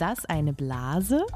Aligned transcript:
das 0.00 0.24
eine 0.26 0.52
Blase? 0.52 1.26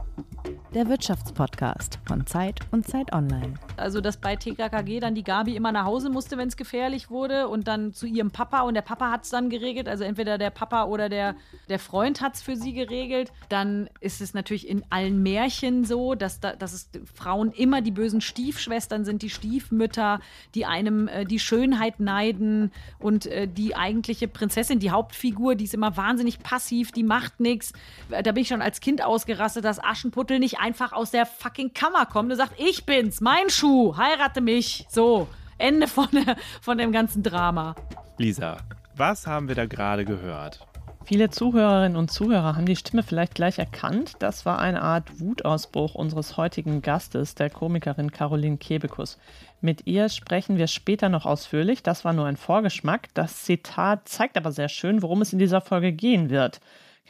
Der 0.75 0.89
Wirtschaftspodcast 0.89 1.99
von 2.07 2.27
Zeit 2.27 2.61
und 2.71 2.89
Zeit 2.89 3.13
Online. 3.13 3.53
Also, 3.77 4.01
dass 4.01 4.17
bei 4.17 4.37
TKKG 4.37 5.01
dann 5.01 5.15
die 5.15 5.23
Gabi 5.23 5.55
immer 5.55 5.71
nach 5.71 5.85
Hause 5.85 6.09
musste, 6.09 6.39
wenn 6.39 6.49
es 6.49 6.57
gefährlich 6.57 7.11
wurde 7.11 7.49
und 7.49 7.69
dann 7.69 7.93
zu 7.93 8.07
ihrem 8.07 8.31
Papa 8.31 8.63
und 8.63 8.73
der 8.73 8.81
Papa 8.81 9.11
hat 9.11 9.25
es 9.25 9.29
dann 9.29 9.51
geregelt. 9.51 9.87
Also, 9.87 10.05
entweder 10.05 10.39
der 10.39 10.49
Papa 10.49 10.85
oder 10.85 11.11
der, 11.11 11.35
der 11.69 11.79
Freund 11.79 12.23
hat 12.23 12.37
es 12.37 12.43
für 12.43 12.57
sie 12.57 12.73
geregelt. 12.73 13.33
Dann 13.51 13.91
ist 14.01 14.23
es 14.23 14.33
natürlich 14.33 14.67
in 14.67 14.83
allen 14.89 15.23
Märchen 15.23 15.85
so, 15.85 16.15
dass, 16.15 16.41
da, 16.41 16.57
dass 16.57 16.73
es 16.73 16.89
Frauen 17.13 17.53
immer 17.53 17.83
die 17.83 17.91
bösen 17.91 18.23
Stiefschwestern 18.23 19.05
sind, 19.05 19.21
die 19.21 19.29
Stiefmütter, 19.31 20.21
die 20.55 20.65
einem 20.65 21.07
äh, 21.07 21.27
die 21.27 21.39
Schönheit 21.39 22.01
neiden 22.01 22.73
und 22.99 23.27
äh, 23.27 23.47
die 23.47 23.77
eigentliche 23.77 24.27
Prinzessin, 24.27 24.79
die 24.79 24.91
Hauptfigur, 24.91 25.55
die 25.55 25.65
ist 25.65 25.75
immer 25.75 25.99
wahnsinnig 25.99 26.39
passiv, 26.39 26.93
die 26.93 27.03
macht 27.03 27.41
nichts. 27.41 27.75
Da 28.09 28.33
bin 28.33 28.41
ich 28.41 28.49
schon 28.49 28.63
als 28.63 28.81
Kind 28.81 29.05
ausgerastet, 29.05 29.67
dass 29.67 29.79
Aschenputtel 29.79 30.39
nicht 30.39 30.62
einfach 30.63 30.93
aus 30.93 31.11
der 31.11 31.27
fucking 31.27 31.75
Kammer 31.75 32.07
kommt 32.07 32.31
und 32.31 32.39
sagt, 32.39 32.59
ich 32.59 32.87
bin's, 32.87 33.21
mein 33.21 33.51
Schuh, 33.51 33.97
heirate 33.97 34.41
mich. 34.41 34.87
So, 34.89 35.27
Ende 35.59 35.89
von, 35.89 36.09
der, 36.13 36.37
von 36.61 36.79
dem 36.79 36.93
ganzen 36.93 37.23
Drama. 37.23 37.75
Lisa, 38.17 38.59
was 38.97 39.27
haben 39.27 39.49
wir 39.49 39.57
da 39.57 39.67
gerade 39.67 40.05
gehört? 40.05 40.67
Viele 41.05 41.31
Zuhörerinnen 41.31 41.97
und 41.97 42.13
Zuhörer 42.13 42.55
haben 42.55 42.67
die 42.67 42.77
Stimme 42.77 43.03
vielleicht 43.03 43.35
gleich 43.35 43.59
erkannt. 43.59 44.13
Das 44.21 44.47
war 44.47 44.61
eine 44.61 44.83
Art 44.83 45.19
Wutausbruch 45.19 45.97
unseres 45.97 46.37
heutigen 46.37 46.81
Gastes, 46.81 47.35
der 47.35 47.51
Komikerin 47.51 48.13
Caroline 48.13 48.57
Kebekus. 48.57 49.19
Mit 49.61 49.89
ihr 49.89 50.09
sprechen 50.09 50.59
wir 50.59 50.69
später 50.69 51.09
noch 51.09 51.27
ausführlich. 51.27 51.83
Das 51.83 52.05
war 52.05 52.13
nur 52.13 52.27
ein 52.27 52.37
Vorgeschmack. 52.37 53.09
Das 53.15 53.43
Zitat 53.43 54.09
zeigt 54.09 54.37
aber 54.37 54.53
sehr 54.53 54.69
schön, 54.69 55.03
worum 55.03 55.23
es 55.23 55.33
in 55.33 55.41
dieser 55.41 55.61
Folge 55.61 55.93
gehen 55.93 56.31
wird. 56.31 56.61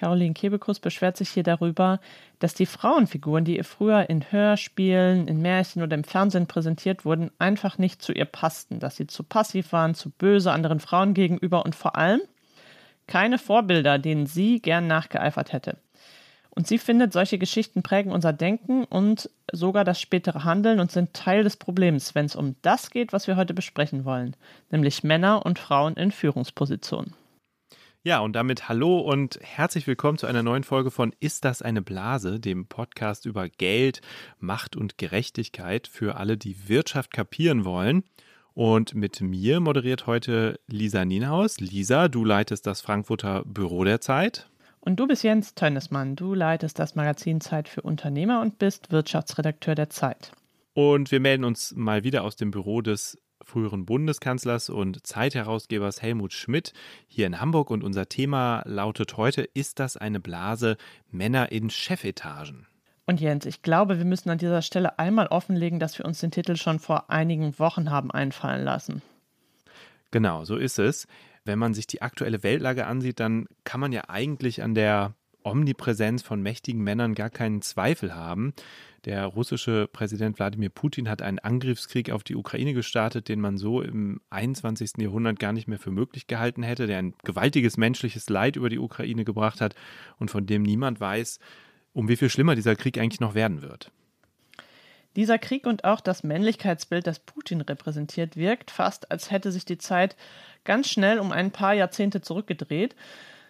Caroline 0.03 0.34
Kebekus 0.34 0.81
beschwert 0.81 1.17
sich 1.17 1.28
hier 1.28 1.45
darüber, 1.45 2.00
dass 2.41 2.55
die 2.55 2.67
Frauenfiguren, 2.67 3.45
die 3.45 3.56
ihr 3.56 3.64
früher 3.64 4.11
in 4.11 4.33
Hörspielen, 4.33 5.28
in 5.28 5.41
Märchen 5.41 5.81
oder 5.81 5.95
im 5.95 6.03
Fernsehen 6.03 6.48
präsentiert 6.48 7.05
wurden, 7.05 7.31
einfach 7.39 7.78
nicht 7.78 8.03
zu 8.03 8.12
ihr 8.12 8.25
passten, 8.25 8.80
dass 8.80 8.97
sie 8.97 9.06
zu 9.06 9.23
passiv 9.23 9.70
waren, 9.70 9.95
zu 9.95 10.11
böse 10.11 10.50
anderen 10.50 10.80
Frauen 10.80 11.14
gegenüber 11.14 11.64
und 11.64 11.77
vor 11.77 11.95
allem 11.95 12.20
keine 13.06 13.39
Vorbilder, 13.39 14.00
denen 14.00 14.27
sie 14.27 14.61
gern 14.61 14.89
nachgeeifert 14.89 15.53
hätte. 15.53 15.77
Und 16.50 16.67
sie 16.67 16.78
findet, 16.78 17.12
solche 17.12 17.39
Geschichten 17.39 17.84
prägen 17.84 18.11
unser 18.11 18.33
Denken 18.33 18.83
und 18.83 19.30
sogar 19.53 19.84
das 19.84 20.00
spätere 20.00 20.42
Handeln 20.42 20.80
und 20.80 20.91
sind 20.91 21.14
Teil 21.14 21.45
des 21.45 21.56
Problems, 21.56 22.17
wenn 22.17 22.27
es 22.27 22.34
um 22.34 22.56
das 22.62 22.91
geht, 22.91 23.12
was 23.12 23.28
wir 23.28 23.36
heute 23.36 23.55
besprechen 23.55 24.05
wollen, 24.05 24.34
nämlich 24.69 25.05
Männer 25.05 25.47
und 25.47 25.61
Frauen 25.61 25.95
in 25.95 26.11
Führungspositionen. 26.11 27.14
Ja, 28.05 28.19
und 28.19 28.33
damit 28.33 28.69
hallo 28.69 28.98
und 28.98 29.39
herzlich 29.42 29.86
willkommen 29.86 30.19
zu 30.19 30.27
einer 30.27 30.42
neuen 30.42 30.64
Folge 30.64 30.91
von 30.91 31.14
Ist 31.20 31.45
das 31.45 31.62
eine 31.62 31.83
Blase, 31.83 32.41
dem 32.41 32.67
Podcast 32.67 33.27
über 33.27 33.48
Geld, 33.48 34.00
Macht 34.41 34.75
und 34.75 34.98
Gerechtigkeit 34.98 35.86
für 35.86 36.17
alle, 36.17 36.36
die 36.36 36.69
Wirtschaft 36.69 37.12
kapieren 37.12 37.64
wollen. 37.64 38.03
Und 38.55 38.97
mit 38.97 39.20
mir 39.20 39.61
moderiert 39.61 40.08
heute 40.08 40.58
Lisa 40.67 41.05
Nienhaus. 41.05 41.61
Lisa, 41.61 42.08
du 42.08 42.25
leitest 42.25 42.67
das 42.67 42.80
Frankfurter 42.80 43.45
Büro 43.47 43.84
der 43.84 44.00
Zeit. 44.00 44.48
Und 44.80 44.98
du 44.98 45.06
bist 45.06 45.23
Jens 45.23 45.55
Tönnesmann. 45.55 46.17
Du 46.17 46.34
leitest 46.34 46.80
das 46.80 46.97
Magazin 46.97 47.41
Zeit 47.41 47.69
für 47.69 47.83
Unternehmer 47.83 48.41
und 48.41 48.58
bist 48.58 48.91
Wirtschaftsredakteur 48.91 49.77
der 49.77 49.91
Zeit. 49.91 50.33
Und 50.75 51.12
wir 51.12 51.20
melden 51.20 51.45
uns 51.45 51.73
mal 51.77 52.03
wieder 52.03 52.25
aus 52.25 52.34
dem 52.34 52.50
Büro 52.50 52.80
des 52.80 53.23
früheren 53.45 53.87
Bundeskanzlers 53.87 54.71
und 54.71 55.07
Zeitherausgebers 55.07 56.03
Helmut 56.03 56.33
Schmidt 56.33 56.73
hier 57.07 57.27
in 57.27 57.41
Hamburg 57.41 57.71
und 57.71 57.85
unser 57.85 58.09
Thema 58.09 58.62
lautet 58.65 59.17
heute, 59.17 59.43
ist 59.43 59.79
das 59.79 59.97
eine 59.97 60.21
Blase 60.21 60.77
Männer 61.11 61.53
in 61.53 61.70
Chefetagen? 61.70 62.67
Und 63.07 63.20
Jens, 63.20 63.47
ich 63.47 63.63
glaube, 63.63 63.98
wir 63.98 64.05
müssen 64.05 64.31
an 64.31 64.39
dieser 64.39 64.63
Stelle 64.63 64.98
einmal 64.98 65.27
offenlegen, 65.27 65.79
dass 65.79 65.98
wir 65.98 66.05
uns 66.07 66.20
den 66.20 66.31
Titel 66.31 66.57
schon 66.57 66.79
vor 66.79 67.11
einigen 67.11 67.58
Wochen 67.58 67.91
haben 67.91 68.11
einfallen 68.11 68.64
lassen. 68.64 69.02
Genau, 70.13 70.45
so 70.45 70.57
ist 70.57 70.79
es. 70.79 71.07
Wenn 71.45 71.58
man 71.58 71.75
sich 71.75 71.86
die 71.86 72.02
aktuelle 72.02 72.42
Weltlage 72.42 72.86
ansieht, 72.86 73.19
dann 73.19 73.47
kann 73.64 73.81
man 73.81 73.92
ja 73.92 74.02
eigentlich 74.08 74.63
an 74.63 74.75
der 74.75 75.14
Omnipräsenz 75.45 76.23
von 76.23 76.42
mächtigen 76.42 76.83
Männern 76.83 77.14
gar 77.14 77.30
keinen 77.30 77.63
Zweifel 77.63 78.14
haben. 78.14 78.55
Der 79.05 79.27
russische 79.27 79.89
Präsident 79.92 80.39
Wladimir 80.39 80.69
Putin 80.70 81.08
hat 81.08 81.23
einen 81.23 81.41
Angriffskrieg 81.41 82.11
auf 82.11 82.23
die 82.23 82.36
Ukraine 82.36 82.73
gestartet, 82.73 83.29
den 83.29 83.41
man 83.41 83.58
so 83.58 83.83
im 83.83 84.20
21. 84.31 84.92
Jahrhundert 84.98 85.41
gar 85.41 85.52
nicht 85.52 85.67
mehr 85.67 85.79
für 85.79 85.91
möglich 85.91 86.29
gehalten 86.29 86.63
hätte, 86.63 86.86
der 86.86 86.98
ein 86.98 87.14
gewaltiges 87.25 87.77
menschliches 87.77 88.29
Leid 88.29 88.57
über 88.57 88.69
die 88.69 88.79
Ukraine 88.79 89.25
gebracht 89.25 89.61
hat 89.61 89.75
und 90.19 90.31
von 90.31 90.47
dem 90.47 90.63
niemand 90.63 91.01
weiß, 91.01 91.41
um 91.92 92.08
wie 92.08 92.17
viel 92.17 92.31
schlimmer 92.31 92.55
dieser 92.55 92.77
Krieg 92.77 92.98
eigentlich 92.98 93.20
noch 93.20 93.35
werden 93.35 93.63
wird. 93.63 93.91
Dieser 95.17 95.39
Krieg 95.39 95.67
und 95.67 95.85
auch 95.85 96.01
das 96.01 96.23
Männlichkeitsbild, 96.23 97.07
das 97.07 97.19
Putin 97.19 97.61
repräsentiert, 97.61 98.36
wirkt 98.36 98.70
fast, 98.70 99.11
als 99.11 99.31
hätte 99.31 99.52
sich 99.52 99.67
die 99.67 99.77
Zeit 99.77 100.17
ganz 100.64 100.89
schnell 100.89 101.19
um 101.19 101.33
ein 101.33 101.51
paar 101.51 101.75
Jahrzehnte 101.75 102.23
zurückgedreht. 102.23 102.97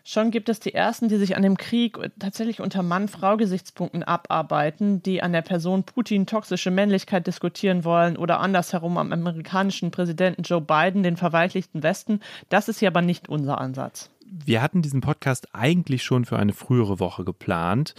Schon 0.04 0.32
gibt 0.32 0.48
es 0.48 0.58
die 0.58 0.74
ersten, 0.74 1.08
die 1.08 1.16
sich 1.16 1.36
an 1.36 1.42
dem 1.42 1.56
Krieg 1.56 1.96
tatsächlich 2.18 2.60
unter 2.60 2.82
Mann-Frau-Gesichtspunkten 2.82 4.02
abarbeiten, 4.02 5.00
die 5.02 5.22
an 5.22 5.32
der 5.32 5.42
Person 5.42 5.84
Putin 5.84 6.26
toxische 6.26 6.72
Männlichkeit 6.72 7.26
diskutieren 7.26 7.84
wollen 7.84 8.16
oder 8.16 8.40
andersherum 8.40 8.98
am 8.98 9.12
amerikanischen 9.12 9.92
Präsidenten 9.92 10.42
Joe 10.42 10.60
Biden, 10.60 11.04
den 11.04 11.16
verweichlichten 11.16 11.84
Westen. 11.84 12.20
Das 12.48 12.68
ist 12.68 12.80
hier 12.80 12.88
aber 12.88 13.02
nicht 13.02 13.28
unser 13.28 13.60
Ansatz. 13.60 14.10
Wir 14.26 14.60
hatten 14.60 14.82
diesen 14.82 15.02
Podcast 15.02 15.54
eigentlich 15.54 16.02
schon 16.02 16.24
für 16.24 16.38
eine 16.38 16.52
frühere 16.52 16.98
Woche 16.98 17.24
geplant 17.24 17.94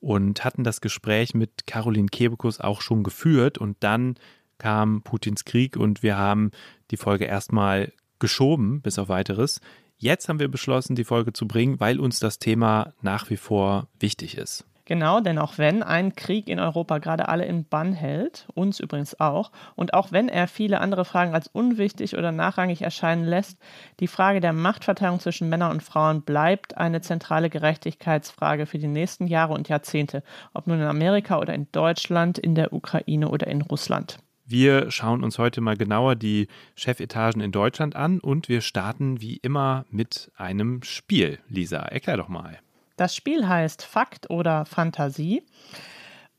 und 0.00 0.44
hatten 0.44 0.62
das 0.62 0.82
Gespräch 0.82 1.32
mit 1.32 1.66
Caroline 1.66 2.08
Kebekus 2.08 2.60
auch 2.60 2.82
schon 2.82 3.02
geführt 3.02 3.56
und 3.56 3.76
dann 3.80 4.16
kam 4.58 5.02
Putins 5.02 5.44
Krieg 5.44 5.76
und 5.76 6.02
wir 6.02 6.18
haben 6.18 6.50
die 6.90 6.96
Folge 6.96 7.24
erstmal 7.24 7.92
geschoben 8.18 8.80
bis 8.82 8.98
auf 8.98 9.08
weiteres. 9.08 9.60
Jetzt 9.98 10.28
haben 10.28 10.40
wir 10.40 10.48
beschlossen, 10.48 10.94
die 10.94 11.04
Folge 11.04 11.32
zu 11.32 11.48
bringen, 11.48 11.80
weil 11.80 12.00
uns 12.00 12.20
das 12.20 12.38
Thema 12.38 12.92
nach 13.00 13.30
wie 13.30 13.38
vor 13.38 13.88
wichtig 13.98 14.36
ist. 14.36 14.66
Genau, 14.86 15.18
denn 15.18 15.38
auch 15.38 15.58
wenn 15.58 15.82
ein 15.82 16.14
Krieg 16.14 16.48
in 16.48 16.60
Europa 16.60 16.98
gerade 16.98 17.28
alle 17.28 17.44
in 17.44 17.64
Bann 17.64 17.92
hält, 17.92 18.46
uns 18.54 18.78
übrigens 18.78 19.18
auch, 19.18 19.50
und 19.74 19.94
auch 19.94 20.12
wenn 20.12 20.28
er 20.28 20.46
viele 20.46 20.80
andere 20.80 21.04
Fragen 21.04 21.34
als 21.34 21.48
unwichtig 21.48 22.16
oder 22.16 22.30
nachrangig 22.30 22.82
erscheinen 22.82 23.24
lässt, 23.24 23.58
die 23.98 24.06
Frage 24.06 24.38
der 24.40 24.52
Machtverteilung 24.52 25.18
zwischen 25.18 25.48
Männern 25.48 25.72
und 25.72 25.82
Frauen 25.82 26.22
bleibt 26.22 26.76
eine 26.76 27.00
zentrale 27.00 27.50
Gerechtigkeitsfrage 27.50 28.66
für 28.66 28.78
die 28.78 28.86
nächsten 28.86 29.26
Jahre 29.26 29.54
und 29.54 29.68
Jahrzehnte, 29.68 30.22
ob 30.54 30.68
nun 30.68 30.78
in 30.78 30.86
Amerika 30.86 31.40
oder 31.40 31.52
in 31.52 31.66
Deutschland, 31.72 32.38
in 32.38 32.54
der 32.54 32.72
Ukraine 32.72 33.28
oder 33.28 33.48
in 33.48 33.62
Russland. 33.62 34.18
Wir 34.48 34.92
schauen 34.92 35.24
uns 35.24 35.38
heute 35.38 35.60
mal 35.60 35.76
genauer 35.76 36.14
die 36.14 36.46
Chefetagen 36.76 37.40
in 37.40 37.50
Deutschland 37.50 37.96
an 37.96 38.20
und 38.20 38.48
wir 38.48 38.60
starten 38.60 39.20
wie 39.20 39.38
immer 39.38 39.86
mit 39.90 40.30
einem 40.36 40.84
Spiel. 40.84 41.40
Lisa, 41.48 41.78
erklär 41.78 42.16
doch 42.16 42.28
mal. 42.28 42.60
Das 42.96 43.16
Spiel 43.16 43.48
heißt 43.48 43.84
Fakt 43.84 44.30
oder 44.30 44.64
Fantasie. 44.64 45.42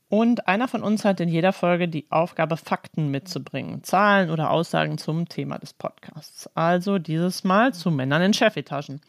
Und 0.08 0.48
einer 0.48 0.68
von 0.68 0.82
uns 0.82 1.04
hat 1.04 1.20
in 1.20 1.28
jeder 1.28 1.52
Folge 1.52 1.86
die 1.86 2.06
Aufgabe, 2.08 2.56
Fakten 2.56 3.10
mitzubringen, 3.10 3.84
Zahlen 3.84 4.30
oder 4.30 4.52
Aussagen 4.52 4.96
zum 4.96 5.28
Thema 5.28 5.58
des 5.58 5.74
Podcasts. 5.74 6.48
Also 6.56 6.98
dieses 6.98 7.44
Mal 7.44 7.74
zu 7.74 7.90
Männern 7.90 8.22
in 8.22 8.32
Chefetagen 8.32 9.02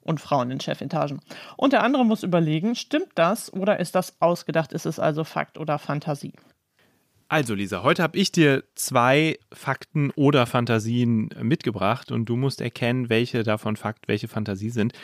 und 0.00 0.20
Frauen 0.20 0.50
in 0.50 0.58
Chefetagen. 0.58 1.20
Und 1.56 1.72
der 1.72 1.84
andere 1.84 2.04
muss 2.04 2.24
überlegen, 2.24 2.74
stimmt 2.74 3.12
das 3.14 3.52
oder 3.52 3.78
ist 3.78 3.94
das 3.94 4.20
ausgedacht, 4.20 4.72
ist 4.72 4.86
es 4.86 4.98
also 4.98 5.22
Fakt 5.22 5.56
oder 5.56 5.78
Fantasie? 5.78 6.34
Also 7.30 7.54
Lisa, 7.54 7.84
heute 7.84 8.02
habe 8.02 8.18
ich 8.18 8.32
dir 8.32 8.64
zwei 8.74 9.38
Fakten 9.52 10.10
oder 10.16 10.46
Fantasien 10.46 11.30
mitgebracht 11.40 12.10
und 12.10 12.24
du 12.24 12.34
musst 12.34 12.60
erkennen, 12.60 13.08
welche 13.08 13.44
davon 13.44 13.76
Fakt, 13.76 14.08
welche 14.08 14.26
Fantasie 14.26 14.70
sind. 14.70 14.94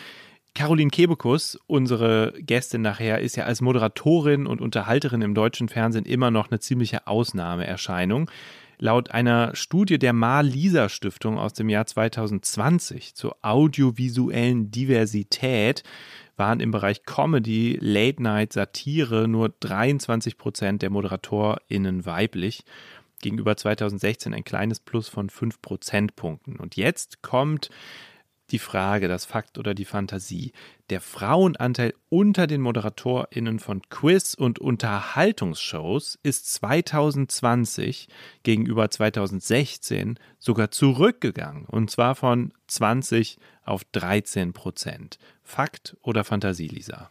Caroline 0.52 0.90
Kebekus, 0.90 1.56
unsere 1.68 2.34
Gästin 2.40 2.82
nachher, 2.82 3.20
ist 3.20 3.36
ja 3.36 3.44
als 3.44 3.60
Moderatorin 3.60 4.48
und 4.48 4.60
Unterhalterin 4.60 5.22
im 5.22 5.34
deutschen 5.34 5.68
Fernsehen 5.68 6.04
immer 6.04 6.32
noch 6.32 6.50
eine 6.50 6.58
ziemliche 6.58 7.06
Ausnahmeerscheinung. 7.06 8.28
Laut 8.78 9.12
einer 9.12 9.54
Studie 9.54 10.00
der 10.00 10.12
Mar-Lisa-Stiftung 10.12 11.38
aus 11.38 11.52
dem 11.52 11.68
Jahr 11.68 11.86
2020 11.86 13.14
zur 13.14 13.36
audiovisuellen 13.42 14.72
Diversität 14.72 15.84
waren 16.36 16.60
im 16.60 16.70
Bereich 16.70 17.04
Comedy, 17.04 17.78
Late 17.80 18.22
Night, 18.22 18.52
Satire 18.52 19.28
nur 19.28 19.54
23 19.60 20.36
Prozent 20.38 20.82
der 20.82 20.90
ModeratorInnen 20.90 22.06
weiblich. 22.06 22.64
Gegenüber 23.22 23.56
2016 23.56 24.34
ein 24.34 24.44
kleines 24.44 24.80
Plus 24.80 25.08
von 25.08 25.30
5 25.30 25.62
Prozentpunkten. 25.62 26.56
Und 26.56 26.76
jetzt 26.76 27.22
kommt 27.22 27.70
die 28.50 28.58
Frage, 28.58 29.08
das 29.08 29.24
Fakt 29.24 29.58
oder 29.58 29.74
die 29.74 29.84
Fantasie. 29.84 30.52
Der 30.90 31.00
Frauenanteil 31.00 31.94
unter 32.08 32.46
den 32.46 32.60
ModeratorInnen 32.60 33.58
von 33.58 33.82
Quiz- 33.88 34.34
und 34.34 34.58
Unterhaltungsshows 34.58 36.18
ist 36.22 36.52
2020 36.52 38.08
gegenüber 38.44 38.90
2016 38.90 40.18
sogar 40.38 40.70
zurückgegangen. 40.70 41.64
Und 41.66 41.90
zwar 41.90 42.14
von 42.14 42.52
20 42.68 43.38
auf 43.64 43.82
13 43.92 44.52
Prozent. 44.52 45.18
Fakt 45.42 45.96
oder 46.02 46.22
Fantasie, 46.24 46.68
Lisa? 46.68 47.10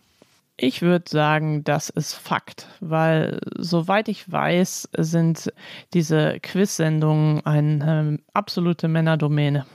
Ich 0.57 0.81
würde 0.81 1.09
sagen, 1.09 1.65
das 1.65 1.89
ist 1.89 2.13
Fakt, 2.13 2.69
weil 2.79 3.41
soweit 3.57 4.07
ich 4.07 4.31
weiß, 4.31 4.87
sind 4.97 5.51
diese 5.93 6.39
Quiz-Sendungen 6.39 7.45
eine 7.45 8.19
absolute 8.33 8.87
Männerdomäne. 8.87 9.65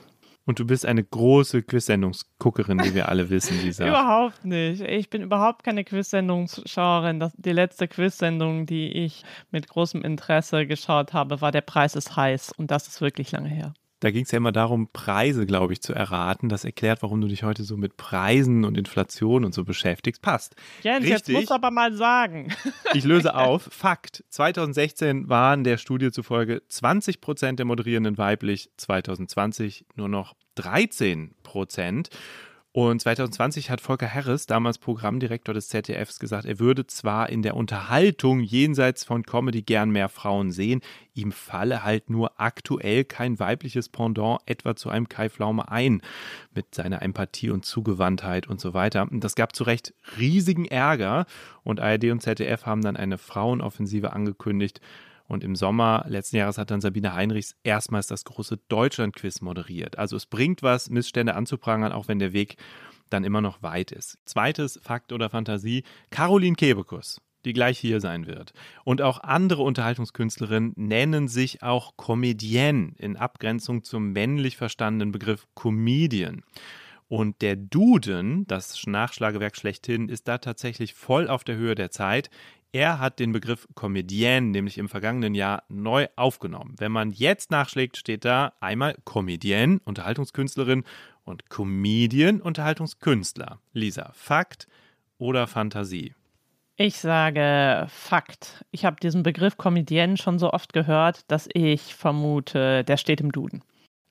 Und 0.51 0.59
du 0.59 0.67
bist 0.67 0.85
eine 0.85 1.05
große 1.05 1.63
Quiz-Sendungsguckerin, 1.63 2.83
wie 2.83 2.93
wir 2.93 3.09
alle 3.09 3.31
wissen, 3.31 3.57
Lisa. 3.63 3.87
überhaupt 3.89 4.45
nicht. 4.45 4.81
Ich 4.81 5.09
bin 5.09 5.23
überhaupt 5.23 5.63
keine 5.63 5.85
Quiz-Sendungsschauerin. 5.85 7.31
Die 7.37 7.53
letzte 7.53 7.87
Quiz-Sendung, 7.87 8.67
die 8.67 8.89
ich 8.89 9.23
mit 9.53 9.69
großem 9.69 10.03
Interesse 10.03 10.67
geschaut 10.67 11.13
habe, 11.13 11.41
war 11.41 11.53
Der 11.53 11.61
Preis 11.61 11.95
ist 11.95 12.17
heiß. 12.17 12.51
Und 12.57 12.73
das 12.73 12.89
ist 12.89 13.01
wirklich 13.01 13.31
lange 13.31 13.49
her. 13.49 13.75
Da 14.01 14.11
ging 14.11 14.25
es 14.25 14.31
ja 14.31 14.39
immer 14.39 14.53
darum, 14.53 14.89
Preise, 14.93 15.45
glaube 15.45 15.75
ich, 15.75 15.83
zu 15.83 15.93
erraten. 15.93 16.49
Das 16.49 16.65
erklärt, 16.65 17.03
warum 17.03 17.21
du 17.21 17.29
dich 17.29 17.43
heute 17.43 17.65
so 17.65 17.77
mit 17.77 17.99
Preisen 17.99 18.65
und 18.65 18.79
Inflation 18.79 19.45
und 19.45 19.55
so 19.55 19.65
beschäftigst. 19.65 20.23
Passt. 20.23 20.57
Jens, 20.83 21.05
Richtig. 21.05 21.11
jetzt 21.11 21.29
musst 21.29 21.51
du 21.51 21.55
aber 21.55 21.71
mal 21.71 21.93
sagen. 21.93 22.53
Ich 22.95 23.05
löse 23.05 23.35
auf. 23.37 23.69
Fakt. 23.71 24.25
2016 24.31 25.29
waren 25.29 25.63
der 25.65 25.77
Studie 25.77 26.11
zufolge 26.11 26.63
20 26.69 27.21
Prozent 27.21 27.59
der 27.59 27.67
Moderierenden 27.67 28.19
weiblich, 28.19 28.71
2020 28.79 29.85
nur 29.95 30.09
noch 30.09 30.35
13 30.57 31.35
Prozent. 31.43 32.09
Und 32.73 33.01
2020 33.01 33.69
hat 33.69 33.81
Volker 33.81 34.09
Harris, 34.15 34.47
damals 34.47 34.79
Programmdirektor 34.79 35.53
des 35.53 35.69
ZDFs, 35.69 36.21
gesagt, 36.21 36.47
er 36.47 36.61
würde 36.61 36.87
zwar 36.87 37.29
in 37.29 37.43
der 37.43 37.57
Unterhaltung 37.57 38.39
jenseits 38.39 39.03
von 39.03 39.25
Comedy 39.25 39.63
gern 39.63 39.91
mehr 39.91 40.09
Frauen 40.09 40.53
sehen, 40.53 40.81
ihm 41.13 41.33
falle 41.33 41.83
halt 41.83 42.11
nur 42.11 42.41
aktuell 42.41 43.05
kein 43.05 43.41
weibliches 43.41 43.89
Pendant 43.89 44.39
etwa 44.47 44.77
zu 44.77 44.89
einem 44.89 45.09
Kai 45.09 45.29
Pflaume 45.29 45.69
ein, 45.69 46.01
mit 46.55 46.73
seiner 46.73 47.03
Empathie 47.03 47.51
und 47.51 47.65
Zugewandtheit 47.65 48.47
und 48.47 48.61
so 48.61 48.73
weiter. 48.73 49.09
Und 49.11 49.25
das 49.25 49.35
gab 49.35 49.57
zu 49.57 49.65
Recht 49.65 49.93
riesigen 50.17 50.65
Ärger 50.65 51.27
und 51.65 51.81
ARD 51.81 52.05
und 52.13 52.23
ZDF 52.23 52.67
haben 52.67 52.83
dann 52.83 52.97
eine 52.97 53.19
Frauenoffensive 53.19 54.13
angekündigt, 54.13 54.81
und 55.31 55.45
im 55.45 55.55
Sommer 55.55 56.05
letzten 56.09 56.37
Jahres 56.37 56.59
hat 56.59 56.73
dann 56.73 56.81
Sabine 56.81 57.15
Heinrichs 57.15 57.55
erstmals 57.63 58.09
das 58.09 58.25
große 58.25 58.59
Deutschland-Quiz 58.69 59.43
moderiert. 59.43 59.97
Also 59.97 60.17
es 60.17 60.27
bringt 60.27 60.65
was, 60.65 60.91
Missstände 60.91 61.37
anzuprangern, 61.37 61.93
auch 61.93 62.09
wenn 62.09 62.19
der 62.19 62.33
Weg 62.33 62.57
dann 63.11 63.23
immer 63.23 63.41
noch 63.41 63.63
weit 63.63 63.93
ist. 63.93 64.19
Zweites 64.25 64.81
Fakt 64.83 65.13
oder 65.13 65.31
Fantasie, 65.31 65.85
Caroline 66.11 66.57
Kebekus 66.57 67.21
die 67.47 67.55
gleich 67.55 67.79
hier 67.79 68.03
sein 68.03 68.27
wird. 68.27 68.53
Und 68.85 69.01
auch 69.01 69.19
andere 69.21 69.63
Unterhaltungskünstlerinnen 69.63 70.75
nennen 70.77 71.27
sich 71.27 71.63
auch 71.63 71.97
Comedienne 71.97 72.93
in 72.99 73.17
Abgrenzung 73.17 73.83
zum 73.83 74.13
männlich 74.13 74.59
verstandenen 74.59 75.11
Begriff 75.11 75.47
Comedian. 75.55 76.43
Und 77.09 77.41
der 77.41 77.57
Duden, 77.57 78.47
das 78.47 78.87
Nachschlagewerk 78.87 79.57
schlechthin, 79.57 80.09
ist 80.09 80.29
da 80.29 80.37
tatsächlich 80.37 80.93
voll 80.93 81.29
auf 81.29 81.43
der 81.43 81.57
Höhe 81.57 81.75
der 81.75 81.91
Zeit. 81.91 82.29
Er 82.73 83.01
hat 83.01 83.19
den 83.19 83.33
Begriff 83.33 83.67
Comedienne 83.75 84.47
nämlich 84.47 84.79
im 84.79 84.89
vergangenen 84.89 85.35
Jahr 85.35 85.65
neu 85.69 86.07
aufgenommen. 86.15 86.77
Wenn 86.79 86.93
man 86.93 87.11
jetzt 87.11 87.51
nachschlägt, 87.51 87.97
steht 87.97 88.25
da 88.25 88.53
einmal 88.61 88.97
Comedienne, 89.05 89.81
Unterhaltungskünstlerin 89.85 90.85
und 91.25 91.51
Comedian, 91.51 92.41
Unterhaltungskünstler. 92.41 93.59
Lisa, 93.73 94.13
Fakt 94.15 94.69
oder 95.19 95.49
Fantasie? 95.49 96.15
Ich 96.77 96.99
sage 96.99 97.89
Fakt. 97.91 98.65
Ich 98.71 98.85
habe 98.85 98.97
diesen 99.03 99.25
Begriff 99.25 99.57
Comedienne 99.57 100.17
schon 100.17 100.39
so 100.39 100.53
oft 100.53 100.73
gehört, 100.73 101.31
dass 101.31 101.49
ich 101.53 101.97
vermute, 101.97 102.85
der 102.85 102.97
steht 102.97 103.21
im 103.21 103.33
Duden. 103.33 103.65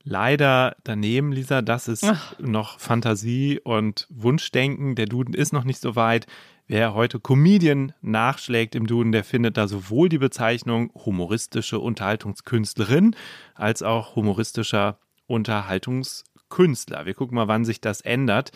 Leider 0.04 0.76
daneben, 0.84 1.32
Lisa, 1.32 1.62
das 1.62 1.88
ist 1.88 2.06
Ach. 2.06 2.38
noch 2.40 2.80
Fantasie 2.80 3.60
und 3.64 4.08
Wunschdenken. 4.10 4.96
Der 4.96 5.06
Duden 5.06 5.34
ist 5.34 5.52
noch 5.52 5.66
nicht 5.66 5.82
so 5.82 5.96
weit. 5.96 6.26
Wer 6.68 6.94
heute 6.94 7.20
Comedian 7.20 7.94
nachschlägt 8.02 8.76
im 8.76 8.88
Duden, 8.88 9.12
der 9.12 9.24
findet 9.24 9.58
da 9.58 9.68
sowohl 9.68 10.08
die 10.08 10.20
Bezeichnung 10.20 10.92
humoristische 10.94 11.80
Unterhaltungskünstlerin 11.80 13.16
als 13.56 13.84
auch 13.84 14.16
humoristischer 14.16 15.00
Unterhaltungskünstler. 15.28 17.06
Wir 17.06 17.14
gucken 17.14 17.36
mal, 17.36 17.48
wann 17.48 17.66
sich 17.66 17.82
das 17.82 18.02
ändert. 18.02 18.52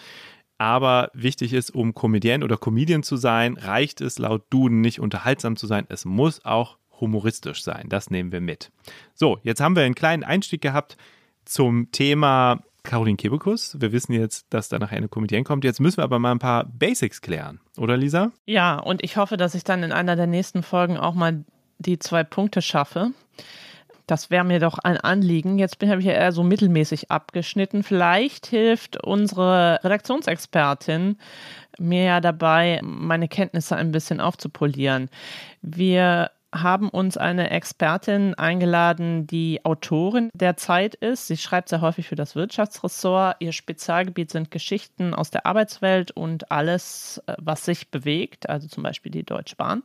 Aber 0.59 1.09
wichtig 1.13 1.53
ist, 1.53 1.71
um 1.71 1.93
Comedian 1.93 2.43
oder 2.43 2.57
Comedian 2.57 3.03
zu 3.03 3.17
sein, 3.17 3.57
reicht 3.57 3.99
es 3.99 4.17
laut 4.17 4.43
Duden 4.49 4.79
nicht 4.79 4.99
unterhaltsam 4.99 5.57
zu 5.57 5.67
sein. 5.67 5.85
Es 5.89 6.05
muss 6.05 6.45
auch 6.45 6.77
humoristisch 7.01 7.63
sein. 7.63 7.89
Das 7.89 8.11
nehmen 8.11 8.31
wir 8.31 8.39
mit. 8.39 8.71
So, 9.13 9.39
jetzt 9.43 9.59
haben 9.59 9.75
wir 9.75 9.83
einen 9.83 9.95
kleinen 9.95 10.23
Einstieg 10.23 10.61
gehabt 10.61 10.95
zum 11.45 11.91
Thema 11.91 12.61
Caroline 12.83 13.17
Kebekus. 13.17 13.79
Wir 13.79 13.91
wissen 13.91 14.13
jetzt, 14.13 14.47
dass 14.49 14.69
da 14.69 14.77
nachher 14.77 14.97
eine 14.97 15.07
Comedienne 15.07 15.43
kommt. 15.43 15.63
Jetzt 15.63 15.79
müssen 15.79 15.97
wir 15.97 16.03
aber 16.03 16.19
mal 16.19 16.31
ein 16.31 16.39
paar 16.39 16.65
Basics 16.65 17.21
klären, 17.21 17.59
oder 17.77 17.97
Lisa? 17.97 18.31
Ja, 18.45 18.77
und 18.77 19.03
ich 19.03 19.17
hoffe, 19.17 19.37
dass 19.37 19.55
ich 19.55 19.63
dann 19.63 19.83
in 19.83 19.91
einer 19.91 20.15
der 20.15 20.27
nächsten 20.27 20.63
Folgen 20.63 20.97
auch 20.97 21.13
mal 21.13 21.45
die 21.79 21.99
zwei 21.99 22.23
Punkte 22.23 22.61
schaffe. 22.61 23.11
Das 24.05 24.29
wäre 24.29 24.43
mir 24.43 24.59
doch 24.59 24.79
ein 24.79 24.97
Anliegen. 24.97 25.57
Jetzt 25.59 25.79
bin 25.79 25.89
ich 25.97 26.05
ja 26.05 26.11
eher 26.11 26.33
so 26.33 26.43
mittelmäßig 26.43 27.09
abgeschnitten. 27.09 27.83
Vielleicht 27.83 28.47
hilft 28.47 29.01
unsere 29.01 29.79
Redaktionsexpertin 29.81 31.17
mir 31.79 32.03
ja 32.03 32.21
dabei, 32.21 32.81
meine 32.83 33.27
Kenntnisse 33.27 33.75
ein 33.75 33.91
bisschen 33.91 34.19
aufzupolieren. 34.19 35.09
Wir 35.61 36.31
haben 36.53 36.89
uns 36.89 37.17
eine 37.17 37.49
Expertin 37.49 38.35
eingeladen, 38.35 39.27
die 39.27 39.65
Autorin 39.65 40.29
der 40.33 40.55
Zeit 40.55 40.95
ist. 40.95 41.27
Sie 41.27 41.37
schreibt 41.37 41.69
sehr 41.69 41.81
häufig 41.81 42.07
für 42.07 42.15
das 42.15 42.35
Wirtschaftsressort. 42.35 43.37
Ihr 43.39 43.51
Spezialgebiet 43.51 44.31
sind 44.31 44.51
Geschichten 44.51 45.13
aus 45.13 45.31
der 45.31 45.45
Arbeitswelt 45.45 46.11
und 46.11 46.51
alles, 46.51 47.21
äh, 47.25 47.35
was 47.39 47.65
sich 47.65 47.89
bewegt, 47.89 48.49
also 48.49 48.67
zum 48.67 48.83
Beispiel 48.83 49.11
die 49.11 49.23
Deutsche 49.23 49.55
Bahn. 49.55 49.83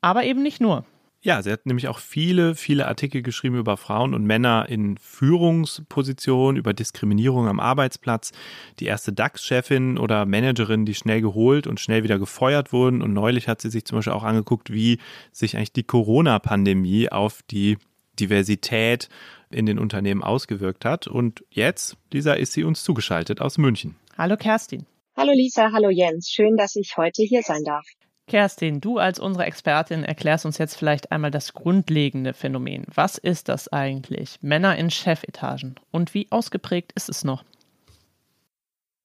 Aber 0.00 0.24
eben 0.24 0.42
nicht 0.42 0.60
nur. 0.60 0.84
Ja, 1.20 1.42
sie 1.42 1.50
hat 1.50 1.66
nämlich 1.66 1.88
auch 1.88 1.98
viele, 1.98 2.54
viele 2.54 2.86
Artikel 2.86 3.22
geschrieben 3.22 3.56
über 3.56 3.76
Frauen 3.76 4.14
und 4.14 4.24
Männer 4.24 4.66
in 4.68 4.96
Führungspositionen, 4.98 6.56
über 6.56 6.72
Diskriminierung 6.72 7.48
am 7.48 7.58
Arbeitsplatz. 7.58 8.30
Die 8.78 8.86
erste 8.86 9.12
DAX-Chefin 9.12 9.98
oder 9.98 10.26
Managerin, 10.26 10.86
die 10.86 10.94
schnell 10.94 11.20
geholt 11.20 11.66
und 11.66 11.80
schnell 11.80 12.04
wieder 12.04 12.20
gefeuert 12.20 12.72
wurden. 12.72 13.02
Und 13.02 13.14
neulich 13.14 13.48
hat 13.48 13.60
sie 13.60 13.68
sich 13.68 13.84
zum 13.84 13.98
Beispiel 13.98 14.12
auch 14.12 14.22
angeguckt, 14.22 14.72
wie 14.72 14.98
sich 15.32 15.56
eigentlich 15.56 15.72
die 15.72 15.82
Corona-Pandemie 15.82 17.10
auf 17.10 17.42
die 17.50 17.78
Diversität 18.20 19.08
in 19.50 19.66
den 19.66 19.80
Unternehmen 19.80 20.22
ausgewirkt 20.22 20.84
hat. 20.84 21.08
Und 21.08 21.44
jetzt, 21.50 21.96
Lisa, 22.12 22.34
ist 22.34 22.52
sie 22.52 22.62
uns 22.62 22.84
zugeschaltet 22.84 23.40
aus 23.40 23.58
München. 23.58 23.96
Hallo 24.16 24.36
Kerstin. 24.36 24.86
Hallo 25.16 25.32
Lisa, 25.32 25.72
hallo 25.72 25.90
Jens. 25.90 26.30
Schön, 26.30 26.56
dass 26.56 26.76
ich 26.76 26.96
heute 26.96 27.22
hier 27.24 27.42
sein 27.42 27.64
darf. 27.64 27.84
Kerstin, 28.28 28.80
du 28.80 28.98
als 28.98 29.18
unsere 29.18 29.46
Expertin 29.46 30.04
erklärst 30.04 30.46
uns 30.46 30.58
jetzt 30.58 30.76
vielleicht 30.76 31.10
einmal 31.10 31.32
das 31.32 31.54
grundlegende 31.54 32.34
Phänomen. 32.34 32.84
Was 32.94 33.18
ist 33.18 33.48
das 33.48 33.68
eigentlich? 33.68 34.38
Männer 34.42 34.76
in 34.76 34.90
Chefetagen. 34.90 35.80
Und 35.90 36.14
wie 36.14 36.28
ausgeprägt 36.30 36.92
ist 36.94 37.08
es 37.08 37.24
noch? 37.24 37.42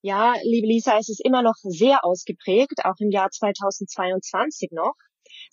Ja, 0.01 0.33
liebe 0.43 0.67
Lisa, 0.67 0.97
es 0.99 1.09
ist 1.09 1.25
immer 1.25 1.41
noch 1.41 1.55
sehr 1.55 2.03
ausgeprägt, 2.03 2.83
auch 2.83 2.99
im 2.99 3.09
Jahr 3.09 3.31
2022 3.31 4.71
noch. 4.71 4.95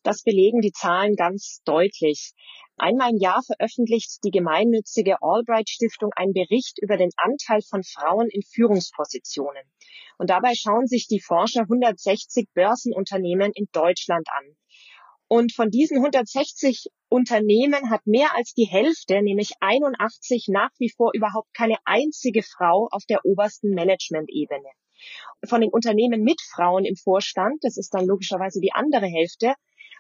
Das 0.03 0.23
belegen 0.23 0.61
die 0.61 0.73
Zahlen 0.73 1.15
ganz 1.15 1.61
deutlich. 1.65 2.33
Einmal 2.77 3.11
im 3.11 3.19
Jahr 3.19 3.43
veröffentlicht 3.43 4.25
die 4.25 4.31
gemeinnützige 4.31 5.21
Albright 5.21 5.69
Stiftung 5.69 6.11
einen 6.17 6.33
Bericht 6.33 6.79
über 6.81 6.97
den 6.97 7.11
Anteil 7.19 7.61
von 7.61 7.83
Frauen 7.83 8.29
in 8.31 8.41
Führungspositionen. 8.43 9.63
Und 10.17 10.31
dabei 10.31 10.55
schauen 10.55 10.87
sich 10.87 11.07
die 11.07 11.21
Forscher 11.21 11.63
160 11.63 12.49
Börsenunternehmen 12.55 13.53
in 13.55 13.67
Deutschland 13.73 14.27
an. 14.31 14.57
Und 15.29 15.53
von 15.53 15.71
diesen 15.71 15.99
160 15.99 16.87
Unternehmen 17.11 17.91
hat 17.91 18.07
mehr 18.07 18.35
als 18.35 18.55
die 18.55 18.65
Hälfte, 18.65 19.23
nämlich 19.23 19.53
81, 19.61 20.47
nach 20.49 20.71
wie 20.79 20.91
vor 20.91 21.11
überhaupt 21.13 21.53
keine 21.53 21.77
einzige 21.85 22.43
Frau 22.43 22.89
auf 22.91 23.05
der 23.05 23.25
obersten 23.25 23.75
Management-Ebene. 23.75 24.71
Von 25.45 25.61
den 25.61 25.71
Unternehmen 25.71 26.23
mit 26.23 26.41
Frauen 26.41 26.85
im 26.85 26.97
Vorstand, 26.97 27.63
das 27.63 27.77
ist 27.77 27.95
dann 27.95 28.07
logischerweise 28.07 28.61
die 28.61 28.73
andere 28.73 29.07
Hälfte, 29.07 29.55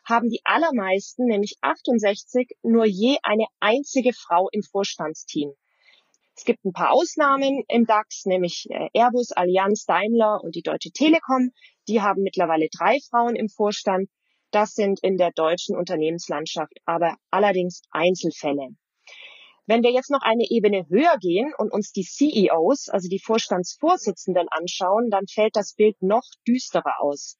haben 0.04 0.28
die 0.28 0.40
allermeisten, 0.44 1.26
nämlich 1.26 1.56
68, 1.60 2.56
nur 2.62 2.84
je 2.84 3.16
eine 3.22 3.46
einzige 3.60 4.12
Frau 4.12 4.48
im 4.50 4.62
Vorstandsteam. 4.62 5.52
Es 6.36 6.44
gibt 6.44 6.64
ein 6.64 6.72
paar 6.72 6.92
Ausnahmen 6.92 7.64
im 7.68 7.84
DAX, 7.84 8.24
nämlich 8.24 8.66
äh, 8.70 8.88
Airbus, 8.94 9.32
Allianz, 9.32 9.84
Daimler 9.84 10.40
und 10.42 10.54
die 10.54 10.62
Deutsche 10.62 10.90
Telekom. 10.90 11.50
Die 11.86 12.00
haben 12.00 12.22
mittlerweile 12.22 12.68
drei 12.70 12.98
Frauen 13.10 13.36
im 13.36 13.48
Vorstand. 13.48 14.08
Das 14.50 14.72
sind 14.72 15.00
in 15.02 15.16
der 15.16 15.32
deutschen 15.32 15.76
Unternehmenslandschaft 15.76 16.72
aber 16.86 17.16
allerdings 17.30 17.82
Einzelfälle. 17.90 18.68
Wenn 19.66 19.82
wir 19.82 19.92
jetzt 19.92 20.10
noch 20.10 20.22
eine 20.22 20.46
Ebene 20.48 20.86
höher 20.88 21.16
gehen 21.20 21.52
und 21.56 21.72
uns 21.72 21.92
die 21.92 22.04
CEOs, 22.04 22.88
also 22.88 23.08
die 23.08 23.20
Vorstandsvorsitzenden 23.20 24.48
anschauen, 24.50 25.10
dann 25.10 25.26
fällt 25.28 25.54
das 25.54 25.74
Bild 25.74 26.00
noch 26.00 26.24
düsterer 26.48 27.00
aus. 27.00 27.38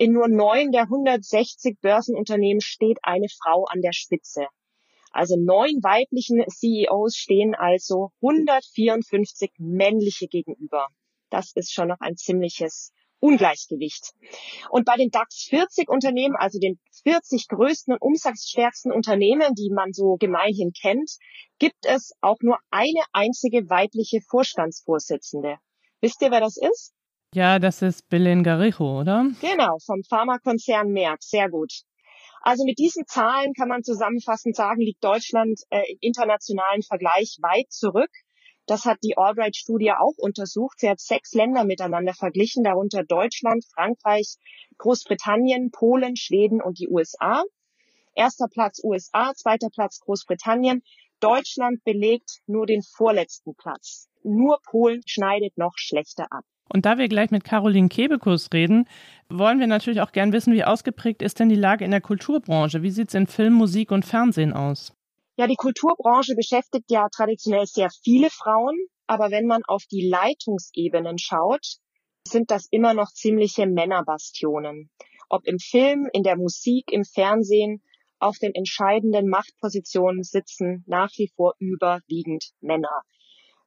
In 0.00 0.12
nur 0.12 0.28
neun 0.28 0.70
der 0.70 0.82
160 0.82 1.80
Börsenunternehmen 1.80 2.60
steht 2.60 2.98
eine 3.02 3.26
Frau 3.42 3.64
an 3.64 3.80
der 3.80 3.92
Spitze. 3.92 4.46
Also 5.10 5.34
neun 5.36 5.82
weiblichen 5.82 6.44
CEOs 6.48 7.16
stehen 7.16 7.56
also 7.56 8.12
154 8.22 9.50
männliche 9.58 10.28
gegenüber. 10.28 10.86
Das 11.30 11.50
ist 11.56 11.72
schon 11.72 11.88
noch 11.88 11.98
ein 11.98 12.16
ziemliches 12.16 12.92
Ungleichgewicht. 13.18 14.12
Und 14.70 14.84
bei 14.84 14.94
den 14.94 15.10
DAX 15.10 15.46
40 15.50 15.88
Unternehmen, 15.88 16.36
also 16.36 16.60
den 16.60 16.78
40 17.02 17.48
größten 17.48 17.94
und 17.94 18.00
umsatzstärksten 18.00 18.92
Unternehmen, 18.92 19.56
die 19.56 19.72
man 19.74 19.92
so 19.92 20.14
gemeinhin 20.14 20.70
kennt, 20.80 21.10
gibt 21.58 21.84
es 21.86 22.12
auch 22.20 22.38
nur 22.40 22.58
eine 22.70 23.02
einzige 23.12 23.68
weibliche 23.68 24.20
Vorstandsvorsitzende. 24.20 25.58
Wisst 26.00 26.22
ihr, 26.22 26.30
wer 26.30 26.40
das 26.40 26.56
ist? 26.56 26.94
Ja, 27.34 27.58
das 27.58 27.82
ist 27.82 28.08
Belen 28.08 28.42
Garijo, 28.42 29.00
oder? 29.00 29.26
Genau, 29.40 29.76
vom 29.84 30.02
Pharmakonzern 30.02 30.90
Merck. 30.90 31.22
Sehr 31.22 31.50
gut. 31.50 31.82
Also 32.40 32.64
mit 32.64 32.78
diesen 32.78 33.06
Zahlen 33.06 33.52
kann 33.52 33.68
man 33.68 33.82
zusammenfassend 33.82 34.56
sagen, 34.56 34.80
liegt 34.80 35.04
Deutschland 35.04 35.60
äh, 35.68 35.82
im 35.90 35.98
internationalen 36.00 36.82
Vergleich 36.82 37.36
weit 37.42 37.70
zurück. 37.70 38.10
Das 38.64 38.86
hat 38.86 38.98
die 39.02 39.18
Albright-Studie 39.18 39.92
auch 39.92 40.16
untersucht. 40.16 40.80
Sie 40.80 40.88
hat 40.88 41.00
sechs 41.00 41.34
Länder 41.34 41.64
miteinander 41.64 42.14
verglichen, 42.14 42.64
darunter 42.64 43.04
Deutschland, 43.04 43.64
Frankreich, 43.74 44.36
Großbritannien, 44.78 45.70
Polen, 45.70 46.16
Schweden 46.16 46.62
und 46.62 46.78
die 46.78 46.88
USA. 46.88 47.42
Erster 48.14 48.46
Platz 48.48 48.80
USA, 48.82 49.34
zweiter 49.34 49.68
Platz 49.70 50.00
Großbritannien. 50.00 50.82
Deutschland 51.20 51.82
belegt 51.84 52.40
nur 52.46 52.66
den 52.66 52.82
vorletzten 52.82 53.54
Platz. 53.54 54.08
Nur 54.22 54.58
Polen 54.70 55.02
schneidet 55.06 55.56
noch 55.56 55.74
schlechter 55.76 56.26
ab. 56.30 56.44
Und 56.68 56.84
da 56.84 56.98
wir 56.98 57.08
gleich 57.08 57.30
mit 57.30 57.44
Caroline 57.44 57.88
Kebekus 57.88 58.50
reden, 58.52 58.86
wollen 59.30 59.58
wir 59.58 59.66
natürlich 59.66 60.00
auch 60.00 60.12
gern 60.12 60.32
wissen, 60.32 60.52
wie 60.52 60.64
ausgeprägt 60.64 61.22
ist 61.22 61.40
denn 61.40 61.48
die 61.48 61.54
Lage 61.54 61.84
in 61.84 61.90
der 61.90 62.00
Kulturbranche? 62.00 62.82
Wie 62.82 62.90
sieht 62.90 63.08
es 63.08 63.14
in 63.14 63.26
Film, 63.26 63.54
Musik 63.54 63.90
und 63.90 64.04
Fernsehen 64.04 64.52
aus? 64.52 64.92
Ja, 65.36 65.46
die 65.46 65.56
Kulturbranche 65.56 66.34
beschäftigt 66.34 66.90
ja 66.90 67.08
traditionell 67.14 67.66
sehr 67.66 67.90
viele 68.02 68.28
Frauen, 68.28 68.76
aber 69.06 69.30
wenn 69.30 69.46
man 69.46 69.62
auf 69.66 69.84
die 69.90 70.08
Leitungsebenen 70.08 71.16
schaut, 71.18 71.76
sind 72.26 72.50
das 72.50 72.66
immer 72.70 72.92
noch 72.92 73.12
ziemliche 73.12 73.66
Männerbastionen. 73.66 74.90
Ob 75.30 75.46
im 75.46 75.58
Film, 75.58 76.08
in 76.12 76.22
der 76.22 76.36
Musik, 76.36 76.90
im 76.90 77.04
Fernsehen, 77.04 77.82
auf 78.18 78.38
den 78.38 78.54
entscheidenden 78.54 79.28
Machtpositionen 79.28 80.24
sitzen 80.24 80.84
nach 80.86 81.10
wie 81.16 81.30
vor 81.36 81.54
überwiegend 81.58 82.50
Männer. 82.60 83.02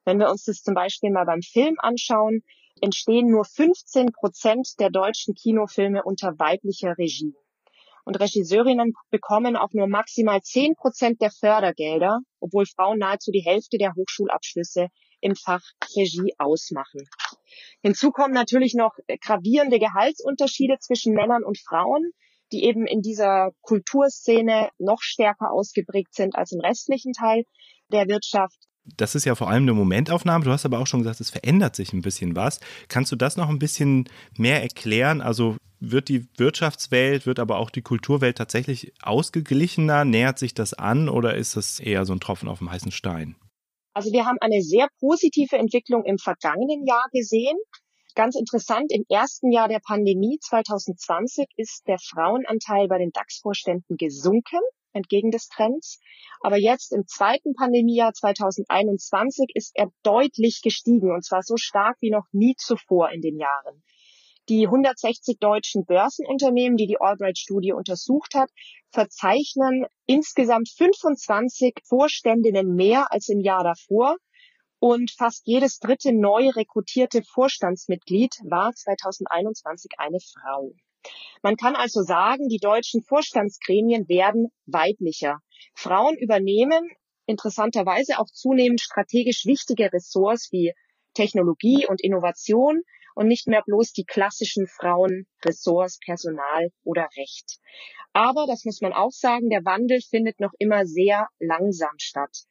Wenn 0.04 0.18
wir 0.18 0.30
uns 0.30 0.44
das 0.44 0.62
zum 0.62 0.74
Beispiel 0.74 1.10
mal 1.10 1.26
beim 1.26 1.42
Film 1.42 1.76
anschauen, 1.78 2.42
entstehen 2.80 3.30
nur 3.30 3.44
15 3.44 4.12
Prozent 4.12 4.68
der 4.80 4.90
deutschen 4.90 5.34
Kinofilme 5.34 6.02
unter 6.02 6.38
weiblicher 6.38 6.98
Regie. 6.98 7.34
Und 8.04 8.18
Regisseurinnen 8.18 8.94
bekommen 9.10 9.56
auch 9.56 9.72
nur 9.72 9.86
maximal 9.86 10.40
10 10.42 10.74
Prozent 10.74 11.20
der 11.20 11.30
Fördergelder, 11.30 12.18
obwohl 12.40 12.66
Frauen 12.66 12.98
nahezu 12.98 13.30
die 13.30 13.44
Hälfte 13.44 13.78
der 13.78 13.94
Hochschulabschlüsse 13.94 14.88
im 15.20 15.36
Fach 15.36 15.62
Regie 15.96 16.34
ausmachen. 16.38 17.08
Hinzu 17.80 18.10
kommen 18.10 18.34
natürlich 18.34 18.74
noch 18.74 18.96
gravierende 19.20 19.78
Gehaltsunterschiede 19.78 20.78
zwischen 20.80 21.14
Männern 21.14 21.44
und 21.44 21.60
Frauen, 21.60 22.10
die 22.50 22.64
eben 22.64 22.86
in 22.86 23.02
dieser 23.02 23.52
Kulturszene 23.60 24.70
noch 24.78 25.00
stärker 25.00 25.52
ausgeprägt 25.52 26.14
sind 26.14 26.34
als 26.34 26.50
im 26.50 26.60
restlichen 26.60 27.12
Teil 27.12 27.44
der 27.92 28.08
Wirtschaft 28.08 28.58
das 28.84 29.14
ist 29.14 29.24
ja 29.24 29.34
vor 29.34 29.48
allem 29.48 29.62
eine 29.62 29.74
Momentaufnahme. 29.74 30.44
Du 30.44 30.50
hast 30.50 30.64
aber 30.64 30.78
auch 30.78 30.86
schon 30.86 31.00
gesagt, 31.00 31.20
es 31.20 31.30
verändert 31.30 31.76
sich 31.76 31.92
ein 31.92 32.02
bisschen 32.02 32.34
was. 32.34 32.60
Kannst 32.88 33.12
du 33.12 33.16
das 33.16 33.36
noch 33.36 33.48
ein 33.48 33.58
bisschen 33.58 34.08
mehr 34.36 34.62
erklären? 34.62 35.20
Also 35.20 35.56
wird 35.78 36.08
die 36.08 36.26
Wirtschaftswelt, 36.36 37.26
wird 37.26 37.38
aber 37.38 37.58
auch 37.58 37.70
die 37.70 37.82
Kulturwelt 37.82 38.38
tatsächlich 38.38 38.92
ausgeglichener? 39.02 40.04
Nähert 40.04 40.38
sich 40.38 40.54
das 40.54 40.74
an 40.74 41.08
oder 41.08 41.34
ist 41.34 41.56
das 41.56 41.80
eher 41.80 42.04
so 42.04 42.12
ein 42.12 42.20
Tropfen 42.20 42.48
auf 42.48 42.58
dem 42.58 42.70
heißen 42.70 42.92
Stein? 42.92 43.36
Also 43.94 44.10
wir 44.12 44.24
haben 44.24 44.38
eine 44.40 44.62
sehr 44.62 44.88
positive 45.00 45.56
Entwicklung 45.56 46.04
im 46.04 46.18
vergangenen 46.18 46.86
Jahr 46.86 47.06
gesehen. 47.12 47.56
Ganz 48.14 48.36
interessant, 48.36 48.92
im 48.92 49.04
ersten 49.08 49.52
Jahr 49.52 49.68
der 49.68 49.80
Pandemie 49.80 50.38
2020 50.40 51.46
ist 51.56 51.82
der 51.86 51.98
Frauenanteil 51.98 52.88
bei 52.88 52.98
den 52.98 53.10
DAX-Vorständen 53.10 53.96
gesunken 53.96 54.60
entgegen 54.92 55.30
des 55.30 55.48
Trends. 55.48 56.00
Aber 56.40 56.58
jetzt 56.58 56.92
im 56.92 57.06
zweiten 57.06 57.54
Pandemiejahr 57.54 58.12
2021 58.12 59.50
ist 59.54 59.72
er 59.74 59.90
deutlich 60.02 60.60
gestiegen 60.62 61.12
und 61.12 61.24
zwar 61.24 61.42
so 61.42 61.56
stark 61.56 61.96
wie 62.00 62.10
noch 62.10 62.26
nie 62.32 62.54
zuvor 62.56 63.10
in 63.10 63.20
den 63.20 63.38
Jahren. 63.38 63.82
Die 64.48 64.66
160 64.66 65.38
deutschen 65.38 65.84
Börsenunternehmen, 65.84 66.76
die 66.76 66.88
die 66.88 67.00
Albright-Studie 67.00 67.72
untersucht 67.72 68.34
hat, 68.34 68.50
verzeichnen 68.90 69.86
insgesamt 70.06 70.68
25 70.68 71.74
Vorständinnen 71.84 72.74
mehr 72.74 73.12
als 73.12 73.28
im 73.28 73.40
Jahr 73.40 73.62
davor. 73.62 74.16
Und 74.80 75.12
fast 75.12 75.46
jedes 75.46 75.78
dritte 75.78 76.12
neu 76.12 76.48
rekrutierte 76.48 77.22
Vorstandsmitglied 77.22 78.34
war 78.42 78.72
2021 78.72 79.92
eine 79.98 80.18
Frau. 80.18 80.72
Man 81.42 81.56
kann 81.56 81.74
also 81.74 82.02
sagen, 82.02 82.48
die 82.48 82.58
deutschen 82.58 83.02
Vorstandsgremien 83.02 84.08
werden 84.08 84.48
weiblicher. 84.66 85.40
Frauen 85.74 86.16
übernehmen 86.16 86.88
interessanterweise 87.26 88.18
auch 88.18 88.30
zunehmend 88.32 88.80
strategisch 88.80 89.44
wichtige 89.44 89.92
Ressorts 89.92 90.50
wie 90.52 90.72
Technologie 91.14 91.86
und 91.88 92.02
Innovation 92.02 92.82
und 93.14 93.26
nicht 93.26 93.46
mehr 93.46 93.62
bloß 93.64 93.92
die 93.92 94.04
klassischen 94.04 94.66
Frauenressorts 94.66 95.98
Personal 96.04 96.68
oder 96.84 97.08
Recht. 97.16 97.58
Aber, 98.12 98.46
das 98.46 98.64
muss 98.64 98.80
man 98.80 98.92
auch 98.92 99.10
sagen, 99.10 99.48
der 99.50 99.64
Wandel 99.64 100.00
findet 100.00 100.40
noch 100.40 100.52
immer 100.58 100.86
sehr 100.86 101.28
langsam 101.38 101.94
statt. 101.98 102.44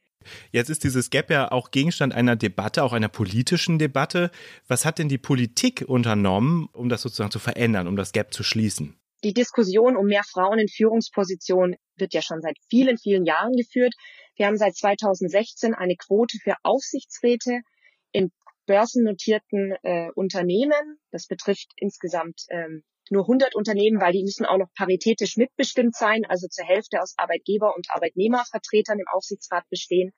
Jetzt 0.51 0.69
ist 0.69 0.83
dieses 0.83 1.09
Gap 1.09 1.29
ja 1.29 1.51
auch 1.51 1.71
Gegenstand 1.71 2.13
einer 2.13 2.35
Debatte, 2.35 2.83
auch 2.83 2.93
einer 2.93 3.09
politischen 3.09 3.79
Debatte. 3.79 4.31
Was 4.67 4.85
hat 4.85 4.99
denn 4.99 5.09
die 5.09 5.17
Politik 5.17 5.85
unternommen, 5.87 6.69
um 6.73 6.89
das 6.89 7.01
sozusagen 7.01 7.31
zu 7.31 7.39
verändern, 7.39 7.87
um 7.87 7.95
das 7.95 8.11
Gap 8.11 8.33
zu 8.33 8.43
schließen? 8.43 8.97
Die 9.23 9.33
Diskussion 9.33 9.95
um 9.95 10.07
mehr 10.07 10.23
Frauen 10.23 10.57
in 10.57 10.67
Führungspositionen 10.67 11.75
wird 11.95 12.13
ja 12.13 12.21
schon 12.21 12.41
seit 12.41 12.57
vielen, 12.69 12.97
vielen 12.97 13.25
Jahren 13.25 13.53
geführt. 13.53 13.93
Wir 14.35 14.47
haben 14.47 14.57
seit 14.57 14.75
2016 14.75 15.75
eine 15.75 15.95
Quote 15.95 16.37
für 16.43 16.55
Aufsichtsräte 16.63 17.61
in 18.11 18.31
börsennotierten 18.65 19.75
äh, 19.83 20.09
Unternehmen. 20.15 20.97
Das 21.11 21.27
betrifft 21.27 21.71
insgesamt 21.75 22.45
ähm, 22.49 22.83
nur 23.11 23.23
100 23.23 23.55
Unternehmen, 23.55 24.01
weil 24.01 24.13
die 24.13 24.23
müssen 24.23 24.45
auch 24.45 24.57
noch 24.57 24.73
paritätisch 24.73 25.37
mitbestimmt 25.37 25.95
sein, 25.95 26.23
also 26.27 26.47
zur 26.47 26.65
Hälfte 26.65 27.01
aus 27.01 27.13
Arbeitgeber- 27.17 27.75
und 27.75 27.87
Arbeitnehmervertretern 27.89 28.99
im 28.99 29.07
Aufsichtsrat 29.11 29.69
bestehen. 29.69 30.13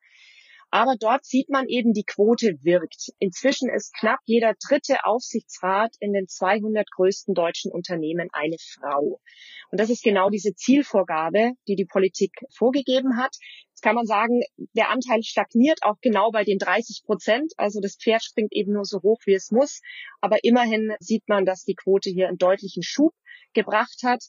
Aber 0.74 0.96
dort 1.00 1.24
sieht 1.24 1.52
man 1.52 1.68
eben, 1.68 1.94
die 1.94 2.04
Quote 2.04 2.58
wirkt. 2.64 3.12
Inzwischen 3.20 3.70
ist 3.70 3.94
knapp 3.94 4.18
jeder 4.26 4.56
dritte 4.68 5.06
Aufsichtsrat 5.06 5.96
in 6.00 6.14
den 6.14 6.28
200 6.28 6.90
größten 6.90 7.36
deutschen 7.36 7.72
Unternehmen 7.72 8.30
eine 8.32 8.56
Frau. 8.58 9.22
Und 9.70 9.80
das 9.80 9.92
ist 9.92 10.02
genau 10.02 10.32
diese 10.32 10.56
Zielvorgabe, 10.56 11.52
die 11.68 11.76
die 11.76 11.86
Politik 11.86 12.32
vorgegeben 12.58 13.18
hat. 13.18 13.36
Jetzt 13.70 13.84
kann 13.84 13.94
man 13.94 14.08
sagen, 14.08 14.42
der 14.76 14.90
Anteil 14.90 15.22
stagniert 15.22 15.78
auch 15.84 15.98
genau 16.02 16.32
bei 16.32 16.44
den 16.44 16.58
30 16.58 17.04
Prozent. 17.06 17.54
Also 17.58 17.80
das 17.80 17.96
Pferd 17.96 18.24
springt 18.24 18.52
eben 18.52 18.74
nur 18.74 18.86
so 18.86 19.00
hoch, 19.04 19.20
wie 19.28 19.36
es 19.36 19.52
muss. 19.52 19.80
Aber 20.22 20.44
immerhin 20.44 20.96
sieht 21.00 21.30
man, 21.30 21.46
dass 21.46 21.66
die 21.66 21.76
Quote 21.76 22.10
hier 22.10 22.30
einen 22.30 22.40
deutlichen 22.40 22.82
Schub 22.82 23.14
gebracht 23.54 24.02
hat. 24.04 24.24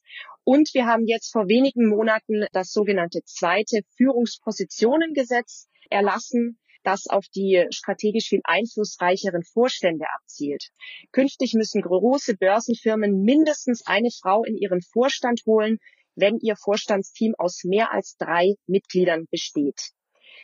Und 0.44 0.74
wir 0.74 0.86
haben 0.86 1.06
jetzt 1.06 1.32
vor 1.32 1.48
wenigen 1.48 1.88
Monaten 1.88 2.46
das 2.52 2.70
sogenannte 2.72 3.20
zweite 3.24 3.80
Führungspositionengesetz 3.96 5.68
erlassen, 5.90 6.58
das 6.82 7.06
auf 7.06 7.26
die 7.34 7.66
strategisch 7.70 8.28
viel 8.28 8.42
einflussreicheren 8.44 9.42
Vorstände 9.42 10.04
abzielt. 10.14 10.68
Künftig 11.12 11.54
müssen 11.54 11.80
große 11.80 12.36
Börsenfirmen 12.36 13.22
mindestens 13.22 13.86
eine 13.86 14.10
Frau 14.10 14.44
in 14.44 14.56
ihren 14.56 14.82
Vorstand 14.82 15.40
holen, 15.46 15.78
wenn 16.14 16.38
ihr 16.40 16.56
Vorstandsteam 16.56 17.34
aus 17.38 17.64
mehr 17.64 17.92
als 17.92 18.16
drei 18.16 18.54
Mitgliedern 18.66 19.26
besteht. 19.30 19.92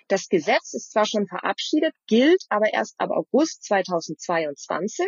Das 0.09 0.29
Gesetz 0.29 0.73
ist 0.73 0.91
zwar 0.91 1.07
schon 1.07 1.27
verabschiedet, 1.27 1.95
gilt 2.09 2.43
aber 2.49 2.73
erst 2.73 2.95
ab 2.99 3.11
August 3.11 3.63
2022 3.65 5.07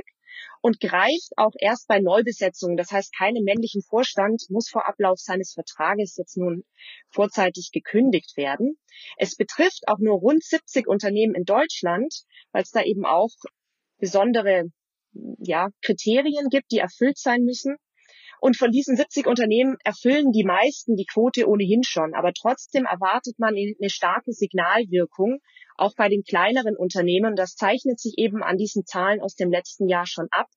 und 0.61 0.81
greift 0.81 1.31
auch 1.37 1.53
erst 1.59 1.89
bei 1.89 1.99
Neubesetzungen. 1.99 2.77
Das 2.77 2.91
heißt, 2.91 3.17
keinem 3.17 3.45
männlichen 3.45 3.83
Vorstand 3.83 4.45
muss 4.49 4.69
vor 4.69 4.87
Ablauf 4.87 5.19
seines 5.19 5.53
Vertrages 5.53 6.17
jetzt 6.17 6.37
nun 6.37 6.65
vorzeitig 7.09 7.71
gekündigt 7.73 8.37
werden. 8.37 8.79
Es 9.17 9.37
betrifft 9.37 9.89
auch 9.89 9.99
nur 9.99 10.19
rund 10.19 10.43
70 10.43 10.87
Unternehmen 10.87 11.35
in 11.35 11.45
Deutschland, 11.45 12.15
weil 12.53 12.63
es 12.63 12.71
da 12.71 12.83
eben 12.83 13.05
auch 13.05 13.31
besondere 13.99 14.71
ja, 15.39 15.69
Kriterien 15.83 16.49
gibt, 16.49 16.71
die 16.71 16.79
erfüllt 16.79 17.19
sein 17.19 17.43
müssen. 17.43 17.77
Und 18.43 18.57
von 18.57 18.73
diesen 18.73 18.97
70 18.97 19.29
Unternehmen 19.29 19.77
erfüllen 19.85 20.33
die 20.33 20.43
meisten 20.43 20.97
die 20.97 21.07
Quote 21.07 21.47
ohnehin 21.47 21.85
schon. 21.85 22.13
Aber 22.13 22.33
trotzdem 22.33 22.87
erwartet 22.87 23.39
man 23.39 23.55
eine 23.55 23.89
starke 23.89 24.33
Signalwirkung, 24.33 25.39
auch 25.77 25.95
bei 25.95 26.09
den 26.09 26.25
kleineren 26.25 26.77
Unternehmen. 26.77 27.37
Das 27.37 27.55
zeichnet 27.55 28.01
sich 28.01 28.15
eben 28.17 28.43
an 28.43 28.57
diesen 28.57 28.85
Zahlen 28.85 29.21
aus 29.21 29.37
dem 29.37 29.53
letzten 29.53 29.89
Jahr 29.89 30.07
schon 30.07 30.27
ab, 30.33 30.49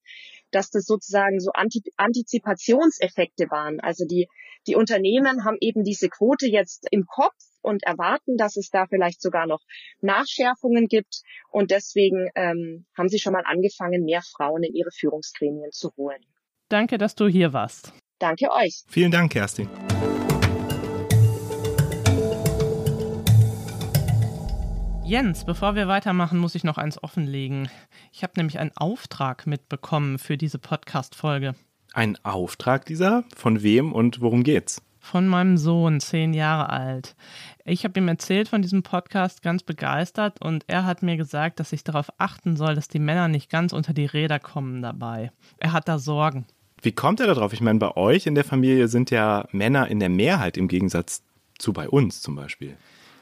dass 0.50 0.72
das 0.72 0.86
sozusagen 0.86 1.40
so 1.40 1.52
Antizipationseffekte 1.54 3.52
waren. 3.52 3.80
Also 3.80 4.06
die, 4.08 4.30
die 4.66 4.76
Unternehmen 4.76 5.46
haben 5.46 5.58
eben 5.60 5.84
diese 5.84 6.10
Quote 6.10 6.48
jetzt 6.48 6.88
im 6.90 7.06
Kopf 7.06 7.38
und 7.62 7.84
erwarten, 7.84 8.36
dass 8.36 8.58
es 8.58 8.72
da 8.72 8.88
vielleicht 8.88 9.22
sogar 9.22 9.46
noch 9.46 9.62
Nachschärfungen 10.02 10.88
gibt. 10.88 11.22
Und 11.52 11.70
deswegen 11.70 12.32
ähm, 12.34 12.88
haben 12.98 13.10
sie 13.10 13.20
schon 13.20 13.34
mal 13.34 13.44
angefangen, 13.46 14.06
mehr 14.06 14.24
Frauen 14.36 14.64
in 14.64 14.74
ihre 14.74 14.90
Führungsgremien 14.92 15.72
zu 15.72 15.92
holen. 15.98 16.26
Danke, 16.70 16.98
dass 16.98 17.14
du 17.14 17.28
hier 17.28 17.54
warst. 17.54 17.94
Danke 18.18 18.52
euch. 18.52 18.84
Vielen 18.88 19.12
Dank, 19.12 19.32
Kerstin. 19.32 19.70
Jens, 25.04 25.46
bevor 25.46 25.76
wir 25.76 25.88
weitermachen, 25.88 26.40
muss 26.40 26.56
ich 26.56 26.64
noch 26.64 26.80
eins 26.80 27.02
offenlegen. 27.04 27.70
Ich 28.12 28.24
habe 28.24 28.34
nämlich 28.38 28.58
einen 28.58 28.76
Auftrag 28.76 29.46
mitbekommen 29.46 30.18
für 30.18 30.38
diese 30.38 30.58
Podcast-Folge. 30.58 31.54
Ein 31.94 32.18
Auftrag 32.26 32.86
dieser? 32.88 33.24
Von 33.36 33.62
wem 33.62 33.94
und 33.94 34.20
worum 34.22 34.44
geht's? 34.44 34.82
Von 35.00 35.28
meinem 35.28 35.58
Sohn, 35.58 36.00
zehn 36.00 36.34
Jahre 36.34 36.70
alt. 36.70 37.16
Ich 37.64 37.84
habe 37.84 38.00
ihm 38.00 38.08
erzählt 38.08 38.48
von 38.48 38.64
diesem 38.64 38.82
Podcast, 38.82 39.44
ganz 39.44 39.62
begeistert, 39.62 40.42
und 40.42 40.64
er 40.66 40.84
hat 40.86 41.04
mir 41.04 41.16
gesagt, 41.16 41.60
dass 41.60 41.74
ich 41.74 41.84
darauf 41.84 42.08
achten 42.18 42.56
soll, 42.56 42.74
dass 42.74 42.88
die 42.88 42.98
Männer 42.98 43.28
nicht 43.28 43.52
ganz 43.52 43.72
unter 43.72 43.94
die 43.94 44.08
Räder 44.08 44.40
kommen 44.40 44.82
dabei. 44.82 45.32
Er 45.60 45.74
hat 45.74 45.88
da 45.88 46.00
Sorgen. 46.00 46.48
Wie 46.86 46.92
kommt 46.92 47.20
er 47.20 47.26
darauf? 47.26 47.52
Ich 47.52 47.62
meine, 47.62 47.80
bei 47.80 47.98
euch 47.98 48.28
in 48.28 48.36
der 48.36 48.44
Familie 48.44 48.88
sind 48.88 49.10
ja 49.10 49.48
Männer 49.52 49.88
in 49.88 50.00
der 50.00 50.10
Mehrheit 50.10 50.56
im 50.56 50.68
Gegensatz 50.68 51.24
zu 51.58 51.74
bei 51.74 51.90
uns 51.90 52.22
zum 52.22 52.36
Beispiel. 52.36 52.78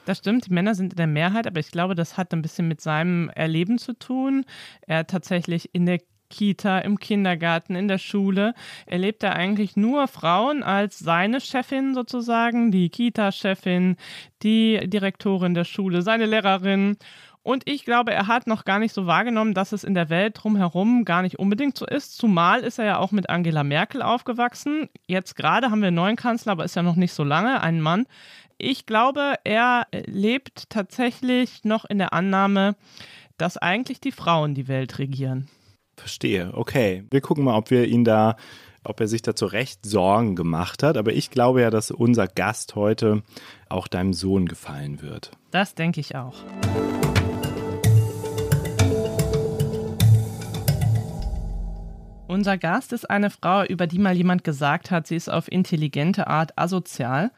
Das 0.05 0.17
stimmt, 0.17 0.47
die 0.47 0.53
Männer 0.53 0.75
sind 0.75 0.91
in 0.91 0.97
der 0.97 1.07
Mehrheit, 1.07 1.47
aber 1.47 1.61
ich 1.61 1.71
glaube, 1.71 1.95
das 1.95 2.17
hat 2.17 2.33
ein 2.33 2.41
bisschen 2.41 2.67
mit 2.67 2.81
seinem 2.81 3.29
Erleben 3.29 3.77
zu 3.77 3.93
tun. 3.93 4.43
Er 4.85 5.07
tatsächlich 5.07 5.69
in 5.73 5.85
der 5.85 5.99
Kita, 6.29 6.79
im 6.79 6.99
Kindergarten, 6.99 7.75
in 7.75 7.87
der 7.87 7.99
Schule 7.99 8.53
erlebt 8.85 9.23
er 9.23 9.35
eigentlich 9.35 9.77
nur 9.77 10.07
Frauen 10.07 10.63
als 10.63 10.99
seine 10.99 11.39
Chefin 11.39 11.93
sozusagen, 11.93 12.71
die 12.71 12.89
Kita-Chefin, 12.89 13.95
die 14.41 14.89
Direktorin 14.89 15.53
der 15.53 15.63
Schule, 15.63 16.01
seine 16.01 16.25
Lehrerin. 16.25 16.97
Und 17.43 17.69
ich 17.69 17.83
glaube, 17.83 18.13
er 18.13 18.27
hat 18.27 18.47
noch 18.47 18.63
gar 18.63 18.79
nicht 18.79 18.93
so 18.93 19.05
wahrgenommen, 19.05 19.53
dass 19.53 19.73
es 19.73 19.83
in 19.83 19.93
der 19.93 20.09
Welt 20.09 20.39
drumherum 20.41 21.03
gar 21.03 21.21
nicht 21.21 21.39
unbedingt 21.39 21.77
so 21.77 21.85
ist. 21.85 22.17
Zumal 22.17 22.61
ist 22.61 22.79
er 22.79 22.85
ja 22.85 22.97
auch 22.99 23.11
mit 23.11 23.29
Angela 23.29 23.65
Merkel 23.65 24.01
aufgewachsen. 24.01 24.89
Jetzt 25.07 25.35
gerade 25.35 25.69
haben 25.69 25.81
wir 25.81 25.89
einen 25.89 25.97
neuen 25.97 26.15
Kanzler, 26.15 26.53
aber 26.53 26.63
ist 26.63 26.75
ja 26.75 26.83
noch 26.83 26.95
nicht 26.95 27.13
so 27.13 27.25
lange, 27.25 27.61
ein 27.61 27.81
Mann. 27.81 28.05
Ich 28.57 28.85
glaube, 28.85 29.35
er 29.43 29.87
lebt 30.05 30.69
tatsächlich 30.69 31.65
noch 31.65 31.83
in 31.83 31.97
der 31.97 32.13
Annahme, 32.13 32.75
dass 33.37 33.57
eigentlich 33.57 33.99
die 33.99 34.13
Frauen 34.13 34.55
die 34.55 34.69
Welt 34.69 34.97
regieren. 34.97 35.49
Verstehe, 35.97 36.51
okay. 36.53 37.03
Wir 37.11 37.19
gucken 37.19 37.43
mal, 37.43 37.57
ob 37.57 37.71
wir 37.71 37.85
ihn 37.87 38.05
da, 38.05 38.37
ob 38.85 39.01
er 39.01 39.07
sich 39.07 39.21
da 39.21 39.35
zu 39.35 39.47
Recht 39.47 39.85
Sorgen 39.85 40.37
gemacht 40.37 40.81
hat. 40.81 40.95
Aber 40.95 41.11
ich 41.11 41.29
glaube 41.29 41.61
ja, 41.61 41.69
dass 41.69 41.91
unser 41.91 42.27
Gast 42.27 42.75
heute 42.75 43.21
auch 43.67 43.89
deinem 43.89 44.13
Sohn 44.13 44.47
gefallen 44.47 45.01
wird. 45.01 45.31
Das 45.51 45.75
denke 45.75 45.99
ich 45.99 46.15
auch. 46.15 46.35
Unser 52.33 52.57
Gast 52.57 52.93
ist 52.93 53.07
eine 53.11 53.29
Frau, 53.29 53.63
über 53.63 53.85
die 53.85 53.99
mal 53.99 54.17
jemand 54.17 54.43
gesagt 54.43 54.89
hat, 54.89 55.05
sie 55.05 55.15
ist 55.15 55.29
auf 55.29 55.51
intelligente 55.51 56.25
Art 56.25 56.57
asozial. 56.57 57.29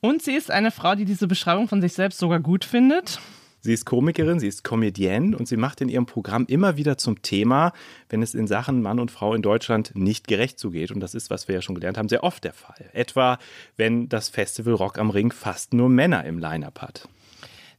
Und 0.00 0.22
sie 0.22 0.32
ist 0.32 0.50
eine 0.50 0.70
Frau, 0.70 0.94
die 0.94 1.04
diese 1.04 1.26
Beschreibung 1.26 1.68
von 1.68 1.82
sich 1.82 1.92
selbst 1.92 2.18
sogar 2.18 2.40
gut 2.40 2.64
findet. 2.64 3.20
Sie 3.60 3.74
ist 3.74 3.84
Komikerin, 3.84 4.40
sie 4.40 4.48
ist 4.48 4.64
Comedienne 4.64 5.36
und 5.36 5.48
sie 5.48 5.58
macht 5.58 5.82
in 5.82 5.90
ihrem 5.90 6.06
Programm 6.06 6.46
immer 6.48 6.78
wieder 6.78 6.96
zum 6.96 7.20
Thema, 7.20 7.74
wenn 8.08 8.22
es 8.22 8.34
in 8.34 8.46
Sachen 8.46 8.80
Mann 8.80 9.00
und 9.00 9.10
Frau 9.10 9.34
in 9.34 9.42
Deutschland 9.42 9.92
nicht 9.94 10.28
gerecht 10.28 10.58
zugeht. 10.58 10.92
Und 10.92 11.00
das 11.00 11.14
ist, 11.14 11.28
was 11.28 11.46
wir 11.46 11.56
ja 11.56 11.60
schon 11.60 11.74
gelernt 11.74 11.98
haben, 11.98 12.08
sehr 12.08 12.24
oft 12.24 12.42
der 12.42 12.54
Fall. 12.54 12.88
Etwa, 12.94 13.38
wenn 13.76 14.08
das 14.08 14.30
Festival 14.30 14.72
Rock 14.72 14.98
am 14.98 15.10
Ring 15.10 15.30
fast 15.30 15.74
nur 15.74 15.90
Männer 15.90 16.24
im 16.24 16.38
Line-up 16.38 16.80
hat. 16.80 17.06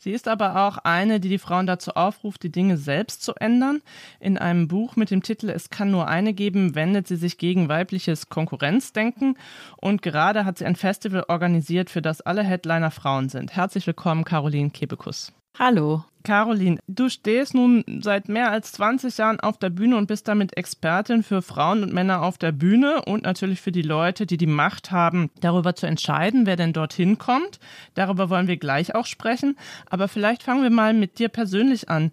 Sie 0.03 0.12
ist 0.12 0.27
aber 0.27 0.67
auch 0.67 0.79
eine, 0.79 1.22
die 1.22 1.29
die 1.29 1.38
Frauen 1.38 1.65
dazu 1.65 1.91
aufruft, 1.91 2.43
die 2.43 2.51
Dinge 2.51 2.75
selbst 2.75 3.24
zu 3.24 3.36
ändern. 3.36 3.81
In 4.19 4.38
einem 4.38 4.67
Buch 4.67 4.98
mit 4.98 5.12
dem 5.12 5.24
Titel 5.24 5.50
Es 5.50 5.69
kann 5.69 5.91
nur 5.91 6.10
eine 6.10 6.33
geben, 6.33 6.75
wendet 6.75 7.08
sie 7.08 7.15
sich 7.15 7.38
gegen 7.38 7.69
weibliches 7.69 8.27
Konkurrenzdenken. 8.27 9.38
Und 9.77 10.01
gerade 10.01 10.43
hat 10.43 10.58
sie 10.58 10.65
ein 10.65 10.75
Festival 10.75 11.23
organisiert, 11.30 11.89
für 11.89 12.01
das 12.01 12.19
alle 12.19 12.43
Headliner 12.43 12.91
Frauen 12.91 13.30
sind. 13.30 13.56
Herzlich 13.56 13.88
willkommen, 13.88 14.25
Caroline 14.25 14.71
Kebekus. 14.71 15.32
Hallo. 15.59 16.03
Caroline, 16.23 16.79
du 16.87 17.09
stehst 17.09 17.53
nun 17.53 17.83
seit 18.01 18.29
mehr 18.29 18.49
als 18.49 18.71
20 18.71 19.17
Jahren 19.17 19.39
auf 19.39 19.57
der 19.57 19.69
Bühne 19.69 19.97
und 19.97 20.07
bist 20.07 20.27
damit 20.27 20.57
Expertin 20.57 21.21
für 21.21 21.41
Frauen 21.41 21.83
und 21.83 21.93
Männer 21.93 22.23
auf 22.23 22.37
der 22.37 22.51
Bühne 22.53 23.03
und 23.03 23.23
natürlich 23.23 23.61
für 23.61 23.73
die 23.73 23.81
Leute, 23.81 24.25
die 24.25 24.37
die 24.37 24.47
Macht 24.47 24.91
haben, 24.91 25.29
darüber 25.41 25.75
zu 25.75 25.85
entscheiden, 25.85 26.45
wer 26.45 26.55
denn 26.55 26.73
dorthin 26.73 27.17
kommt. 27.17 27.59
Darüber 27.93 28.29
wollen 28.29 28.47
wir 28.47 28.57
gleich 28.57 28.95
auch 28.95 29.05
sprechen. 29.05 29.57
Aber 29.89 30.07
vielleicht 30.07 30.43
fangen 30.43 30.63
wir 30.63 30.69
mal 30.69 30.93
mit 30.93 31.19
dir 31.19 31.29
persönlich 31.29 31.89
an. 31.89 32.11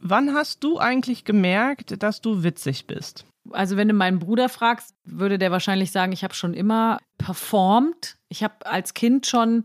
Wann 0.00 0.32
hast 0.32 0.64
du 0.64 0.78
eigentlich 0.78 1.24
gemerkt, 1.24 2.02
dass 2.02 2.20
du 2.20 2.44
witzig 2.44 2.86
bist? 2.86 3.26
Also 3.50 3.76
wenn 3.76 3.88
du 3.88 3.94
meinen 3.94 4.20
Bruder 4.20 4.48
fragst, 4.48 4.94
würde 5.04 5.38
der 5.38 5.50
wahrscheinlich 5.50 5.90
sagen, 5.90 6.12
ich 6.12 6.24
habe 6.24 6.34
schon 6.34 6.54
immer 6.54 6.98
performt. 7.18 8.16
Ich 8.28 8.44
habe 8.44 8.64
als 8.64 8.94
Kind 8.94 9.26
schon 9.26 9.64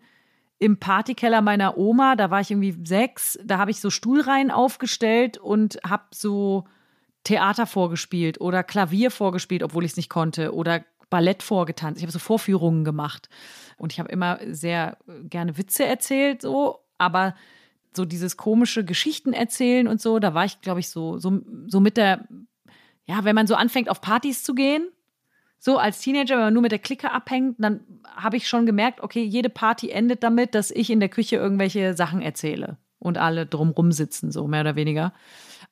im 0.59 0.77
Partykeller 0.77 1.41
meiner 1.41 1.77
Oma, 1.77 2.15
da 2.15 2.31
war 2.31 2.41
ich 2.41 2.51
irgendwie 2.51 2.77
sechs, 2.85 3.37
da 3.43 3.57
habe 3.57 3.71
ich 3.71 3.81
so 3.81 3.89
Stuhlreihen 3.89 4.51
aufgestellt 4.51 5.37
und 5.37 5.79
habe 5.85 6.05
so 6.13 6.65
Theater 7.23 7.65
vorgespielt 7.65 8.39
oder 8.39 8.63
Klavier 8.63 9.11
vorgespielt, 9.11 9.63
obwohl 9.63 9.83
ich 9.83 9.91
es 9.91 9.97
nicht 9.97 10.09
konnte 10.09 10.53
oder 10.53 10.85
Ballett 11.09 11.43
vorgetanzt. 11.43 11.97
Ich 11.97 12.03
habe 12.03 12.11
so 12.11 12.19
Vorführungen 12.19 12.83
gemacht 12.83 13.29
und 13.77 13.91
ich 13.91 13.99
habe 13.99 14.09
immer 14.09 14.39
sehr 14.47 14.97
gerne 15.23 15.57
Witze 15.57 15.85
erzählt, 15.85 16.41
so, 16.41 16.79
aber 16.97 17.35
so 17.95 18.05
dieses 18.05 18.37
komische 18.37 18.83
Geschichten 18.85 19.33
erzählen 19.33 19.87
und 19.87 20.01
so, 20.01 20.19
da 20.19 20.33
war 20.33 20.45
ich, 20.45 20.61
glaube 20.61 20.79
ich, 20.79 20.89
so, 20.89 21.17
so, 21.17 21.41
so 21.67 21.79
mit 21.79 21.97
der, 21.97 22.27
ja, 23.05 23.23
wenn 23.23 23.35
man 23.35 23.47
so 23.47 23.55
anfängt, 23.55 23.89
auf 23.89 24.01
Partys 24.01 24.43
zu 24.43 24.53
gehen, 24.55 24.87
so 25.59 25.77
als 25.77 25.99
Teenager, 25.99 26.35
wenn 26.35 26.43
man 26.43 26.53
nur 26.53 26.61
mit 26.61 26.71
der 26.71 26.79
Clique 26.79 27.11
abhängt, 27.11 27.55
dann 27.59 27.81
habe 28.15 28.37
ich 28.37 28.47
schon 28.47 28.65
gemerkt, 28.65 29.01
okay, 29.01 29.23
jede 29.23 29.49
Party 29.49 29.89
endet 29.89 30.23
damit, 30.23 30.53
dass 30.53 30.71
ich 30.71 30.89
in 30.89 30.99
der 30.99 31.09
Küche 31.09 31.37
irgendwelche 31.37 31.93
Sachen 31.93 32.21
erzähle 32.21 32.77
und 32.99 33.17
alle 33.17 33.45
drumrum 33.45 33.91
sitzen, 33.91 34.31
so 34.31 34.47
mehr 34.47 34.61
oder 34.61 34.75
weniger. 34.75 35.13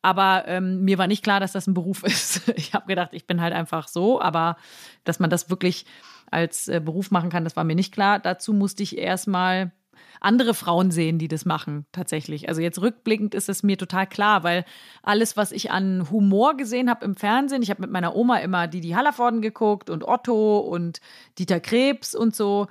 Aber 0.01 0.43
ähm, 0.47 0.83
mir 0.83 0.97
war 0.97 1.07
nicht 1.07 1.23
klar, 1.23 1.39
dass 1.39 1.53
das 1.53 1.67
ein 1.67 1.73
Beruf 1.73 2.03
ist. 2.03 2.49
Ich 2.55 2.73
habe 2.73 2.87
gedacht, 2.87 3.09
ich 3.13 3.25
bin 3.27 3.41
halt 3.41 3.53
einfach 3.53 3.87
so, 3.87 4.21
aber 4.21 4.57
dass 5.03 5.19
man 5.19 5.29
das 5.29 5.49
wirklich 5.49 5.85
als 6.29 6.67
äh, 6.67 6.81
Beruf 6.83 7.11
machen 7.11 7.29
kann, 7.29 7.43
das 7.43 7.55
war 7.55 7.63
mir 7.63 7.75
nicht 7.75 7.93
klar. 7.93 8.19
Dazu 8.19 8.53
musste 8.53 8.83
ich 8.83 8.97
erstmal 8.97 9.71
andere 10.19 10.53
Frauen 10.53 10.91
sehen, 10.91 11.19
die 11.19 11.27
das 11.27 11.45
machen, 11.45 11.85
tatsächlich. 11.91 12.49
Also 12.49 12.61
jetzt 12.61 12.81
rückblickend 12.81 13.35
ist 13.35 13.49
es 13.49 13.63
mir 13.63 13.77
total 13.77 14.07
klar, 14.07 14.43
weil 14.43 14.65
alles, 15.01 15.37
was 15.37 15.51
ich 15.51 15.71
an 15.71 16.09
Humor 16.09 16.57
gesehen 16.57 16.89
habe 16.89 17.05
im 17.05 17.15
Fernsehen, 17.15 17.61
ich 17.61 17.69
habe 17.69 17.81
mit 17.81 17.91
meiner 17.91 18.15
Oma 18.15 18.37
immer 18.37 18.67
die 18.67 18.95
Hallervorden 18.95 19.41
geguckt 19.41 19.89
und 19.89 20.07
Otto 20.07 20.59
und 20.59 21.01
Dieter 21.37 21.59
Krebs 21.59 22.15
und 22.15 22.35
so 22.35 22.67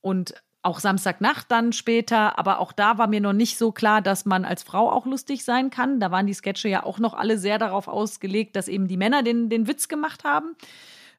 und 0.00 0.34
auch 0.62 0.78
Samstagnacht 0.78 1.50
dann 1.50 1.72
später, 1.72 2.38
aber 2.38 2.60
auch 2.60 2.72
da 2.72 2.96
war 2.96 3.08
mir 3.08 3.20
noch 3.20 3.32
nicht 3.32 3.58
so 3.58 3.72
klar, 3.72 4.00
dass 4.00 4.24
man 4.24 4.44
als 4.44 4.62
Frau 4.62 4.90
auch 4.90 5.06
lustig 5.06 5.44
sein 5.44 5.70
kann. 5.70 5.98
Da 5.98 6.12
waren 6.12 6.26
die 6.26 6.34
Sketche 6.34 6.68
ja 6.68 6.84
auch 6.84 7.00
noch 7.00 7.14
alle 7.14 7.36
sehr 7.36 7.58
darauf 7.58 7.88
ausgelegt, 7.88 8.54
dass 8.54 8.68
eben 8.68 8.86
die 8.86 8.96
Männer 8.96 9.24
den, 9.24 9.48
den 9.48 9.66
Witz 9.66 9.88
gemacht 9.88 10.22
haben. 10.22 10.54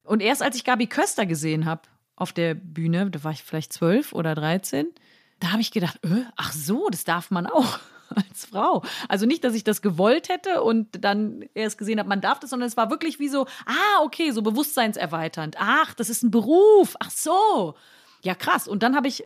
Und 0.03 0.21
erst 0.21 0.41
als 0.41 0.55
ich 0.55 0.63
Gabi 0.63 0.87
Köster 0.87 1.25
gesehen 1.25 1.65
habe 1.65 1.81
auf 2.15 2.31
der 2.31 2.53
Bühne, 2.53 3.09
da 3.09 3.23
war 3.23 3.31
ich 3.31 3.43
vielleicht 3.43 3.73
zwölf 3.73 4.13
oder 4.13 4.33
dreizehn, 4.33 4.87
da 5.43 5.51
habe 5.51 5.61
ich 5.61 5.71
gedacht, 5.71 5.99
äh, 6.03 6.23
ach 6.37 6.53
so, 6.53 6.87
das 6.89 7.03
darf 7.03 7.29
man 7.29 7.47
auch 7.47 7.79
als 8.15 8.45
Frau. 8.45 8.81
Also 9.09 9.25
nicht, 9.25 9.43
dass 9.43 9.53
ich 9.53 9.63
das 9.63 9.81
gewollt 9.81 10.29
hätte 10.29 10.63
und 10.63 11.03
dann 11.03 11.43
erst 11.53 11.77
gesehen 11.77 11.99
habe, 11.99 12.07
man 12.07 12.21
darf 12.21 12.39
das, 12.39 12.51
sondern 12.51 12.67
es 12.67 12.77
war 12.77 12.89
wirklich 12.89 13.19
wie 13.19 13.27
so, 13.27 13.45
ah, 13.65 14.01
okay, 14.03 14.31
so 14.31 14.41
bewusstseinserweiternd. 14.41 15.57
Ach, 15.59 15.93
das 15.93 16.09
ist 16.09 16.23
ein 16.23 16.31
Beruf. 16.31 16.95
Ach 16.99 17.11
so. 17.11 17.75
Ja, 18.21 18.35
krass. 18.35 18.69
Und 18.69 18.83
dann 18.83 18.95
habe 18.95 19.09
ich 19.09 19.25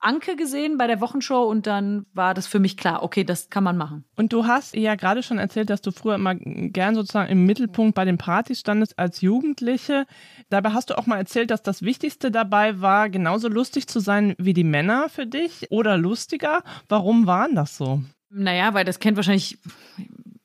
Anke 0.00 0.36
gesehen 0.36 0.78
bei 0.78 0.86
der 0.86 1.00
Wochenshow 1.00 1.44
und 1.44 1.66
dann 1.66 2.06
war 2.12 2.32
das 2.32 2.46
für 2.46 2.60
mich 2.60 2.76
klar, 2.76 3.02
okay, 3.02 3.24
das 3.24 3.50
kann 3.50 3.64
man 3.64 3.76
machen. 3.76 4.04
Und 4.16 4.32
du 4.32 4.46
hast 4.46 4.76
ja 4.76 4.94
gerade 4.94 5.22
schon 5.22 5.38
erzählt, 5.38 5.70
dass 5.70 5.82
du 5.82 5.90
früher 5.90 6.14
immer 6.14 6.36
gern 6.36 6.94
sozusagen 6.94 7.30
im 7.30 7.46
Mittelpunkt 7.46 7.94
bei 7.94 8.04
den 8.04 8.16
Partys 8.16 8.60
standest 8.60 8.98
als 8.98 9.20
Jugendliche. 9.20 10.06
Dabei 10.50 10.70
hast 10.70 10.90
du 10.90 10.98
auch 10.98 11.06
mal 11.06 11.18
erzählt, 11.18 11.50
dass 11.50 11.62
das 11.62 11.82
Wichtigste 11.82 12.30
dabei 12.30 12.80
war, 12.80 13.08
genauso 13.08 13.48
lustig 13.48 13.88
zu 13.88 13.98
sein 13.98 14.34
wie 14.38 14.54
die 14.54 14.64
Männer 14.64 15.08
für 15.08 15.26
dich 15.26 15.70
oder 15.70 15.98
lustiger. 15.98 16.62
Warum 16.88 17.26
waren 17.26 17.56
das 17.56 17.76
so? 17.76 18.00
Naja, 18.30 18.74
weil 18.74 18.84
das 18.84 19.00
kennt 19.00 19.16
wahrscheinlich, 19.16 19.58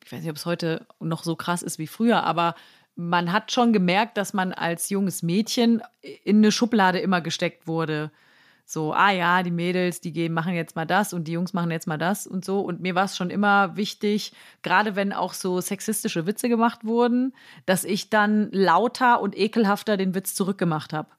ich 0.03 0.11
weiß 0.11 0.21
nicht, 0.21 0.31
ob 0.31 0.37
es 0.37 0.47
heute 0.47 0.87
noch 0.99 1.23
so 1.23 1.35
krass 1.35 1.61
ist 1.61 1.77
wie 1.77 1.87
früher, 1.87 2.23
aber 2.23 2.55
man 2.95 3.31
hat 3.31 3.51
schon 3.51 3.73
gemerkt, 3.73 4.17
dass 4.17 4.33
man 4.33 4.51
als 4.51 4.89
junges 4.89 5.21
Mädchen 5.21 5.81
in 6.23 6.37
eine 6.37 6.51
Schublade 6.51 6.99
immer 6.99 7.21
gesteckt 7.21 7.67
wurde 7.67 8.11
so, 8.65 8.93
ah 8.93 9.11
ja, 9.11 9.43
die 9.43 9.51
Mädels, 9.51 9.99
die 9.99 10.13
gehen, 10.13 10.33
machen 10.33 10.53
jetzt 10.53 10.75
mal 10.75 10.85
das 10.85 11.13
und 11.13 11.27
die 11.27 11.33
Jungs 11.33 11.53
machen 11.53 11.69
jetzt 11.71 11.87
mal 11.87 11.97
das 11.97 12.25
und 12.25 12.45
so. 12.45 12.61
Und 12.61 12.79
mir 12.79 12.95
war 12.95 13.05
es 13.05 13.17
schon 13.17 13.29
immer 13.29 13.75
wichtig, 13.75 14.33
gerade 14.61 14.95
wenn 14.95 15.13
auch 15.13 15.33
so 15.33 15.59
sexistische 15.61 16.25
Witze 16.25 16.49
gemacht 16.49 16.85
wurden, 16.85 17.33
dass 17.65 17.83
ich 17.83 18.09
dann 18.09 18.49
lauter 18.51 19.21
und 19.21 19.37
ekelhafter 19.37 19.97
den 19.97 20.15
Witz 20.15 20.33
zurückgemacht 20.33 20.93
habe. 20.93 21.09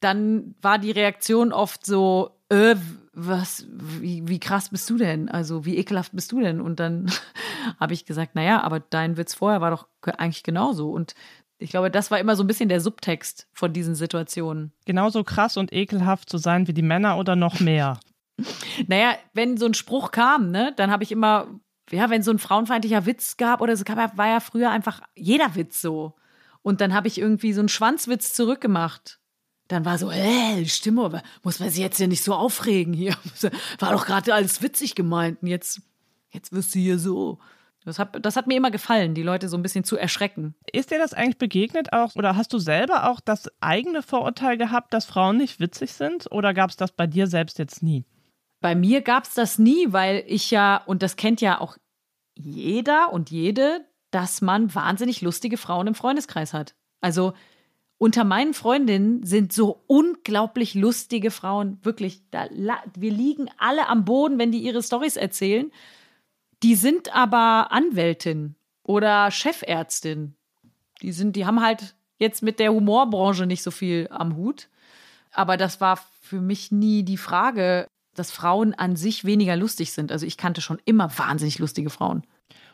Dann 0.00 0.54
war 0.62 0.78
die 0.78 0.90
Reaktion 0.90 1.52
oft 1.52 1.84
so, 1.84 2.30
äh, 2.48 2.76
was, 3.12 3.66
wie, 3.70 4.26
wie 4.26 4.40
krass 4.40 4.70
bist 4.70 4.88
du 4.88 4.96
denn? 4.96 5.28
Also, 5.28 5.64
wie 5.64 5.76
ekelhaft 5.76 6.12
bist 6.12 6.32
du 6.32 6.40
denn? 6.40 6.60
Und 6.60 6.80
dann 6.80 7.10
habe 7.80 7.92
ich 7.92 8.06
gesagt, 8.06 8.34
naja, 8.34 8.62
aber 8.62 8.80
dein 8.80 9.16
Witz 9.16 9.34
vorher 9.34 9.60
war 9.60 9.70
doch 9.70 9.86
eigentlich 10.02 10.42
genauso. 10.42 10.90
Und 10.90 11.14
Ich 11.60 11.70
glaube, 11.70 11.90
das 11.90 12.10
war 12.10 12.18
immer 12.18 12.36
so 12.36 12.42
ein 12.42 12.46
bisschen 12.46 12.70
der 12.70 12.80
Subtext 12.80 13.46
von 13.52 13.72
diesen 13.72 13.94
Situationen. 13.94 14.72
Genauso 14.86 15.22
krass 15.24 15.58
und 15.58 15.72
ekelhaft 15.72 16.30
zu 16.30 16.38
sein 16.38 16.66
wie 16.66 16.72
die 16.72 16.82
Männer 16.82 17.18
oder 17.18 17.36
noch 17.36 17.60
mehr. 17.60 18.00
Naja, 18.86 19.16
wenn 19.34 19.58
so 19.58 19.66
ein 19.66 19.74
Spruch 19.74 20.12
kam, 20.12 20.50
ne, 20.50 20.72
dann 20.74 20.90
habe 20.90 21.02
ich 21.02 21.12
immer, 21.12 21.48
ja, 21.90 22.08
wenn 22.08 22.22
so 22.22 22.30
ein 22.30 22.38
frauenfeindlicher 22.38 23.04
Witz 23.04 23.36
gab 23.36 23.60
oder 23.60 23.76
so, 23.76 23.84
war 23.86 24.26
ja 24.26 24.40
früher 24.40 24.70
einfach 24.70 25.02
jeder 25.14 25.54
Witz 25.56 25.82
so. 25.82 26.16
Und 26.62 26.80
dann 26.80 26.94
habe 26.94 27.06
ich 27.06 27.18
irgendwie 27.18 27.52
so 27.52 27.60
einen 27.60 27.68
Schwanzwitz 27.68 28.32
zurückgemacht. 28.32 29.20
Dann 29.68 29.84
war 29.84 29.98
so, 29.98 30.10
äh, 30.10 30.64
Stimme, 30.66 31.22
muss 31.42 31.60
man 31.60 31.68
sich 31.70 31.80
jetzt 31.80 32.00
ja 32.00 32.06
nicht 32.06 32.24
so 32.24 32.34
aufregen 32.34 32.92
hier. 32.92 33.14
War 33.78 33.92
doch 33.92 34.04
gerade 34.04 34.34
alles 34.34 34.62
witzig 34.62 34.94
gemeint. 34.94 35.42
Und 35.42 35.48
jetzt, 35.48 35.82
jetzt 36.30 36.52
wirst 36.52 36.74
du 36.74 36.80
hier 36.80 36.98
so. 36.98 37.38
Das 37.84 37.98
hat, 37.98 38.24
das 38.24 38.36
hat 38.36 38.46
mir 38.46 38.56
immer 38.56 38.70
gefallen, 38.70 39.14
die 39.14 39.22
Leute 39.22 39.48
so 39.48 39.56
ein 39.56 39.62
bisschen 39.62 39.84
zu 39.84 39.96
erschrecken. 39.96 40.54
Ist 40.70 40.90
dir 40.90 40.98
das 40.98 41.14
eigentlich 41.14 41.38
begegnet 41.38 41.92
auch 41.92 42.14
oder 42.14 42.36
hast 42.36 42.52
du 42.52 42.58
selber 42.58 43.08
auch 43.08 43.20
das 43.20 43.50
eigene 43.60 44.02
Vorurteil 44.02 44.58
gehabt, 44.58 44.92
dass 44.92 45.06
Frauen 45.06 45.38
nicht 45.38 45.60
witzig 45.60 45.92
sind 45.92 46.30
oder 46.30 46.52
gab 46.52 46.70
es 46.70 46.76
das 46.76 46.92
bei 46.92 47.06
dir 47.06 47.26
selbst 47.26 47.58
jetzt 47.58 47.82
nie? 47.82 48.04
Bei 48.60 48.74
mir 48.74 49.00
gab 49.00 49.24
es 49.24 49.32
das 49.32 49.58
nie, 49.58 49.86
weil 49.90 50.22
ich 50.26 50.50
ja, 50.50 50.82
und 50.84 51.02
das 51.02 51.16
kennt 51.16 51.40
ja 51.40 51.60
auch 51.60 51.78
jeder 52.34 53.12
und 53.12 53.30
jede, 53.30 53.86
dass 54.10 54.42
man 54.42 54.74
wahnsinnig 54.74 55.22
lustige 55.22 55.56
Frauen 55.56 55.86
im 55.86 55.94
Freundeskreis 55.94 56.52
hat. 56.52 56.74
Also 57.00 57.32
unter 57.96 58.24
meinen 58.24 58.54
Freundinnen 58.54 59.24
sind 59.24 59.52
so 59.52 59.82
unglaublich 59.86 60.74
lustige 60.74 61.30
Frauen, 61.30 61.78
wirklich, 61.82 62.22
da, 62.30 62.48
wir 62.94 63.12
liegen 63.12 63.48
alle 63.58 63.88
am 63.88 64.04
Boden, 64.04 64.38
wenn 64.38 64.52
die 64.52 64.62
ihre 64.62 64.82
Stories 64.82 65.16
erzählen. 65.16 65.70
Die 66.62 66.74
sind 66.74 67.14
aber 67.14 67.72
Anwältin 67.72 68.54
oder 68.82 69.30
Chefärztin. 69.30 70.34
Die 71.02 71.12
sind, 71.12 71.36
die 71.36 71.46
haben 71.46 71.62
halt 71.62 71.94
jetzt 72.18 72.42
mit 72.42 72.58
der 72.58 72.72
Humorbranche 72.72 73.46
nicht 73.46 73.62
so 73.62 73.70
viel 73.70 74.08
am 74.10 74.36
Hut. 74.36 74.68
Aber 75.32 75.56
das 75.56 75.80
war 75.80 75.98
für 76.20 76.40
mich 76.40 76.70
nie 76.70 77.02
die 77.02 77.16
Frage, 77.16 77.86
dass 78.14 78.30
Frauen 78.30 78.74
an 78.74 78.96
sich 78.96 79.24
weniger 79.24 79.56
lustig 79.56 79.92
sind. 79.92 80.12
Also 80.12 80.26
ich 80.26 80.36
kannte 80.36 80.60
schon 80.60 80.80
immer 80.84 81.10
wahnsinnig 81.18 81.58
lustige 81.58 81.90
Frauen. 81.90 82.24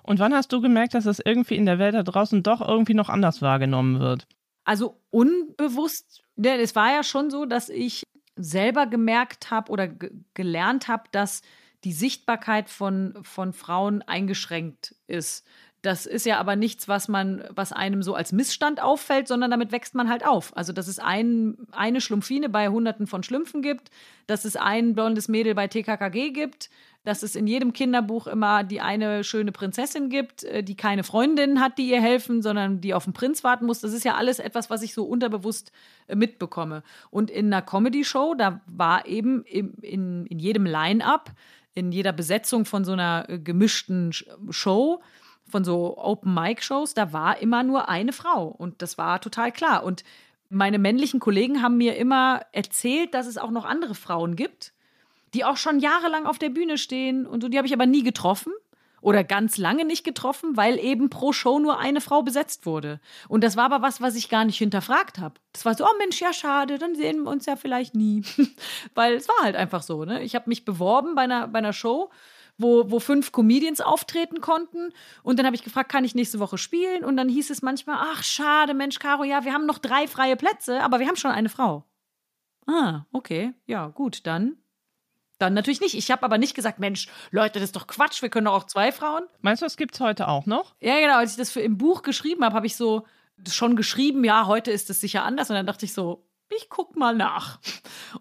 Und 0.03 0.19
wann 0.19 0.35
hast 0.35 0.53
du 0.53 0.61
gemerkt, 0.61 0.95
dass 0.95 1.05
das 1.05 1.21
irgendwie 1.21 1.57
in 1.57 1.67
der 1.67 1.79
Welt 1.79 1.95
da 1.95 2.03
draußen 2.03 2.43
doch 2.43 2.61
irgendwie 2.61 2.95
noch 2.95 3.09
anders 3.09 3.43
wahrgenommen 3.43 4.01
wird? 4.01 4.27
Also 4.65 5.01
unbewusst, 5.11 6.23
ja, 6.37 6.57
es 6.57 6.75
war 6.75 6.91
ja 6.93 7.03
schon 7.03 7.31
so, 7.31 7.45
dass 7.45 7.69
ich 7.69 8.03
selber 8.37 8.87
gemerkt 8.87 9.51
habe 9.51 9.71
oder 9.71 9.89
gelernt 10.35 10.89
habe, 10.89 11.05
dass 11.13 11.43
die 11.85 11.93
Sichtbarkeit 11.93 12.69
von, 12.69 13.15
von 13.23 13.53
Frauen 13.53 14.03
eingeschränkt 14.03 14.95
ist. 15.07 15.45
Das 15.83 16.05
ist 16.05 16.27
ja 16.27 16.39
aber 16.39 16.57
nichts, 16.57 16.89
was 16.89 17.07
man, 17.07 17.45
was 17.51 17.71
einem 17.73 18.03
so 18.03 18.15
als 18.15 18.33
Missstand 18.33 18.83
auffällt, 18.83 19.29
sondern 19.29 19.53
damit 19.53 19.71
wächst 19.71 19.95
man 19.95 20.09
halt 20.09 20.27
auf. 20.27 20.57
Also, 20.57 20.73
dass 20.73 20.89
es 20.89 20.99
ein, 20.99 21.57
eine 21.71 22.01
Schlumpfine 22.01 22.49
bei 22.49 22.69
Hunderten 22.69 23.07
von 23.07 23.23
Schlümpfen 23.23 23.63
gibt, 23.63 23.91
dass 24.27 24.45
es 24.45 24.57
ein 24.57 24.95
blondes 24.95 25.29
Mädel 25.29 25.55
bei 25.55 25.69
TKKG 25.69 26.31
gibt, 26.31 26.71
dass 27.05 27.23
es 27.23 27.37
in 27.37 27.47
jedem 27.47 27.73
Kinderbuch 27.73 28.27
immer 28.27 28.65
die 28.65 28.81
eine 28.81 29.23
schöne 29.23 29.53
Prinzessin 29.53 30.11
gibt, 30.11 30.43
äh, 30.43 30.65
die 30.65 30.75
keine 30.75 31.05
Freundinnen 31.05 31.61
hat, 31.61 31.79
die 31.79 31.89
ihr 31.89 32.03
helfen, 32.03 32.43
sondern 32.43 32.81
die 32.81 32.93
auf 32.93 33.05
den 33.05 33.13
Prinz 33.13 33.45
warten 33.45 33.65
muss. 33.65 33.81
Das 33.81 33.93
ist 33.93 34.05
ja 34.05 34.17
alles 34.17 34.41
etwas, 34.41 34.71
was 34.71 34.83
ich 34.83 34.93
so 34.93 35.05
unterbewusst 35.05 35.71
äh, 36.09 36.17
mitbekomme. 36.17 36.83
Und 37.11 37.31
in 37.31 37.47
einer 37.47 37.63
Comedy-Show, 37.63 38.35
da 38.35 38.61
war 38.67 39.07
eben 39.07 39.45
in, 39.45 40.27
in 40.27 40.39
jedem 40.41 40.67
Line-up, 40.67 41.31
in 41.77 41.93
jeder 41.93 42.13
Besetzung 42.13 42.65
von 42.65 42.85
so 42.85 42.93
einer 42.93 43.27
äh, 43.29 43.39
gemischten 43.39 44.13
Show, 44.51 45.01
von 45.49 45.63
so 45.63 45.97
Open-Mic-Shows, 45.97 46.95
da 46.95 47.13
war 47.13 47.41
immer 47.41 47.63
nur 47.63 47.89
eine 47.89 48.13
Frau. 48.13 48.47
Und 48.47 48.83
das 48.83 48.99
war 48.99 49.21
total 49.21 49.53
klar. 49.53 49.85
Und 49.85 50.03
meine 50.49 50.79
männlichen 50.79 51.21
Kollegen 51.21 51.63
haben 51.63 51.77
mir 51.77 51.97
immer 51.97 52.41
erzählt, 52.51 53.15
dass 53.15 53.29
es 53.29 53.39
auch 53.39 53.53
noch 53.53 53.65
andere 53.65 53.95
Frauen 53.95 54.35
gibt, 54.35 54.73
die 55.35 55.45
auch 55.45 55.57
schon 55.57 55.79
jahrelang 55.79 56.27
auf 56.27 56.39
der 56.39 56.49
Bühne 56.49 56.79
stehen. 56.79 57.27
Und 57.27 57.43
so, 57.43 57.49
die 57.49 57.59
habe 57.59 57.67
ich 57.69 57.75
aber 57.75 57.87
nie 57.87 58.03
getroffen 58.03 58.53
oder 59.01 59.25
ganz 59.25 59.57
lange 59.59 59.85
nicht 59.85 60.05
getroffen, 60.05 60.57
weil 60.57 60.79
eben 60.79 61.11
pro 61.11 61.33
Show 61.33 61.59
nur 61.59 61.79
eine 61.79 62.01
Frau 62.01 62.23
besetzt 62.23 62.67
wurde. 62.67 63.01
Und 63.29 63.45
das 63.45 63.57
war 63.57 63.65
aber 63.65 63.83
was, 63.83 64.01
was 64.01 64.17
ich 64.17 64.29
gar 64.29 64.45
nicht 64.45 64.59
hinterfragt 64.59 65.19
habe. 65.19 65.41
Das 65.53 65.65
war 65.65 65.75
so, 65.75 65.85
oh 65.85 65.97
Mensch, 65.99 66.21
ja 66.21 66.33
schade, 66.33 66.79
dann 66.79 66.95
sehen 66.95 67.23
wir 67.23 67.31
uns 67.31 67.47
ja 67.47 67.57
vielleicht 67.57 67.95
nie. 67.95 68.23
weil 68.95 69.15
es 69.15 69.29
war 69.29 69.43
halt 69.43 69.57
einfach 69.57 69.83
so. 69.83 70.05
Ne? 70.05 70.23
Ich 70.23 70.35
habe 70.35 70.49
mich 70.49 70.65
beworben 70.65 71.15
bei 71.15 71.23
einer, 71.23 71.49
bei 71.49 71.59
einer 71.59 71.73
Show 71.73 72.11
wo, 72.59 72.91
wo 72.91 73.01
fünf 73.01 73.33
Comedians 73.33 73.81
auftreten 73.81 74.41
konnten. 74.41 74.93
Und 75.23 75.39
dann 75.39 75.47
habe 75.47 75.57
ich 75.57 75.63
gefragt, 75.63 75.91
kann 75.91 76.05
ich 76.05 76.15
nächste 76.15 76.39
Woche 76.39 76.59
spielen? 76.59 77.05
Und 77.05 77.17
dann 77.17 77.29
hieß 77.29 77.51
es 77.51 77.63
manchmal, 77.63 77.99
ach, 78.01 78.23
schade, 78.23 78.75
Mensch, 78.75 78.99
Caro, 78.99 79.25
ja, 79.25 79.45
wir 79.45 79.53
haben 79.53 79.67
noch 79.67 79.79
drei 79.79 80.07
freie 80.07 80.37
Plätze, 80.37 80.83
aber 80.83 80.99
wir 81.01 81.07
haben 81.07 81.17
schon 81.17 81.31
eine 81.31 81.49
Frau. 81.49 81.85
Ah, 82.67 83.05
okay, 83.13 83.53
ja, 83.67 83.89
gut, 83.89 84.27
dann. 84.27 84.57
Dann 85.39 85.55
natürlich 85.55 85.81
nicht. 85.81 85.95
Ich 85.95 86.11
habe 86.11 86.23
aber 86.23 86.39
nicht 86.39 86.55
gesagt, 86.55 86.79
Mensch, 86.79 87.09
Leute, 87.31 87.55
das 87.61 87.69
ist 87.69 87.77
doch 87.77 87.87
Quatsch, 87.87 88.23
wir 88.23 88.31
können 88.31 88.47
doch 88.47 88.55
auch 88.55 88.65
zwei 88.65 88.91
Frauen. 88.93 89.25
Meinst 89.41 89.63
du, 89.63 89.67
das 89.67 89.77
gibt 89.77 89.95
es 89.95 90.01
heute 90.01 90.29
auch 90.29 90.47
noch? 90.47 90.75
Ja, 90.81 90.99
genau. 90.99 91.17
Als 91.17 91.33
ich 91.33 91.37
das 91.37 91.51
für 91.51 91.61
im 91.61 91.77
Buch 91.77 92.03
geschrieben 92.03 92.45
habe, 92.45 92.55
habe 92.55 92.67
ich 92.67 92.77
so 92.77 93.07
schon 93.49 93.77
geschrieben, 93.77 94.25
ja, 94.25 94.47
heute 94.47 94.71
ist 94.71 94.89
es 94.89 95.01
sicher 95.01 95.25
anders. 95.25 95.51
Und 95.51 95.57
dann 95.57 95.67
dachte 95.67 95.85
ich 95.85 95.93
so, 95.93 96.27
ich 96.49 96.69
guck 96.71 96.97
mal 96.97 97.15
nach. 97.15 97.59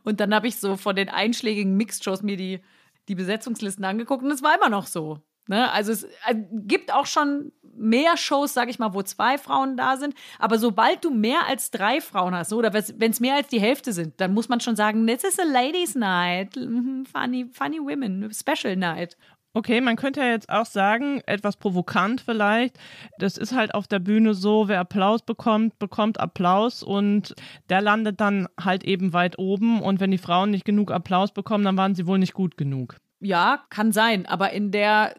Und 0.04 0.20
dann 0.20 0.34
habe 0.36 0.48
ich 0.48 0.60
so 0.60 0.76
von 0.76 0.96
den 0.96 1.10
einschlägigen 1.10 1.78
Mixed-Shows 1.78 2.22
mir 2.22 2.38
die 2.38 2.62
die 3.08 3.16
Besetzungslisten 3.16 3.86
angeguckt 3.86 4.24
und 4.24 4.32
es 4.32 4.44
war 4.44 4.56
immer 4.56 4.70
noch 4.70 4.88
so. 4.88 5.20
Ne? 5.48 5.72
Also 5.72 5.92
es 5.92 6.04
äh, 6.04 6.36
gibt 6.52 6.94
auch 6.94 7.06
schon 7.06 7.52
mehr 7.78 8.18
Shows, 8.18 8.54
sag 8.54 8.70
ich 8.70 8.80
mal, 8.80 8.94
wo 8.94 9.02
zwei 9.02 9.38
Frauen 9.38 9.78
da 9.78 9.98
sind. 9.98 10.16
Aber 10.40 10.58
sobald 10.58 11.04
du 11.04 11.12
mehr 11.12 11.48
als 11.48 11.72
drei 11.72 12.02
Frauen 12.02 12.36
hast, 12.36 12.54
oder 12.54 12.74
wenn 12.74 13.12
es 13.12 13.20
mehr 13.20 13.36
als 13.36 13.48
die 13.48 13.60
Hälfte 13.60 13.94
sind, 13.94 14.20
dann 14.20 14.34
muss 14.34 14.50
man 14.50 14.60
schon 14.60 14.76
sagen, 14.76 15.06
this 15.08 15.24
is 15.24 15.40
a 15.40 15.44
ladies' 15.44 15.96
night, 15.96 16.56
mhm, 16.56 17.06
funny, 17.06 17.50
funny 17.52 17.80
women, 17.80 18.32
special 18.34 18.76
night. 18.76 19.18
Okay, 19.56 19.80
man 19.80 19.96
könnte 19.96 20.20
ja 20.20 20.32
jetzt 20.32 20.50
auch 20.50 20.66
sagen, 20.66 21.22
etwas 21.26 21.56
provokant 21.56 22.20
vielleicht, 22.20 22.78
das 23.20 23.38
ist 23.38 23.56
halt 23.56 23.74
auf 23.74 23.88
der 23.88 24.00
Bühne 24.00 24.34
so, 24.34 24.68
wer 24.68 24.82
Applaus 24.82 25.22
bekommt, 25.22 25.80
bekommt 25.80 26.20
Applaus 26.20 26.84
und 26.84 27.34
der 27.70 27.80
landet 27.80 28.20
dann 28.20 28.50
halt 28.60 28.84
eben 28.84 29.14
weit 29.14 29.40
oben 29.40 29.82
und 29.82 30.02
wenn 30.02 30.12
die 30.12 30.18
Frauen 30.18 30.52
nicht 30.52 30.66
genug 30.66 30.92
Applaus 30.92 31.32
bekommen, 31.32 31.64
dann 31.64 31.78
waren 31.78 31.96
sie 31.96 32.06
wohl 32.06 32.20
nicht 32.20 32.34
gut 32.34 32.58
genug. 32.58 32.98
Ja, 33.22 33.64
kann 33.70 33.94
sein, 33.94 34.26
aber 34.26 34.52
in 34.52 34.72
der, 34.72 35.16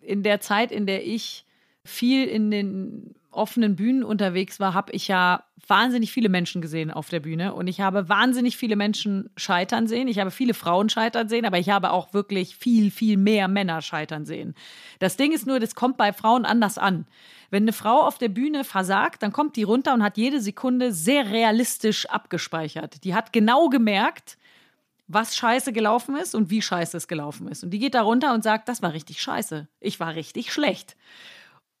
in 0.00 0.22
der 0.22 0.38
Zeit, 0.38 0.70
in 0.70 0.86
der 0.86 1.04
ich 1.04 1.44
viel 1.84 2.26
in 2.26 2.50
den 2.50 3.14
offenen 3.32 3.76
Bühnen 3.76 4.04
unterwegs 4.04 4.60
war, 4.60 4.74
habe 4.74 4.92
ich 4.92 5.08
ja 5.08 5.44
wahnsinnig 5.66 6.12
viele 6.12 6.28
Menschen 6.28 6.60
gesehen 6.60 6.90
auf 6.90 7.08
der 7.08 7.20
Bühne 7.20 7.54
und 7.54 7.66
ich 7.66 7.80
habe 7.80 8.08
wahnsinnig 8.08 8.56
viele 8.56 8.76
Menschen 8.76 9.30
scheitern 9.36 9.86
sehen. 9.86 10.08
Ich 10.08 10.18
habe 10.18 10.30
viele 10.30 10.54
Frauen 10.54 10.88
scheitern 10.88 11.28
sehen, 11.28 11.46
aber 11.46 11.58
ich 11.58 11.70
habe 11.70 11.92
auch 11.92 12.12
wirklich 12.12 12.56
viel, 12.56 12.90
viel 12.90 13.16
mehr 13.16 13.48
Männer 13.48 13.80
scheitern 13.80 14.26
sehen. 14.26 14.54
Das 14.98 15.16
Ding 15.16 15.32
ist 15.32 15.46
nur, 15.46 15.60
das 15.60 15.74
kommt 15.74 15.96
bei 15.96 16.12
Frauen 16.12 16.44
anders 16.44 16.78
an. 16.78 17.06
Wenn 17.50 17.64
eine 17.64 17.72
Frau 17.72 18.02
auf 18.02 18.18
der 18.18 18.28
Bühne 18.28 18.64
versagt, 18.64 19.22
dann 19.22 19.32
kommt 19.32 19.56
die 19.56 19.62
runter 19.62 19.94
und 19.94 20.02
hat 20.02 20.16
jede 20.16 20.40
Sekunde 20.40 20.92
sehr 20.92 21.30
realistisch 21.30 22.06
abgespeichert. 22.06 23.04
Die 23.04 23.14
hat 23.14 23.32
genau 23.32 23.68
gemerkt, 23.68 24.38
was 25.06 25.36
scheiße 25.36 25.72
gelaufen 25.72 26.16
ist 26.16 26.34
und 26.34 26.50
wie 26.50 26.62
scheiße 26.62 26.96
es 26.96 27.08
gelaufen 27.08 27.48
ist. 27.48 27.62
Und 27.62 27.70
die 27.70 27.78
geht 27.78 27.94
da 27.94 28.02
runter 28.02 28.34
und 28.34 28.42
sagt, 28.42 28.68
das 28.68 28.82
war 28.82 28.92
richtig 28.94 29.20
scheiße. 29.20 29.68
Ich 29.80 30.00
war 30.00 30.14
richtig 30.14 30.52
schlecht 30.52 30.96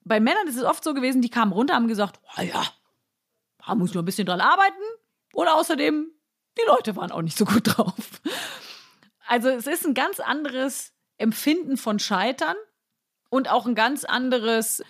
bei 0.04 0.20
Männern 0.20 0.46
ist 0.46 0.56
es 0.56 0.64
oft 0.64 0.82
so 0.82 0.94
gewesen, 0.94 1.22
die 1.22 1.30
kamen 1.30 1.52
runter, 1.52 1.74
haben 1.74 1.88
gesagt, 1.88 2.20
oh 2.36 2.42
ja, 2.42 2.64
da 3.64 3.74
muss 3.74 3.90
ich 3.90 3.94
noch 3.94 4.02
ein 4.02 4.06
bisschen 4.06 4.26
dran 4.26 4.40
arbeiten. 4.40 4.82
Oder 5.34 5.54
außerdem, 5.56 6.10
die 6.58 6.66
Leute 6.66 6.96
waren 6.96 7.12
auch 7.12 7.22
nicht 7.22 7.38
so 7.38 7.44
gut 7.44 7.62
drauf. 7.76 8.20
Also 9.26 9.48
es 9.48 9.66
ist 9.66 9.86
ein 9.86 9.94
ganz 9.94 10.20
anderes 10.20 10.92
Empfinden 11.18 11.76
von 11.76 11.98
Scheitern 11.98 12.56
und 13.30 13.50
auch 13.50 13.66
ein 13.66 13.74
ganz 13.74 14.04
anderes 14.04 14.82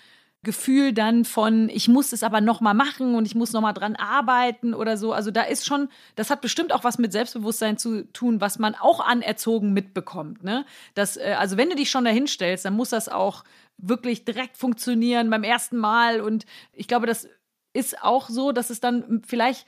Gefühl 0.45 0.93
dann 0.93 1.25
von, 1.25 1.69
ich 1.69 1.87
muss 1.87 2.13
es 2.13 2.25
aber 2.25 2.41
noch 2.41 2.61
mal 2.61 2.75
machen 2.75 3.15
und 3.15 3.27
ich 3.27 3.37
muss 3.37 3.53
noch 3.53 3.61
mal 3.61 3.73
dran 3.73 3.95
arbeiten 3.95 4.75
oder 4.75 4.97
so. 4.97 5.13
Also 5.13 5.31
da 5.31 5.43
ist 5.43 5.65
schon, 5.65 5.89
das 6.17 6.31
hat 6.31 6.41
bestimmt 6.41 6.73
auch 6.73 6.83
was 6.83 6.99
mit 6.99 7.13
Selbstbewusstsein 7.13 7.79
zu 7.79 8.11
tun, 8.13 8.41
was 8.41 8.59
man 8.59 8.75
auch 8.75 8.99
anerzogen 8.99 9.73
mitbekommt. 9.73 10.43
Ne? 10.43 10.65
Das, 10.95 11.17
äh, 11.17 11.37
also 11.39 11.57
wenn 11.57 11.71
du 11.71 11.77
dich 11.77 11.91
schon 11.91 12.05
dahin 12.05 12.27
stellst, 12.27 12.65
dann 12.65 12.75
muss 12.75 12.91
das 12.91 13.09
auch 13.09 13.45
wirklich 13.79 14.25
direkt 14.25 14.57
funktionieren 14.57 15.31
beim 15.31 15.45
ersten 15.45 15.77
Mal. 15.77 16.21
Und 16.21 16.47
ich 16.73 16.89
glaube, 16.89 17.07
das 17.07 17.29
ist 17.73 18.03
auch 18.03 18.29
so, 18.29 18.53
dass 18.53 18.71
es 18.71 18.81
dann 18.81 19.23
vielleicht 19.27 19.67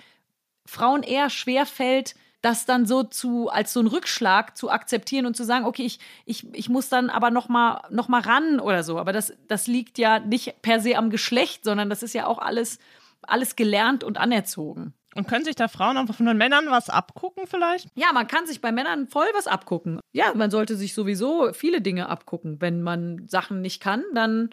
Frauen 0.66 1.02
eher 1.02 1.30
schwer 1.30 1.66
fällt, 1.66 2.14
das 2.44 2.66
dann 2.66 2.84
so 2.84 3.02
zu 3.02 3.48
als 3.48 3.72
so 3.72 3.80
einen 3.80 3.88
Rückschlag 3.88 4.56
zu 4.56 4.70
akzeptieren 4.70 5.24
und 5.24 5.34
zu 5.34 5.44
sagen, 5.44 5.64
okay, 5.64 5.84
ich, 5.84 5.98
ich, 6.26 6.46
ich 6.52 6.68
muss 6.68 6.90
dann 6.90 7.08
aber 7.08 7.30
noch 7.30 7.48
mal, 7.48 7.82
noch 7.90 8.08
mal 8.08 8.20
ran 8.20 8.60
oder 8.60 8.84
so. 8.84 8.98
Aber 8.98 9.12
das, 9.14 9.32
das 9.48 9.66
liegt 9.66 9.96
ja 9.96 10.18
nicht 10.18 10.60
per 10.60 10.80
se 10.80 10.98
am 10.98 11.08
Geschlecht, 11.08 11.64
sondern 11.64 11.88
das 11.88 12.02
ist 12.02 12.12
ja 12.12 12.26
auch 12.26 12.38
alles, 12.38 12.78
alles 13.22 13.56
gelernt 13.56 14.04
und 14.04 14.18
anerzogen. 14.18 14.92
Und 15.14 15.28
können 15.28 15.44
sich 15.44 15.56
da 15.56 15.68
Frauen 15.68 15.96
einfach 15.96 16.14
von 16.14 16.26
den 16.26 16.36
Männern 16.36 16.66
was 16.70 16.90
abgucken 16.90 17.46
vielleicht? 17.46 17.88
Ja, 17.94 18.12
man 18.12 18.26
kann 18.26 18.46
sich 18.46 18.60
bei 18.60 18.72
Männern 18.72 19.08
voll 19.08 19.26
was 19.34 19.46
abgucken. 19.46 20.00
Ja, 20.12 20.34
man 20.34 20.50
sollte 20.50 20.76
sich 20.76 20.94
sowieso 20.94 21.52
viele 21.52 21.80
Dinge 21.80 22.08
abgucken. 22.08 22.60
Wenn 22.60 22.82
man 22.82 23.26
Sachen 23.28 23.60
nicht 23.60 23.80
kann, 23.80 24.02
dann 24.14 24.50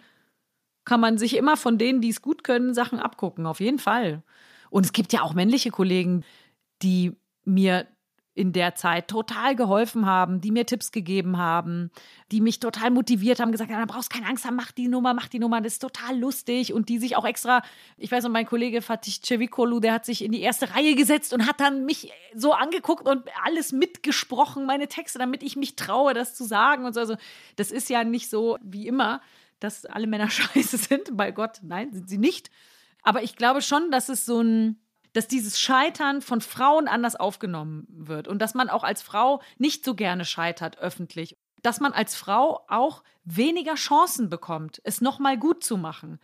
kann 0.84 1.00
man 1.00 1.18
sich 1.18 1.36
immer 1.36 1.56
von 1.56 1.78
denen, 1.78 2.00
die 2.00 2.10
es 2.10 2.22
gut 2.22 2.44
können, 2.44 2.74
Sachen 2.74 2.98
abgucken, 2.98 3.46
auf 3.46 3.60
jeden 3.60 3.78
Fall. 3.78 4.22
Und 4.70 4.86
es 4.86 4.92
gibt 4.92 5.12
ja 5.12 5.22
auch 5.22 5.34
männliche 5.34 5.70
Kollegen, 5.70 6.24
die 6.82 7.16
mir 7.44 7.86
in 8.34 8.52
der 8.52 8.74
Zeit 8.74 9.08
total 9.08 9.54
geholfen 9.54 10.06
haben, 10.06 10.40
die 10.40 10.50
mir 10.50 10.64
Tipps 10.64 10.90
gegeben 10.90 11.36
haben, 11.36 11.90
die 12.30 12.40
mich 12.40 12.60
total 12.60 12.90
motiviert 12.90 13.40
haben, 13.40 13.52
gesagt 13.52 13.70
haben, 13.70 13.86
da 13.86 13.92
brauchst 13.92 14.10
keine 14.10 14.26
Angst 14.26 14.46
haben, 14.46 14.56
mach 14.56 14.72
die 14.72 14.88
Nummer, 14.88 15.12
mach 15.12 15.28
die 15.28 15.38
Nummer, 15.38 15.60
das 15.60 15.74
ist 15.74 15.80
total 15.80 16.18
lustig 16.18 16.72
und 16.72 16.88
die 16.88 16.98
sich 16.98 17.16
auch 17.16 17.26
extra, 17.26 17.62
ich 17.98 18.10
weiß 18.10 18.24
noch, 18.24 18.30
mein 18.30 18.46
Kollege 18.46 18.80
Fatih 18.80 19.20
Cevikolu, 19.22 19.80
der 19.80 19.92
hat 19.92 20.06
sich 20.06 20.24
in 20.24 20.32
die 20.32 20.40
erste 20.40 20.74
Reihe 20.74 20.94
gesetzt 20.94 21.34
und 21.34 21.46
hat 21.46 21.60
dann 21.60 21.84
mich 21.84 22.10
so 22.34 22.54
angeguckt 22.54 23.06
und 23.06 23.24
alles 23.44 23.72
mitgesprochen, 23.72 24.64
meine 24.64 24.88
Texte, 24.88 25.18
damit 25.18 25.42
ich 25.42 25.56
mich 25.56 25.76
traue, 25.76 26.14
das 26.14 26.34
zu 26.34 26.44
sagen 26.44 26.86
und 26.86 26.94
so. 26.94 27.00
Also 27.00 27.16
das 27.56 27.70
ist 27.70 27.90
ja 27.90 28.02
nicht 28.02 28.30
so 28.30 28.58
wie 28.62 28.86
immer, 28.86 29.20
dass 29.60 29.84
alle 29.84 30.06
Männer 30.06 30.30
scheiße 30.30 30.78
sind, 30.78 31.16
bei 31.16 31.32
Gott, 31.32 31.58
nein, 31.62 31.92
sind 31.92 32.08
sie 32.08 32.18
nicht. 32.18 32.50
Aber 33.02 33.22
ich 33.22 33.36
glaube 33.36 33.60
schon, 33.60 33.90
dass 33.90 34.08
es 34.08 34.24
so 34.24 34.40
ein 34.40 34.78
dass 35.12 35.28
dieses 35.28 35.58
Scheitern 35.58 36.22
von 36.22 36.40
Frauen 36.40 36.88
anders 36.88 37.16
aufgenommen 37.16 37.86
wird 37.88 38.28
und 38.28 38.40
dass 38.40 38.54
man 38.54 38.68
auch 38.68 38.84
als 38.84 39.02
Frau 39.02 39.42
nicht 39.58 39.84
so 39.84 39.94
gerne 39.94 40.24
scheitert 40.24 40.78
öffentlich. 40.78 41.36
Dass 41.62 41.80
man 41.80 41.92
als 41.92 42.14
Frau 42.14 42.64
auch 42.68 43.02
weniger 43.24 43.74
Chancen 43.74 44.28
bekommt, 44.28 44.80
es 44.84 45.00
nochmal 45.00 45.38
gut 45.38 45.62
zu 45.62 45.76
machen. 45.76 46.18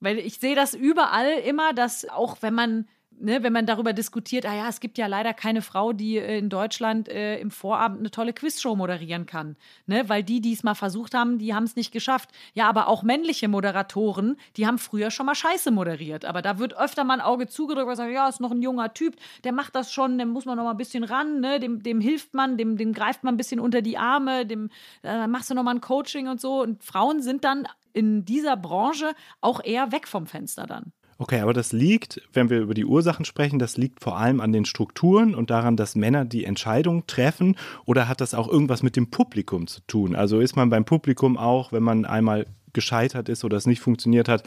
Weil 0.00 0.18
ich 0.18 0.38
sehe 0.38 0.56
das 0.56 0.74
überall 0.74 1.38
immer, 1.40 1.72
dass 1.72 2.08
auch 2.08 2.38
wenn 2.40 2.54
man 2.54 2.88
ne, 3.20 3.42
wenn 3.42 3.52
man 3.52 3.66
darüber 3.66 3.92
diskutiert, 3.92 4.46
ah 4.46 4.54
ja, 4.54 4.68
es 4.68 4.80
gibt 4.80 4.98
ja 4.98 5.06
leider 5.06 5.34
keine 5.34 5.62
Frau, 5.62 5.92
die 5.92 6.18
äh, 6.18 6.38
in 6.38 6.48
Deutschland 6.48 7.08
äh, 7.08 7.38
im 7.38 7.50
Vorabend 7.50 8.00
eine 8.00 8.10
tolle 8.10 8.32
Quizshow 8.32 8.74
moderieren 8.76 9.26
kann, 9.26 9.56
ne, 9.86 10.08
weil 10.08 10.22
die, 10.22 10.40
die 10.40 10.52
es 10.52 10.62
mal 10.62 10.74
versucht 10.74 11.14
haben, 11.14 11.38
die 11.38 11.54
haben 11.54 11.64
es 11.64 11.76
nicht 11.76 11.92
geschafft. 11.92 12.30
Ja, 12.54 12.68
aber 12.68 12.88
auch 12.88 13.02
männliche 13.02 13.48
Moderatoren, 13.48 14.36
die 14.56 14.66
haben 14.66 14.78
früher 14.78 15.10
schon 15.10 15.26
mal 15.26 15.34
Scheiße 15.34 15.70
moderiert, 15.70 16.24
aber 16.24 16.42
da 16.42 16.58
wird 16.58 16.76
öfter 16.76 17.04
mal 17.04 17.14
ein 17.14 17.20
Auge 17.20 17.46
zugedrückt 17.46 17.88
und 17.88 17.96
sagt, 17.96 18.12
ja, 18.12 18.28
ist 18.28 18.40
noch 18.40 18.52
ein 18.52 18.62
junger 18.62 18.94
Typ, 18.94 19.16
der 19.44 19.52
macht 19.52 19.74
das 19.74 19.92
schon, 19.92 20.18
dem 20.18 20.30
muss 20.30 20.44
man 20.44 20.56
noch 20.56 20.64
mal 20.64 20.72
ein 20.72 20.76
bisschen 20.76 21.04
ran, 21.04 21.40
ne, 21.40 21.60
dem, 21.60 21.82
dem 21.82 22.00
hilft 22.00 22.34
man, 22.34 22.56
dem, 22.56 22.76
dem 22.76 22.92
greift 22.92 23.24
man 23.24 23.34
ein 23.34 23.38
bisschen 23.38 23.60
unter 23.60 23.82
die 23.82 23.98
Arme, 23.98 24.46
dem 24.46 24.70
äh, 25.02 25.26
machst 25.26 25.50
du 25.50 25.54
noch 25.54 25.62
mal 25.62 25.74
ein 25.74 25.80
Coaching 25.80 26.28
und 26.28 26.40
so 26.40 26.62
und 26.62 26.84
Frauen 26.84 27.22
sind 27.22 27.44
dann 27.44 27.66
in 27.92 28.24
dieser 28.24 28.56
Branche 28.56 29.12
auch 29.40 29.62
eher 29.62 29.92
weg 29.92 30.06
vom 30.06 30.26
Fenster 30.26 30.66
dann. 30.66 30.92
Okay, 31.20 31.40
aber 31.40 31.52
das 31.52 31.72
liegt, 31.72 32.22
wenn 32.32 32.48
wir 32.48 32.60
über 32.60 32.74
die 32.74 32.84
Ursachen 32.84 33.24
sprechen, 33.24 33.58
das 33.58 33.76
liegt 33.76 34.02
vor 34.02 34.16
allem 34.16 34.40
an 34.40 34.52
den 34.52 34.64
Strukturen 34.64 35.34
und 35.34 35.50
daran, 35.50 35.76
dass 35.76 35.96
Männer 35.96 36.24
die 36.24 36.44
Entscheidung 36.44 37.08
treffen 37.08 37.56
oder 37.84 38.08
hat 38.08 38.20
das 38.20 38.34
auch 38.34 38.48
irgendwas 38.48 38.84
mit 38.84 38.94
dem 38.94 39.10
Publikum 39.10 39.66
zu 39.66 39.80
tun? 39.88 40.14
Also 40.14 40.38
ist 40.38 40.54
man 40.54 40.70
beim 40.70 40.84
Publikum 40.84 41.36
auch, 41.36 41.72
wenn 41.72 41.82
man 41.82 42.04
einmal 42.04 42.46
gescheitert 42.72 43.28
ist 43.28 43.44
oder 43.44 43.56
es 43.56 43.66
nicht 43.66 43.80
funktioniert 43.80 44.28
hat, 44.28 44.42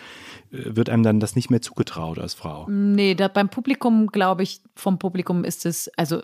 äh, 0.52 0.76
wird 0.76 0.90
einem 0.90 1.04
dann 1.04 1.20
das 1.20 1.36
nicht 1.36 1.50
mehr 1.50 1.62
zugetraut 1.62 2.20
als 2.20 2.36
Frau? 2.36 2.68
Nee, 2.70 3.16
da, 3.16 3.28
beim 3.28 3.50
Publikum, 3.50 4.08
glaube 4.08 4.44
ich, 4.44 4.62
vom 4.76 4.98
Publikum 4.98 5.44
ist 5.44 5.66
es, 5.66 5.90
also 5.98 6.22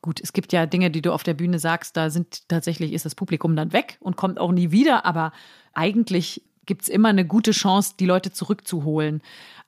gut, 0.00 0.20
es 0.22 0.32
gibt 0.32 0.54
ja 0.54 0.64
Dinge, 0.64 0.90
die 0.90 1.02
du 1.02 1.12
auf 1.12 1.22
der 1.22 1.34
Bühne 1.34 1.58
sagst, 1.58 1.98
da 1.98 2.08
sind 2.08 2.48
tatsächlich 2.48 2.94
ist 2.94 3.04
das 3.04 3.14
Publikum 3.14 3.56
dann 3.56 3.74
weg 3.74 3.98
und 4.00 4.16
kommt 4.16 4.40
auch 4.40 4.52
nie 4.52 4.70
wieder, 4.70 5.04
aber 5.04 5.32
eigentlich 5.74 6.42
gibt 6.66 6.82
es 6.82 6.88
immer 6.88 7.08
eine 7.08 7.26
gute 7.26 7.52
Chance, 7.52 7.94
die 7.98 8.06
Leute 8.06 8.32
zurückzuholen. 8.32 9.22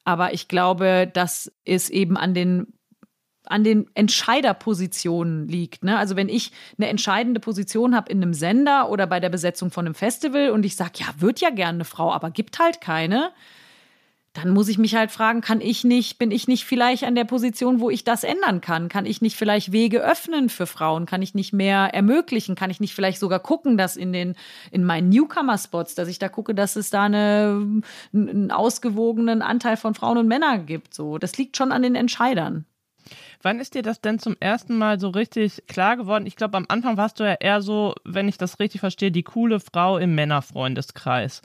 Aber 0.05 0.35
ich 0.35 0.49
glaube, 0.49 1.11
dass 1.13 1.53
es 1.65 1.91
eben 1.91 2.17
an 2.17 2.35
den 2.35 2.75
an 3.45 3.65
den 3.65 3.91
Entscheiderpositionen 3.95 5.49
liegt. 5.49 5.83
Ne? 5.83 5.99
Also 5.99 6.15
wenn 6.15 6.29
ich 6.29 6.53
eine 6.79 6.89
entscheidende 6.89 7.41
Position 7.41 7.95
habe 7.95 8.11
in 8.11 8.23
einem 8.23 8.35
Sender 8.35 8.89
oder 8.89 9.07
bei 9.07 9.19
der 9.19 9.31
Besetzung 9.31 9.73
von 9.73 9.85
einem 9.85 9.97
Festival 9.97 10.51
und 10.51 10.65
ich 10.65 10.77
sage, 10.77 10.93
ja, 10.99 11.07
wird 11.19 11.41
ja 11.41 11.51
gerne 11.51 11.79
eine 11.79 11.85
Frau, 11.85 12.13
aber 12.13 12.31
gibt 12.31 12.61
halt 12.61 12.81
keine, 12.81 13.33
dann 14.35 14.51
muss 14.51 14.69
ich 14.69 14.79
mich 14.79 14.95
halt 14.95 15.11
fragen, 15.11 15.43
kann 15.43 15.61
ich 15.61 15.85
nicht, 15.85 16.19
bin 16.19 16.31
ich 16.31 16.49
nicht 16.49 16.65
vielleicht 16.65 17.05
an 17.05 17.15
der 17.15 17.25
Position, 17.25 17.81
wo 17.81 17.91
ich 17.91 18.03
das 18.03 18.25
ändern 18.25 18.63
kann? 18.63 18.89
Kann 18.89 19.05
ich 19.05 19.21
nicht 19.21 19.37
vielleicht 19.37 19.73
Wege 19.73 20.01
öffnen 20.01 20.49
für 20.49 20.67
Frauen? 20.67 21.05
Kann 21.05 21.21
ich 21.21 21.35
nicht 21.35 21.53
mehr 21.53 21.93
ermöglichen? 21.93 22.55
Kann 22.55 22.71
ich 22.71 22.81
nicht 22.81 22.95
vielleicht 22.95 23.19
sogar 23.19 23.41
gucken, 23.41 23.77
dass 23.77 23.97
in 23.97 24.13
den, 24.13 24.35
in 24.71 24.85
meinen 24.85 25.11
Newcomer-Spots, 25.11 25.95
dass 25.95 26.09
ich 26.09 26.19
da 26.19 26.31
gucke, 26.31 26.55
dass 26.55 26.77
es 26.77 26.89
da 26.89 27.05
eine, 27.05 27.83
einen 28.15 28.51
ausgewogenen 28.51 29.43
Anteil 29.43 29.77
von 29.77 29.95
Frauen 29.95 30.17
und 30.17 30.29
Männern 30.29 30.65
gibt? 30.65 30.95
So, 30.95 31.19
das 31.19 31.37
liegt 31.37 31.59
schon 31.59 31.71
an 31.71 31.83
den 31.83 31.95
Entscheidern. 31.95 32.65
Wann 33.43 33.59
ist 33.59 33.75
dir 33.75 33.83
das 33.83 34.01
denn 34.01 34.21
zum 34.21 34.37
ersten 34.39 34.79
Mal 34.79 35.01
so 35.01 35.09
richtig 35.09 35.65
klar 35.67 35.97
geworden? 35.97 36.27
Ich 36.27 36.37
glaube, 36.37 36.57
am 36.57 36.67
Anfang 36.69 36.97
warst 36.97 37.19
du 37.19 37.25
ja 37.25 37.35
eher 37.35 37.61
so, 37.61 37.95
wenn 38.05 38.29
ich 38.29 38.39
das 38.39 38.61
richtig 38.61 38.81
verstehe, 38.81 39.11
die 39.11 39.25
coole 39.25 39.59
Frau 39.59 39.99
im 39.99 40.15
Männerfreundeskreis. 40.15 41.43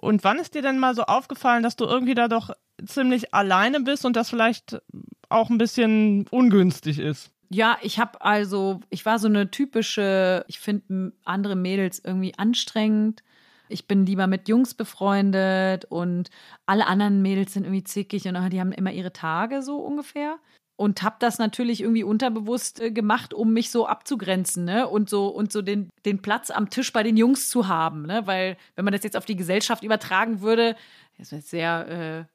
Und 0.00 0.24
wann 0.24 0.38
ist 0.38 0.54
dir 0.54 0.62
denn 0.62 0.78
mal 0.78 0.94
so 0.94 1.02
aufgefallen, 1.02 1.62
dass 1.62 1.76
du 1.76 1.84
irgendwie 1.84 2.14
da 2.14 2.26
doch 2.26 2.50
ziemlich 2.84 3.34
alleine 3.34 3.80
bist 3.80 4.06
und 4.06 4.16
das 4.16 4.30
vielleicht 4.30 4.80
auch 5.28 5.50
ein 5.50 5.58
bisschen 5.58 6.26
ungünstig 6.30 6.98
ist? 6.98 7.30
Ja, 7.50 7.76
ich 7.82 7.98
habe 7.98 8.22
also, 8.22 8.80
ich 8.88 9.04
war 9.04 9.18
so 9.18 9.28
eine 9.28 9.50
typische, 9.50 10.44
ich 10.48 10.58
finde 10.58 11.12
andere 11.24 11.56
Mädels 11.56 12.00
irgendwie 12.02 12.34
anstrengend. 12.38 13.22
Ich 13.68 13.86
bin 13.86 14.06
lieber 14.06 14.26
mit 14.26 14.48
Jungs 14.48 14.74
befreundet 14.74 15.84
und 15.84 16.30
alle 16.66 16.86
anderen 16.86 17.22
Mädels 17.22 17.52
sind 17.52 17.64
irgendwie 17.64 17.84
zickig 17.84 18.26
und 18.26 18.50
die 18.50 18.60
haben 18.60 18.72
immer 18.72 18.92
ihre 18.92 19.12
Tage 19.12 19.62
so 19.62 19.76
ungefähr 19.78 20.38
und 20.80 21.02
habe 21.02 21.16
das 21.18 21.38
natürlich 21.38 21.82
irgendwie 21.82 22.04
unterbewusst 22.04 22.80
äh, 22.80 22.90
gemacht, 22.90 23.34
um 23.34 23.52
mich 23.52 23.70
so 23.70 23.86
abzugrenzen, 23.86 24.64
ne? 24.64 24.88
Und 24.88 25.10
so 25.10 25.28
und 25.28 25.52
so 25.52 25.60
den, 25.60 25.90
den 26.06 26.22
Platz 26.22 26.48
am 26.50 26.70
Tisch 26.70 26.90
bei 26.94 27.02
den 27.02 27.18
Jungs 27.18 27.50
zu 27.50 27.68
haben, 27.68 28.06
ne? 28.06 28.26
Weil 28.26 28.56
wenn 28.76 28.86
man 28.86 28.92
das 28.92 29.02
jetzt 29.02 29.14
auf 29.14 29.26
die 29.26 29.36
Gesellschaft 29.36 29.84
übertragen 29.84 30.40
würde, 30.40 30.76
das 31.18 31.32
wäre 31.32 31.42
sehr 31.42 32.26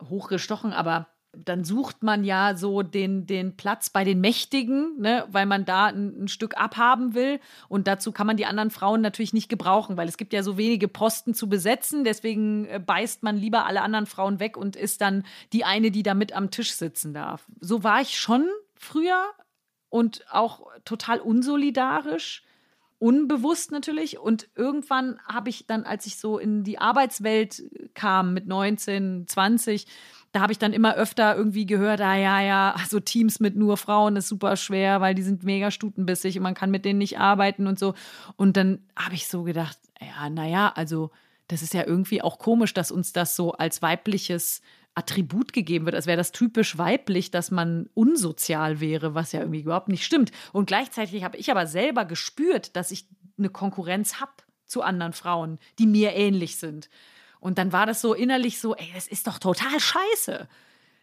äh, 0.00 0.04
hochgestochen, 0.08 0.72
aber 0.72 1.08
dann 1.32 1.64
sucht 1.64 2.02
man 2.02 2.24
ja 2.24 2.56
so 2.56 2.82
den, 2.82 3.26
den 3.26 3.56
Platz 3.56 3.90
bei 3.90 4.02
den 4.04 4.20
Mächtigen, 4.20 5.00
ne, 5.00 5.24
weil 5.30 5.46
man 5.46 5.64
da 5.64 5.86
ein, 5.86 6.24
ein, 6.24 6.28
Stück 6.28 6.56
abhaben 6.56 7.14
will. 7.14 7.40
Und 7.68 7.86
dazu 7.86 8.10
kann 8.12 8.26
man 8.26 8.36
die 8.36 8.46
anderen 8.46 8.70
Frauen 8.70 9.00
natürlich 9.00 9.32
nicht 9.32 9.48
gebrauchen, 9.48 9.96
weil 9.96 10.08
es 10.08 10.16
gibt 10.16 10.32
ja 10.32 10.42
so 10.42 10.56
wenige 10.56 10.88
Posten 10.88 11.34
zu 11.34 11.48
besetzen. 11.48 12.04
Deswegen 12.04 12.66
äh, 12.66 12.80
beißt 12.84 13.22
man 13.22 13.36
lieber 13.36 13.66
alle 13.66 13.82
anderen 13.82 14.06
Frauen 14.06 14.40
weg 14.40 14.56
und 14.56 14.74
ist 14.74 15.00
dann 15.00 15.24
die 15.52 15.64
eine, 15.64 15.90
die 15.90 16.02
da 16.02 16.14
mit 16.14 16.32
am 16.32 16.50
Tisch 16.50 16.72
sitzen 16.72 17.14
darf. 17.14 17.46
So 17.60 17.84
war 17.84 18.00
ich 18.00 18.18
schon 18.18 18.48
früher 18.74 19.24
und 19.88 20.24
auch 20.30 20.66
total 20.84 21.20
unsolidarisch 21.20 22.42
unbewusst 23.00 23.72
natürlich. 23.72 24.18
Und 24.18 24.48
irgendwann 24.54 25.18
habe 25.24 25.48
ich 25.48 25.66
dann, 25.66 25.84
als 25.84 26.06
ich 26.06 26.18
so 26.18 26.38
in 26.38 26.62
die 26.62 26.78
Arbeitswelt 26.78 27.62
kam 27.94 28.34
mit 28.34 28.46
19, 28.46 29.26
20, 29.26 29.86
da 30.32 30.40
habe 30.40 30.52
ich 30.52 30.58
dann 30.58 30.72
immer 30.72 30.94
öfter 30.94 31.36
irgendwie 31.36 31.66
gehört, 31.66 32.00
ah 32.00 32.16
ja, 32.16 32.40
ja, 32.40 32.74
also 32.76 33.00
Teams 33.00 33.40
mit 33.40 33.56
nur 33.56 33.76
Frauen 33.76 34.16
ist 34.16 34.28
super 34.28 34.56
schwer, 34.56 35.00
weil 35.00 35.14
die 35.14 35.22
sind 35.22 35.42
mega 35.42 35.70
stutenbissig 35.70 36.36
und 36.36 36.42
man 36.42 36.54
kann 36.54 36.70
mit 36.70 36.84
denen 36.84 36.98
nicht 36.98 37.18
arbeiten 37.18 37.66
und 37.66 37.78
so. 37.78 37.94
Und 38.36 38.56
dann 38.56 38.80
habe 38.96 39.14
ich 39.14 39.26
so 39.26 39.42
gedacht, 39.42 39.78
ja, 40.00 40.30
naja, 40.30 40.72
also 40.74 41.10
das 41.48 41.62
ist 41.62 41.74
ja 41.74 41.84
irgendwie 41.84 42.22
auch 42.22 42.38
komisch, 42.38 42.74
dass 42.74 42.92
uns 42.92 43.12
das 43.12 43.34
so 43.34 43.52
als 43.52 43.82
weibliches 43.82 44.62
Attribut 44.94 45.52
gegeben 45.52 45.84
wird, 45.84 45.94
als 45.96 46.06
wäre 46.06 46.16
das 46.16 46.32
typisch 46.32 46.78
weiblich, 46.78 47.30
dass 47.30 47.50
man 47.50 47.88
unsozial 47.94 48.80
wäre, 48.80 49.14
was 49.14 49.32
ja 49.32 49.40
irgendwie 49.40 49.60
überhaupt 49.60 49.88
nicht 49.88 50.04
stimmt. 50.04 50.30
Und 50.52 50.66
gleichzeitig 50.66 51.24
habe 51.24 51.38
ich 51.38 51.50
aber 51.50 51.66
selber 51.66 52.04
gespürt, 52.04 52.76
dass 52.76 52.90
ich 52.90 53.06
eine 53.38 53.50
Konkurrenz 53.50 54.20
habe 54.20 54.32
zu 54.66 54.82
anderen 54.82 55.12
Frauen, 55.12 55.58
die 55.78 55.86
mir 55.86 56.12
ähnlich 56.12 56.56
sind. 56.56 56.88
Und 57.40 57.58
dann 57.58 57.72
war 57.72 57.86
das 57.86 58.00
so 58.00 58.14
innerlich 58.14 58.60
so, 58.60 58.76
ey, 58.76 58.90
das 58.94 59.08
ist 59.08 59.26
doch 59.26 59.38
total 59.38 59.80
scheiße. 59.80 60.48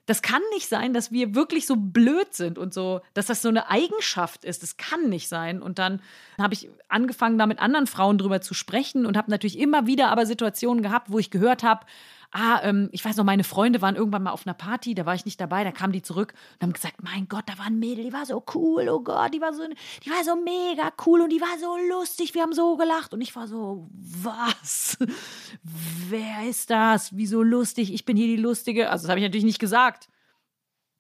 Das 0.06 0.22
kann 0.22 0.42
nicht 0.54 0.70
sein, 0.70 0.94
dass 0.94 1.12
wir 1.12 1.36
wirklich 1.36 1.66
so 1.68 1.76
blöd 1.76 2.34
sind 2.34 2.58
und 2.58 2.74
so, 2.74 3.02
dass 3.14 3.26
das 3.26 3.42
so 3.42 3.50
eine 3.50 3.70
Eigenschaft 3.70 4.46
ist. 4.46 4.64
Das 4.64 4.78
kann 4.78 5.10
nicht 5.10 5.28
sein. 5.28 5.62
Und 5.62 5.80
dann 5.80 6.02
habe 6.40 6.54
ich 6.54 6.70
angefangen, 6.88 7.38
da 7.38 7.46
mit 7.46 7.60
anderen 7.60 7.88
Frauen 7.88 8.18
drüber 8.18 8.40
zu 8.40 8.54
sprechen 8.54 9.06
und 9.06 9.18
habe 9.18 9.30
natürlich 9.30 9.60
immer 9.60 9.86
wieder 9.86 10.10
aber 10.10 10.26
Situationen 10.26 10.82
gehabt, 10.82 11.12
wo 11.12 11.20
ich 11.20 11.30
gehört 11.30 11.62
habe, 11.62 11.86
ah, 12.32 12.60
ähm, 12.64 12.90
ich 12.92 13.04
weiß 13.04 13.16
noch, 13.18 13.24
meine 13.24 13.44
Freunde 13.44 13.82
waren 13.82 13.96
irgendwann 13.96 14.24
mal 14.24 14.32
auf 14.32 14.46
einer 14.46 14.54
Party, 14.54 14.96
da 14.96 15.06
war 15.06 15.16
ich 15.16 15.26
nicht 15.26 15.40
dabei, 15.40 15.64
da 15.64 15.72
kamen 15.72 15.94
die 15.94 16.02
zurück 16.02 16.34
und 16.56 16.64
haben 16.64 16.74
gesagt, 16.74 17.04
mein 17.04 17.28
Gott, 17.28 17.44
da 17.48 17.58
war 17.58 17.68
ein 17.68 17.80
Mädel, 17.80 18.06
die 18.06 18.14
war 18.14 18.26
so 18.26 18.44
cool, 18.54 18.90
oh 18.90 19.00
Gott, 19.00 19.34
die 19.34 19.42
war 19.42 19.54
so, 19.54 19.64
die 20.04 20.10
war 20.10 20.24
so 20.24 20.36
mega 20.36 20.92
cool 21.06 21.22
und 21.22 21.30
die 21.30 21.42
war 21.42 21.58
so 21.60 21.78
lustig, 21.90 22.34
wir 22.34 22.42
haben 22.42 22.54
so 22.54 22.78
gelacht 22.78 23.14
und 23.14 23.22
ich 23.22 23.36
war 23.36 23.48
so, 23.48 23.88
was? 23.92 24.98
Wer 26.10 26.48
ist 26.48 26.70
das? 26.70 27.16
Wieso 27.16 27.44
lustig? 27.44 27.94
Ich 27.94 28.06
bin 28.06 28.18
hier 28.18 28.28
die 28.28 28.42
Lustige. 28.42 28.90
Also 28.90 29.04
das 29.04 29.10
habe 29.10 29.20
ich 29.20 29.26
natürlich 29.26 29.46
nicht 29.46 29.60
gesagt, 29.60 30.10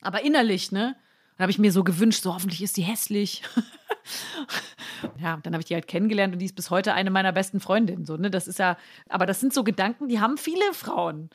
aber 0.01 0.23
innerlich, 0.23 0.71
ne? 0.71 0.95
Dann 1.37 1.43
habe 1.43 1.51
ich 1.51 1.59
mir 1.59 1.71
so 1.71 1.83
gewünscht, 1.83 2.23
so 2.23 2.33
hoffentlich 2.33 2.63
ist 2.63 2.75
sie 2.75 2.81
hässlich. 2.81 3.43
ja, 5.21 5.37
dann 5.43 5.53
habe 5.53 5.61
ich 5.61 5.67
die 5.67 5.75
halt 5.75 5.87
kennengelernt 5.87 6.33
und 6.33 6.39
die 6.39 6.45
ist 6.45 6.55
bis 6.55 6.71
heute 6.71 6.93
eine 6.93 7.11
meiner 7.11 7.31
besten 7.31 7.59
Freundinnen. 7.59 8.05
So, 8.05 8.17
ne? 8.17 8.31
Das 8.31 8.47
ist 8.47 8.59
ja, 8.59 8.77
aber 9.07 9.25
das 9.25 9.39
sind 9.39 9.53
so 9.53 9.63
Gedanken, 9.63 10.07
die 10.07 10.19
haben 10.19 10.37
viele 10.37 10.73
Frauen. 10.73 11.29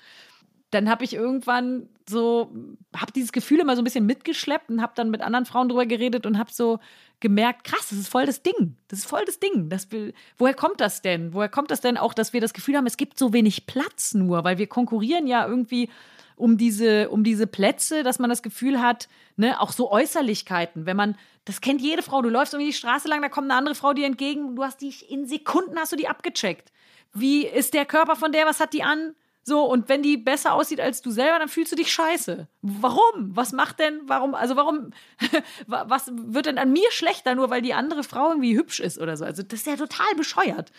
dann 0.71 0.89
habe 0.91 1.05
ich 1.05 1.15
irgendwann 1.15 1.89
so, 2.09 2.51
habe 2.97 3.13
dieses 3.13 3.31
Gefühl 3.31 3.61
immer 3.61 3.77
so 3.77 3.83
ein 3.83 3.85
bisschen 3.85 4.07
mitgeschleppt 4.07 4.71
und 4.71 4.83
habe 4.83 4.93
dann 4.97 5.11
mit 5.11 5.21
anderen 5.21 5.45
Frauen 5.45 5.69
drüber 5.69 5.87
geredet 5.87 6.27
und 6.27 6.39
habe 6.39 6.51
so 6.51 6.81
gemerkt, 7.21 7.63
krass, 7.65 7.91
das 7.91 7.99
ist 8.01 8.09
voll 8.09 8.27
das 8.27 8.43
Ding. 8.43 8.77
Das 8.89 9.01
ist 9.01 9.05
voll 9.05 9.23
das 9.25 9.39
Ding. 9.39 9.69
Das 9.69 9.93
will, 9.93 10.15
woher 10.39 10.55
kommt 10.55 10.81
das 10.81 11.03
denn? 11.03 11.33
Woher 11.33 11.49
kommt 11.49 11.71
das 11.71 11.81
denn 11.81 11.97
auch, 11.97 12.15
dass 12.15 12.33
wir 12.33 12.41
das 12.41 12.55
Gefühl 12.55 12.77
haben, 12.77 12.87
es 12.87 12.97
gibt 12.97 13.19
so 13.19 13.33
wenig 13.33 13.67
Platz 13.67 14.15
nur, 14.15 14.43
weil 14.43 14.59
wir 14.59 14.67
konkurrieren 14.67 15.27
ja 15.27 15.47
irgendwie 15.47 15.89
um 16.37 16.57
diese, 16.57 17.09
um 17.11 17.25
diese 17.25 17.47
Plätze, 17.47 18.03
dass 18.03 18.19
man 18.19 18.31
das 18.31 18.43
Gefühl 18.43 18.81
hat, 18.81 19.09
ne, 19.37 19.61
auch 19.61 19.73
so 19.73 19.91
Äußerlichkeiten, 19.91 20.87
wenn 20.87 20.97
man, 20.97 21.17
das 21.45 21.61
kennt 21.61 21.81
jede 21.81 22.03
Frau, 22.03 22.23
du 22.23 22.29
läufst 22.29 22.55
irgendwie 22.55 22.71
die 22.71 22.77
Straße 22.77 23.09
lang, 23.09 23.23
da 23.23 23.29
kommt 23.29 23.51
eine 23.51 23.59
andere 23.59 23.75
Frau 23.75 23.93
dir 23.93 24.07
entgegen, 24.07 24.57
du 24.57 24.63
hast 24.63 24.81
die, 24.81 24.95
in 25.09 25.27
Sekunden 25.27 25.79
hast 25.79 25.93
du 25.93 25.97
die 25.97 26.09
abgecheckt. 26.09 26.73
Wie 27.13 27.47
ist 27.47 27.75
der 27.75 27.85
Körper 27.85 28.17
von 28.17 28.33
der, 28.33 28.47
was 28.47 28.61
hat 28.61 28.73
die 28.73 28.83
an? 28.83 29.15
So, 29.45 29.65
und 29.65 29.89
wenn 29.89 30.03
die 30.03 30.17
besser 30.17 30.55
aussieht 30.55 30.81
als 30.81 31.03
du 31.03 31.11
selber, 31.11 31.39
dann 31.41 31.49
fühlst 31.49 31.73
du 31.73 31.77
dich 31.77 31.93
scheiße. 31.93 32.47
Warum? 32.63 33.37
Was 33.37 33.53
macht 33.53 33.81
denn, 33.81 34.01
warum, 34.05 34.35
also 34.37 34.55
warum, 34.55 34.93
was 35.67 36.13
wird 36.15 36.47
denn 36.47 36.59
an 36.59 36.73
mir 36.73 36.91
schlechter, 36.93 37.35
nur 37.35 37.51
weil 37.51 37.61
die 37.61 37.75
andere 37.75 38.05
Frau 38.05 38.29
irgendwie 38.29 38.57
hübsch 38.57 38.79
ist 38.79 39.01
oder 39.01 39.17
so? 39.17 39.25
Also, 39.25 39.43
das 39.43 39.61
ist 39.61 39.67
ja 39.67 39.77
total 39.77 40.15
bescheuert. 40.17 40.71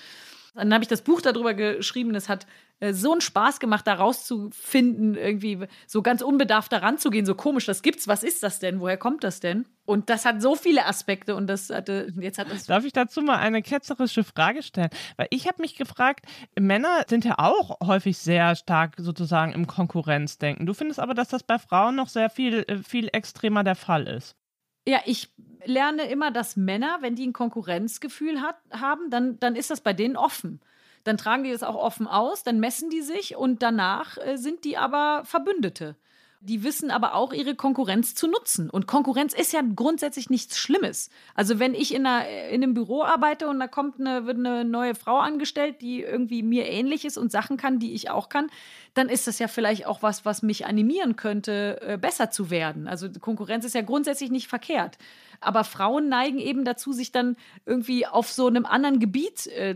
Dann 0.56 0.74
habe 0.74 0.84
ich 0.84 0.88
das 0.88 1.02
Buch 1.02 1.22
darüber 1.22 1.54
geschrieben. 1.54 2.14
Es 2.16 2.30
hat 2.30 2.46
äh, 2.80 2.94
so 2.94 3.12
einen 3.12 3.22
Spaß 3.22 3.60
gemacht, 3.60 3.88
da 3.88 3.96
rauszufinden, 3.96 5.16
irgendwie 5.16 5.68
so 5.88 6.02
ganz 6.02 6.22
unbedarft 6.22 6.72
daran 6.72 6.98
zu 6.98 7.10
gehen. 7.10 7.26
So 7.26 7.34
komisch, 7.34 7.66
das 7.66 7.82
gibt's. 7.82 8.08
Was 8.08 8.24
ist 8.24 8.44
das 8.44 8.60
denn? 8.60 8.80
Woher 8.80 8.98
kommt 8.98 9.24
das 9.24 9.40
denn? 9.40 9.66
Und 9.86 10.10
das 10.10 10.26
hat 10.26 10.42
so 10.42 10.56
viele 10.56 10.86
Aspekte 10.86 11.36
und 11.36 11.48
das 11.48 11.70
hatte, 11.70 12.14
jetzt 12.20 12.38
hat 12.38 12.52
es. 12.52 12.68
Darf 12.68 12.86
ich 12.86 12.94
dazu 12.94 13.22
mal 13.22 13.38
eine 13.38 13.62
ketzerische 13.62 14.24
Frage 14.24 14.64
stellen? 14.64 14.90
Weil 15.18 15.28
ich 15.30 15.48
habe 15.48 15.62
mich 15.62 15.76
gefragt, 15.76 16.26
Männer 16.58 17.04
sind 17.08 17.26
ja 17.26 17.36
auch 17.40 17.80
häufig 17.82 18.18
sehr 18.18 18.56
stark 18.56 18.96
sozusagen 18.98 19.54
im 19.54 19.66
Konkurrenzdenken. 19.66 20.66
Du 20.66 20.74
findest 20.74 21.00
aber, 21.00 21.14
dass 21.14 21.30
das 21.30 21.44
bei 21.44 21.60
Frauen 21.60 21.96
noch 21.96 22.10
sehr 22.10 22.30
viel, 22.30 22.64
äh, 22.68 22.78
viel 22.78 23.10
extremer 23.12 23.64
der 23.64 23.76
Fall 23.76 24.08
ist. 24.08 24.36
Ja, 24.88 25.00
ich 25.06 25.32
lerne 25.66 26.10
immer, 26.10 26.32
dass 26.32 26.58
Männer, 26.58 26.98
wenn 27.02 27.16
die 27.16 27.28
ein 27.28 27.34
Konkurrenzgefühl 27.34 28.42
hat, 28.42 28.58
haben, 28.72 29.10
dann, 29.10 29.40
dann 29.40 29.56
ist 29.56 29.70
das 29.70 29.82
bei 29.82 29.94
denen 29.94 30.18
offen. 30.18 30.60
Dann 31.04 31.18
tragen 31.18 31.44
die 31.44 31.52
das 31.52 31.64
auch 31.64 31.76
offen 31.76 32.08
aus, 32.08 32.44
dann 32.44 32.60
messen 32.60 32.90
die 32.90 33.02
sich 33.02 33.36
und 33.36 33.62
danach 33.62 34.18
äh, 34.18 34.38
sind 34.38 34.64
die 34.64 34.78
aber 34.78 35.24
Verbündete. 35.26 35.96
Die 36.46 36.62
wissen 36.62 36.92
aber 36.92 37.16
auch, 37.16 37.32
ihre 37.32 37.56
Konkurrenz 37.56 38.16
zu 38.16 38.28
nutzen. 38.28 38.70
Und 38.70 38.86
Konkurrenz 38.86 39.34
ist 39.34 39.54
ja 39.54 39.62
grundsätzlich 39.76 40.30
nichts 40.30 40.58
Schlimmes. 40.58 41.10
Also 41.36 41.58
wenn 41.58 41.74
ich 41.74 41.94
in, 41.94 42.06
einer, 42.06 42.28
in 42.50 42.62
einem 42.62 42.74
Büro 42.74 43.02
arbeite 43.02 43.48
und 43.48 43.62
da 43.62 43.68
kommt 43.68 43.98
eine, 43.98 44.26
wird 44.26 44.38
eine 44.38 44.66
neue 44.66 44.94
Frau 44.94 45.20
angestellt, 45.20 45.82
die 45.82 46.02
irgendwie 46.02 46.44
mir 46.44 46.68
ähnlich 46.68 47.06
ist 47.06 47.18
und 47.18 47.32
Sachen 47.32 47.56
kann, 47.56 47.80
die 47.80 47.94
ich 47.94 48.10
auch 48.10 48.28
kann, 48.28 48.50
dann 48.94 49.08
ist 49.08 49.26
das 49.26 49.40
ja 49.40 49.48
vielleicht 49.48 49.86
auch 49.86 50.04
was, 50.04 50.26
was 50.26 50.44
mich 50.44 50.66
animieren 50.66 51.16
könnte, 51.16 51.80
äh, 51.82 51.98
besser 51.98 52.30
zu 52.30 52.50
werden. 52.50 52.90
Also 52.90 53.10
Konkurrenz 53.10 53.64
ist 53.64 53.74
ja 53.76 53.82
grundsätzlich 53.82 54.30
nicht 54.30 54.50
verkehrt. 54.50 54.98
Aber 55.40 55.64
Frauen 55.64 56.10
neigen 56.10 56.40
eben 56.40 56.66
dazu, 56.66 56.92
sich 56.92 57.14
dann 57.14 57.38
irgendwie 57.66 58.06
auf 58.06 58.30
so 58.30 58.48
einem 58.48 58.66
anderen 58.66 59.00
Gebiet 59.00 59.48
äh, 59.48 59.76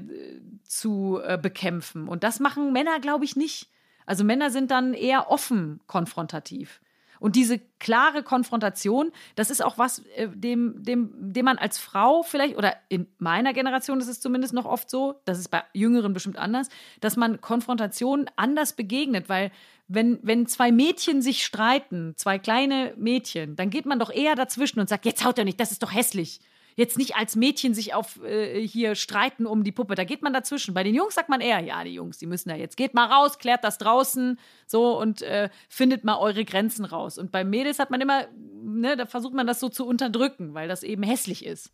zu 0.63 1.21
äh, 1.23 1.37
bekämpfen. 1.37 2.09
Und 2.09 2.25
das 2.25 2.41
machen 2.41 2.73
Männer, 2.73 2.99
glaube 2.99 3.23
ich, 3.23 3.37
nicht. 3.37 3.69
Also 4.07 4.23
Männer 4.23 4.49
sind 4.49 4.71
dann 4.71 4.95
eher 4.95 5.29
offen 5.29 5.79
konfrontativ. 5.85 6.81
Und 7.19 7.35
diese 7.35 7.59
klare 7.79 8.23
Konfrontation, 8.23 9.11
das 9.35 9.49
ist 9.49 9.63
auch 9.63 9.77
was, 9.77 9.99
äh, 10.15 10.27
dem, 10.29 10.83
dem, 10.83 11.11
dem 11.13 11.45
man 11.45 11.57
als 11.57 11.77
Frau 11.77 12.23
vielleicht, 12.23 12.57
oder 12.57 12.75
in 12.89 13.07
meiner 13.17 13.53
Generation 13.53 13.99
ist 13.99 14.07
es 14.07 14.19
zumindest 14.19 14.53
noch 14.53 14.65
oft 14.65 14.89
so, 14.89 15.19
das 15.25 15.39
ist 15.39 15.49
bei 15.49 15.63
Jüngeren 15.73 16.13
bestimmt 16.13 16.37
anders, 16.37 16.69
dass 17.01 17.17
man 17.17 17.41
Konfrontation 17.41 18.29
anders 18.35 18.73
begegnet, 18.73 19.29
weil 19.29 19.51
wenn, 19.87 20.19
wenn 20.21 20.47
zwei 20.47 20.71
Mädchen 20.71 21.21
sich 21.21 21.45
streiten, 21.45 22.13
zwei 22.17 22.39
kleine 22.39 22.93
Mädchen, 22.97 23.55
dann 23.55 23.69
geht 23.69 23.85
man 23.85 23.99
doch 23.99 24.11
eher 24.11 24.35
dazwischen 24.35 24.79
und 24.79 24.89
sagt, 24.89 25.05
jetzt 25.05 25.23
haut 25.23 25.37
er 25.37 25.45
nicht, 25.45 25.59
das 25.59 25.71
ist 25.71 25.81
doch 25.81 25.93
hässlich 25.93 26.39
jetzt 26.77 26.97
nicht 26.97 27.15
als 27.15 27.35
Mädchen 27.35 27.73
sich 27.73 27.93
auf 27.93 28.23
äh, 28.23 28.65
hier 28.65 28.95
streiten 28.95 29.45
um 29.45 29.63
die 29.63 29.71
Puppe. 29.71 29.95
Da 29.95 30.05
geht 30.05 30.21
man 30.21 30.31
dazwischen. 30.31 30.73
Bei 30.73 30.83
den 30.83 30.95
Jungs 30.95 31.15
sagt 31.15 31.27
man 31.27 31.41
eher, 31.41 31.59
ja, 31.59 31.83
die 31.83 31.93
Jungs, 31.93 32.19
die 32.19 32.27
müssen 32.27 32.49
da 32.49 32.55
jetzt. 32.55 32.77
Geht 32.77 32.93
mal 32.93 33.07
raus, 33.07 33.39
klärt 33.39 33.63
das 33.63 33.79
draußen 33.79 34.39
so 34.67 34.97
und 34.97 35.23
äh, 35.23 35.49
findet 35.67 36.03
mal 36.03 36.17
eure 36.17 36.45
Grenzen 36.45 36.85
raus. 36.85 37.17
Und 37.17 37.31
bei 37.31 37.43
Mädels 37.43 37.79
hat 37.79 37.89
man 37.89 37.99
immer, 37.99 38.27
ne, 38.63 38.95
da 38.95 39.07
versucht 39.07 39.33
man 39.33 39.47
das 39.47 39.59
so 39.59 39.69
zu 39.69 39.85
unterdrücken, 39.85 40.53
weil 40.53 40.67
das 40.67 40.83
eben 40.83 41.03
hässlich 41.03 41.45
ist. 41.45 41.71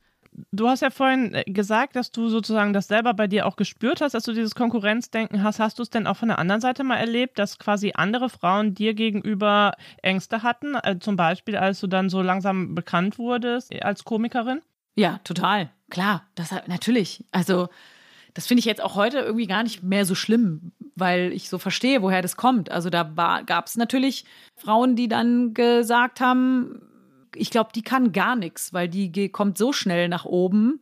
Du 0.52 0.68
hast 0.68 0.82
ja 0.82 0.90
vorhin 0.90 1.34
äh, 1.34 1.44
gesagt, 1.44 1.98
dass 1.98 2.12
du 2.12 2.30
sozusagen 2.30 2.72
das 2.72 2.88
selber 2.88 3.14
bei 3.14 3.28
dir 3.28 3.46
auch 3.46 3.58
gespürt 3.58 4.00
hast, 4.00 4.14
dass 4.14 4.24
du 4.24 4.32
dieses 4.32 4.56
Konkurrenzdenken 4.56 5.44
hast. 5.44 5.60
Hast 5.60 5.80
du 5.80 5.84
es 5.84 5.90
denn 5.90 6.08
auch 6.08 6.18
von 6.18 6.30
der 6.30 6.40
anderen 6.40 6.62
Seite 6.62 6.86
mal 6.86 6.96
erlebt, 6.96 7.38
dass 7.38 7.60
quasi 7.60 7.92
andere 7.94 8.30
Frauen 8.30 8.74
dir 8.74 8.94
gegenüber 8.94 9.74
Ängste 10.02 10.44
hatten? 10.44 10.76
Äh, 10.76 10.98
zum 11.00 11.18
Beispiel, 11.18 11.58
als 11.58 11.82
du 11.82 11.88
dann 11.88 12.10
so 12.10 12.22
langsam 12.22 12.74
bekannt 12.74 13.20
wurdest 13.20 13.74
als 13.84 14.06
Komikerin? 14.06 14.62
Ja, 14.96 15.20
total. 15.24 15.72
Klar, 15.90 16.26
das 16.36 16.52
natürlich. 16.68 17.24
Also, 17.32 17.70
das 18.34 18.48
finde 18.48 18.60
ich 18.60 18.66
jetzt 18.66 18.82
auch 18.82 18.96
heute 18.96 19.20
irgendwie 19.20 19.48
gar 19.48 19.64
nicht 19.64 19.84
mehr 19.84 20.06
so 20.06 20.16
schlimm, 20.16 20.72
weil 20.96 21.32
ich 21.34 21.50
so 21.50 21.60
verstehe, 21.60 22.02
woher 22.02 22.22
das 22.22 22.36
kommt. 22.36 22.72
Also, 22.72 22.90
da 22.90 23.04
gab 23.46 23.68
es 23.68 23.76
natürlich 23.76 24.26
Frauen, 24.56 24.96
die 24.96 25.08
dann 25.08 25.54
gesagt 25.54 26.20
haben, 26.20 26.82
ich 27.36 27.50
glaube, 27.50 27.72
die 27.74 27.82
kann 27.82 28.12
gar 28.12 28.36
nichts, 28.36 28.74
weil 28.74 28.88
die 28.88 29.30
kommt 29.30 29.58
so 29.58 29.74
schnell 29.74 30.10
nach 30.10 30.26
oben. 30.26 30.82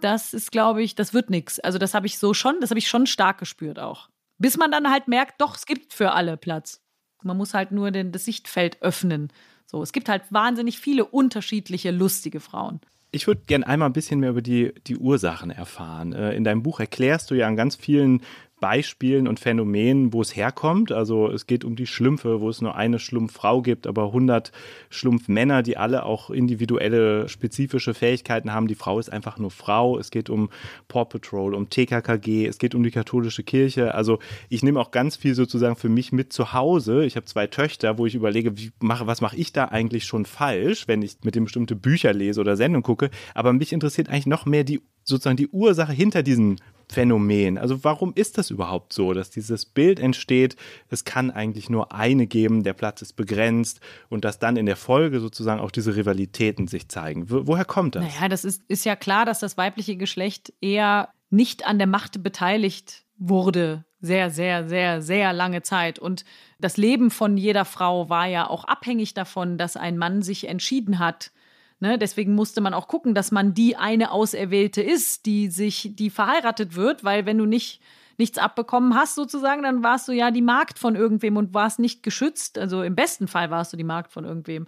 Das 0.00 0.32
ist, 0.32 0.52
glaube 0.52 0.82
ich, 0.82 0.94
das 0.94 1.12
wird 1.12 1.30
nichts. 1.30 1.58
Also, 1.60 1.78
das 1.78 1.94
habe 1.94 2.06
ich 2.06 2.18
so 2.18 2.34
schon, 2.34 2.60
das 2.60 2.70
habe 2.70 2.78
ich 2.78 2.88
schon 2.88 3.06
stark 3.06 3.38
gespürt 3.38 3.78
auch. 3.78 4.08
Bis 4.38 4.56
man 4.56 4.70
dann 4.70 4.90
halt 4.90 5.08
merkt, 5.08 5.40
doch, 5.40 5.56
es 5.56 5.66
gibt 5.66 5.92
für 5.92 6.12
alle 6.12 6.36
Platz. 6.36 6.80
Man 7.24 7.36
muss 7.36 7.54
halt 7.54 7.72
nur 7.72 7.90
den, 7.90 8.12
das 8.12 8.24
Sichtfeld 8.24 8.80
öffnen. 8.82 9.32
So, 9.66 9.82
es 9.82 9.92
gibt 9.92 10.08
halt 10.08 10.22
wahnsinnig 10.30 10.78
viele 10.78 11.04
unterschiedliche, 11.04 11.90
lustige 11.90 12.38
Frauen. 12.38 12.80
Ich 13.10 13.26
würde 13.26 13.42
gerne 13.46 13.66
einmal 13.66 13.88
ein 13.88 13.94
bisschen 13.94 14.20
mehr 14.20 14.30
über 14.30 14.42
die, 14.42 14.74
die 14.86 14.96
Ursachen 14.96 15.50
erfahren. 15.50 16.12
Äh, 16.12 16.34
in 16.34 16.44
deinem 16.44 16.62
Buch 16.62 16.80
erklärst 16.80 17.30
du 17.30 17.34
ja 17.34 17.46
an 17.46 17.56
ganz 17.56 17.74
vielen 17.76 18.22
Beispielen 18.60 19.28
und 19.28 19.40
Phänomenen, 19.40 20.12
wo 20.12 20.20
es 20.20 20.34
herkommt. 20.34 20.92
Also 20.92 21.30
es 21.30 21.46
geht 21.46 21.64
um 21.64 21.76
die 21.76 21.86
Schlümpfe, 21.86 22.40
wo 22.40 22.48
es 22.48 22.60
nur 22.60 22.74
eine 22.74 22.98
Schlumpffrau 22.98 23.62
gibt, 23.62 23.86
aber 23.86 24.06
100 24.06 24.52
Schlumpfmänner, 24.90 25.62
die 25.62 25.76
alle 25.76 26.04
auch 26.04 26.30
individuelle, 26.30 27.28
spezifische 27.28 27.94
Fähigkeiten 27.94 28.52
haben. 28.52 28.68
Die 28.68 28.74
Frau 28.74 28.98
ist 28.98 29.12
einfach 29.12 29.38
nur 29.38 29.50
Frau. 29.50 29.98
Es 29.98 30.10
geht 30.10 30.30
um 30.30 30.50
Paw 30.88 31.04
Patrol, 31.04 31.54
um 31.54 31.70
TKKG, 31.70 32.46
es 32.46 32.58
geht 32.58 32.74
um 32.74 32.82
die 32.82 32.90
katholische 32.90 33.42
Kirche. 33.42 33.94
Also 33.94 34.18
ich 34.48 34.62
nehme 34.62 34.80
auch 34.80 34.90
ganz 34.90 35.16
viel 35.16 35.34
sozusagen 35.34 35.76
für 35.76 35.88
mich 35.88 36.12
mit 36.12 36.32
zu 36.32 36.52
Hause. 36.52 37.04
Ich 37.04 37.16
habe 37.16 37.26
zwei 37.26 37.46
Töchter, 37.46 37.98
wo 37.98 38.06
ich 38.06 38.14
überlege, 38.14 38.58
wie 38.58 38.72
mache, 38.80 39.06
was 39.06 39.20
mache 39.20 39.36
ich 39.36 39.52
da 39.52 39.66
eigentlich 39.66 40.04
schon 40.04 40.26
falsch, 40.26 40.88
wenn 40.88 41.02
ich 41.02 41.16
mit 41.22 41.34
dem 41.34 41.44
bestimmte 41.44 41.76
Bücher 41.76 42.12
lese 42.12 42.40
oder 42.40 42.56
Sendung 42.56 42.82
gucke. 42.82 43.10
Aber 43.34 43.52
mich 43.52 43.72
interessiert 43.72 44.08
eigentlich 44.08 44.26
noch 44.26 44.46
mehr 44.46 44.64
die 44.64 44.80
sozusagen 45.08 45.36
die 45.36 45.48
Ursache 45.48 45.92
hinter 45.92 46.22
diesen 46.22 46.60
Phänomen. 46.90 47.58
Also 47.58 47.84
warum 47.84 48.12
ist 48.14 48.38
das 48.38 48.50
überhaupt 48.50 48.92
so, 48.92 49.12
dass 49.12 49.30
dieses 49.30 49.66
Bild 49.66 50.00
entsteht, 50.00 50.56
es 50.88 51.04
kann 51.04 51.30
eigentlich 51.30 51.68
nur 51.68 51.92
eine 51.92 52.26
geben, 52.26 52.62
der 52.62 52.72
Platz 52.72 53.02
ist 53.02 53.14
begrenzt 53.14 53.80
und 54.08 54.24
dass 54.24 54.38
dann 54.38 54.56
in 54.56 54.66
der 54.66 54.76
Folge 54.76 55.20
sozusagen 55.20 55.60
auch 55.60 55.70
diese 55.70 55.96
Rivalitäten 55.96 56.66
sich 56.66 56.88
zeigen. 56.88 57.30
Wo, 57.30 57.46
woher 57.46 57.66
kommt 57.66 57.94
das? 57.94 58.04
Naja, 58.04 58.28
das 58.28 58.44
ist, 58.44 58.62
ist 58.68 58.84
ja 58.84 58.96
klar, 58.96 59.26
dass 59.26 59.40
das 59.40 59.58
weibliche 59.58 59.96
Geschlecht 59.96 60.52
eher 60.60 61.10
nicht 61.30 61.66
an 61.66 61.78
der 61.78 61.86
Macht 61.86 62.22
beteiligt 62.22 63.04
wurde. 63.18 63.84
Sehr, 64.00 64.30
sehr, 64.30 64.68
sehr, 64.68 65.02
sehr 65.02 65.32
lange 65.32 65.62
Zeit. 65.62 65.98
Und 65.98 66.24
das 66.60 66.76
Leben 66.76 67.10
von 67.10 67.36
jeder 67.36 67.64
Frau 67.64 68.08
war 68.08 68.26
ja 68.26 68.48
auch 68.48 68.64
abhängig 68.64 69.12
davon, 69.12 69.58
dass 69.58 69.76
ein 69.76 69.98
Mann 69.98 70.22
sich 70.22 70.48
entschieden 70.48 71.00
hat, 71.00 71.32
Ne, 71.80 71.96
deswegen 71.96 72.34
musste 72.34 72.60
man 72.60 72.74
auch 72.74 72.88
gucken, 72.88 73.14
dass 73.14 73.30
man 73.30 73.54
die 73.54 73.76
eine 73.76 74.10
Auserwählte 74.10 74.82
ist, 74.82 75.26
die 75.26 75.48
sich, 75.48 75.92
die 75.94 76.10
verheiratet 76.10 76.74
wird, 76.74 77.04
weil 77.04 77.24
wenn 77.24 77.38
du 77.38 77.46
nicht 77.46 77.80
nichts 78.18 78.36
abbekommen 78.36 78.94
hast, 78.94 79.14
sozusagen, 79.14 79.62
dann 79.62 79.82
warst 79.82 80.08
du 80.08 80.12
ja 80.12 80.30
die 80.30 80.42
Magd 80.42 80.78
von 80.78 80.96
irgendwem 80.96 81.36
und 81.36 81.54
warst 81.54 81.78
nicht 81.78 82.02
geschützt. 82.02 82.58
Also 82.58 82.82
im 82.82 82.96
besten 82.96 83.28
Fall 83.28 83.50
warst 83.50 83.72
du 83.72 83.76
die 83.76 83.84
Magd 83.84 84.12
von 84.12 84.24
irgendwem. 84.24 84.66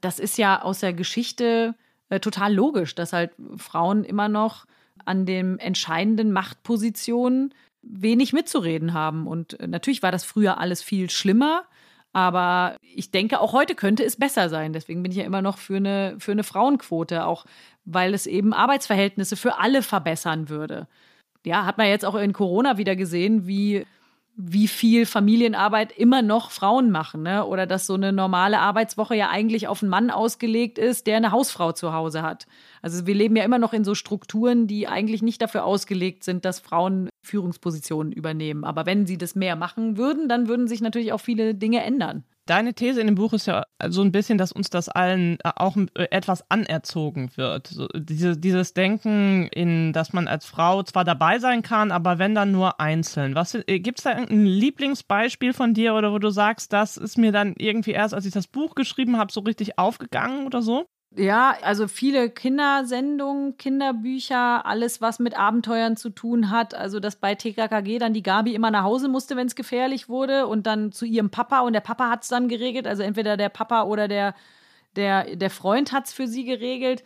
Das 0.00 0.20
ist 0.20 0.38
ja 0.38 0.62
aus 0.62 0.80
der 0.80 0.92
Geschichte 0.92 1.74
äh, 2.08 2.20
total 2.20 2.54
logisch, 2.54 2.94
dass 2.94 3.12
halt 3.12 3.32
Frauen 3.56 4.04
immer 4.04 4.28
noch 4.28 4.66
an 5.04 5.26
den 5.26 5.58
entscheidenden 5.58 6.32
Machtpositionen 6.32 7.52
wenig 7.82 8.32
mitzureden 8.32 8.94
haben. 8.94 9.26
Und 9.26 9.58
äh, 9.58 9.66
natürlich 9.66 10.02
war 10.02 10.12
das 10.12 10.24
früher 10.24 10.58
alles 10.58 10.82
viel 10.82 11.10
schlimmer. 11.10 11.64
Aber 12.14 12.76
ich 12.80 13.10
denke, 13.10 13.40
auch 13.40 13.52
heute 13.52 13.74
könnte 13.74 14.04
es 14.04 14.14
besser 14.16 14.48
sein. 14.48 14.72
Deswegen 14.72 15.02
bin 15.02 15.10
ich 15.10 15.18
ja 15.18 15.24
immer 15.24 15.42
noch 15.42 15.58
für 15.58 15.76
eine, 15.76 16.14
für 16.20 16.30
eine 16.30 16.44
Frauenquote, 16.44 17.26
auch 17.26 17.44
weil 17.84 18.14
es 18.14 18.26
eben 18.26 18.54
Arbeitsverhältnisse 18.54 19.36
für 19.36 19.58
alle 19.58 19.82
verbessern 19.82 20.48
würde. 20.48 20.86
Ja, 21.44 21.66
hat 21.66 21.76
man 21.76 21.88
jetzt 21.88 22.04
auch 22.04 22.14
in 22.14 22.32
Corona 22.32 22.78
wieder 22.78 22.94
gesehen, 22.94 23.48
wie 23.48 23.84
wie 24.36 24.66
viel 24.66 25.06
Familienarbeit 25.06 25.92
immer 25.96 26.20
noch 26.20 26.50
Frauen 26.50 26.90
machen, 26.90 27.22
ne? 27.22 27.46
Oder 27.46 27.66
dass 27.66 27.86
so 27.86 27.94
eine 27.94 28.12
normale 28.12 28.58
Arbeitswoche 28.58 29.14
ja 29.14 29.30
eigentlich 29.30 29.68
auf 29.68 29.82
einen 29.82 29.90
Mann 29.90 30.10
ausgelegt 30.10 30.76
ist, 30.78 31.06
der 31.06 31.18
eine 31.18 31.30
Hausfrau 31.30 31.72
zu 31.72 31.92
Hause 31.92 32.22
hat. 32.22 32.46
Also 32.82 33.06
wir 33.06 33.14
leben 33.14 33.36
ja 33.36 33.44
immer 33.44 33.58
noch 33.58 33.72
in 33.72 33.84
so 33.84 33.94
Strukturen, 33.94 34.66
die 34.66 34.88
eigentlich 34.88 35.22
nicht 35.22 35.40
dafür 35.40 35.64
ausgelegt 35.64 36.24
sind, 36.24 36.44
dass 36.44 36.58
Frauen 36.58 37.08
Führungspositionen 37.22 38.12
übernehmen. 38.12 38.64
Aber 38.64 38.86
wenn 38.86 39.06
sie 39.06 39.18
das 39.18 39.36
mehr 39.36 39.54
machen 39.54 39.96
würden, 39.96 40.28
dann 40.28 40.48
würden 40.48 40.66
sich 40.66 40.80
natürlich 40.80 41.12
auch 41.12 41.20
viele 41.20 41.54
Dinge 41.54 41.82
ändern. 41.84 42.24
Deine 42.46 42.74
These 42.74 43.00
in 43.00 43.06
dem 43.06 43.14
Buch 43.14 43.32
ist 43.32 43.46
ja 43.46 43.64
so 43.88 44.02
ein 44.02 44.12
bisschen, 44.12 44.36
dass 44.36 44.52
uns 44.52 44.68
das 44.68 44.88
allen 44.88 45.38
äh, 45.40 45.50
auch 45.56 45.76
äh, 45.76 46.08
etwas 46.10 46.48
anerzogen 46.50 47.30
wird. 47.36 47.68
So, 47.68 47.88
diese, 47.94 48.36
dieses 48.36 48.74
Denken, 48.74 49.48
in, 49.48 49.92
dass 49.92 50.12
man 50.12 50.28
als 50.28 50.44
Frau 50.44 50.82
zwar 50.82 51.04
dabei 51.04 51.38
sein 51.38 51.62
kann, 51.62 51.90
aber 51.90 52.18
wenn 52.18 52.34
dann 52.34 52.52
nur 52.52 52.80
einzeln. 52.80 53.34
äh, 53.34 53.80
Gibt 53.80 53.98
es 53.98 54.04
da 54.04 54.10
ein 54.10 54.44
Lieblingsbeispiel 54.44 55.54
von 55.54 55.72
dir 55.72 55.94
oder 55.94 56.12
wo 56.12 56.18
du 56.18 56.30
sagst, 56.30 56.72
das 56.72 56.96
ist 56.96 57.16
mir 57.16 57.32
dann 57.32 57.54
irgendwie 57.56 57.92
erst, 57.92 58.12
als 58.12 58.26
ich 58.26 58.32
das 58.32 58.46
Buch 58.46 58.74
geschrieben 58.74 59.16
habe, 59.16 59.32
so 59.32 59.40
richtig 59.40 59.78
aufgegangen 59.78 60.44
oder 60.46 60.60
so? 60.60 60.86
Ja, 61.16 61.56
also 61.62 61.86
viele 61.86 62.28
Kindersendungen, 62.28 63.56
Kinderbücher, 63.56 64.66
alles, 64.66 65.00
was 65.00 65.20
mit 65.20 65.38
Abenteuern 65.38 65.96
zu 65.96 66.10
tun 66.10 66.50
hat. 66.50 66.74
Also, 66.74 66.98
dass 66.98 67.14
bei 67.14 67.36
TKKG 67.36 68.00
dann 68.00 68.12
die 68.14 68.22
Gabi 68.24 68.52
immer 68.52 68.72
nach 68.72 68.82
Hause 68.82 69.06
musste, 69.06 69.36
wenn 69.36 69.46
es 69.46 69.54
gefährlich 69.54 70.08
wurde 70.08 70.48
und 70.48 70.66
dann 70.66 70.90
zu 70.90 71.04
ihrem 71.04 71.30
Papa 71.30 71.60
und 71.60 71.72
der 71.72 71.80
Papa 71.80 72.10
hat 72.10 72.24
es 72.24 72.28
dann 72.30 72.48
geregelt. 72.48 72.88
Also, 72.88 73.04
entweder 73.04 73.36
der 73.36 73.48
Papa 73.48 73.84
oder 73.84 74.08
der, 74.08 74.34
der, 74.96 75.36
der 75.36 75.50
Freund 75.50 75.92
hat 75.92 76.06
es 76.06 76.12
für 76.12 76.26
sie 76.26 76.44
geregelt 76.44 77.04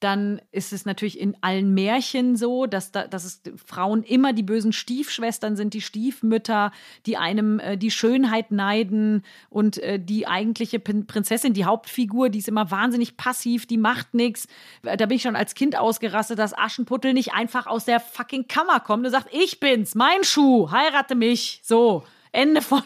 dann 0.00 0.40
ist 0.52 0.72
es 0.72 0.84
natürlich 0.84 1.18
in 1.18 1.36
allen 1.40 1.74
Märchen 1.74 2.36
so, 2.36 2.66
dass, 2.66 2.92
da, 2.92 3.06
dass 3.06 3.24
es 3.24 3.42
Frauen 3.56 4.02
immer 4.02 4.32
die 4.32 4.42
bösen 4.42 4.72
Stiefschwestern 4.72 5.56
sind, 5.56 5.74
die 5.74 5.80
Stiefmütter, 5.80 6.72
die 7.06 7.16
einem 7.16 7.58
äh, 7.58 7.76
die 7.76 7.90
Schönheit 7.90 8.50
neiden 8.50 9.24
und 9.50 9.78
äh, 9.78 9.98
die 9.98 10.26
eigentliche 10.26 10.78
Prinzessin, 10.78 11.52
die 11.52 11.64
Hauptfigur, 11.64 12.28
die 12.28 12.38
ist 12.38 12.48
immer 12.48 12.70
wahnsinnig 12.70 13.16
passiv, 13.16 13.66
die 13.66 13.78
macht 13.78 14.14
nichts. 14.14 14.46
Da 14.82 15.06
bin 15.06 15.16
ich 15.16 15.22
schon 15.22 15.36
als 15.36 15.54
Kind 15.54 15.76
ausgerastet, 15.76 16.38
dass 16.38 16.56
Aschenputtel 16.56 17.12
nicht 17.12 17.32
einfach 17.32 17.66
aus 17.66 17.84
der 17.84 18.00
fucking 18.00 18.46
Kammer 18.46 18.80
kommt 18.80 19.04
und 19.04 19.10
sagt, 19.12 19.28
ich 19.32 19.60
bin's, 19.60 19.94
mein 19.94 20.22
Schuh, 20.22 20.70
heirate 20.70 21.14
mich. 21.14 21.60
So, 21.64 22.04
Ende 22.32 22.62
von, 22.62 22.82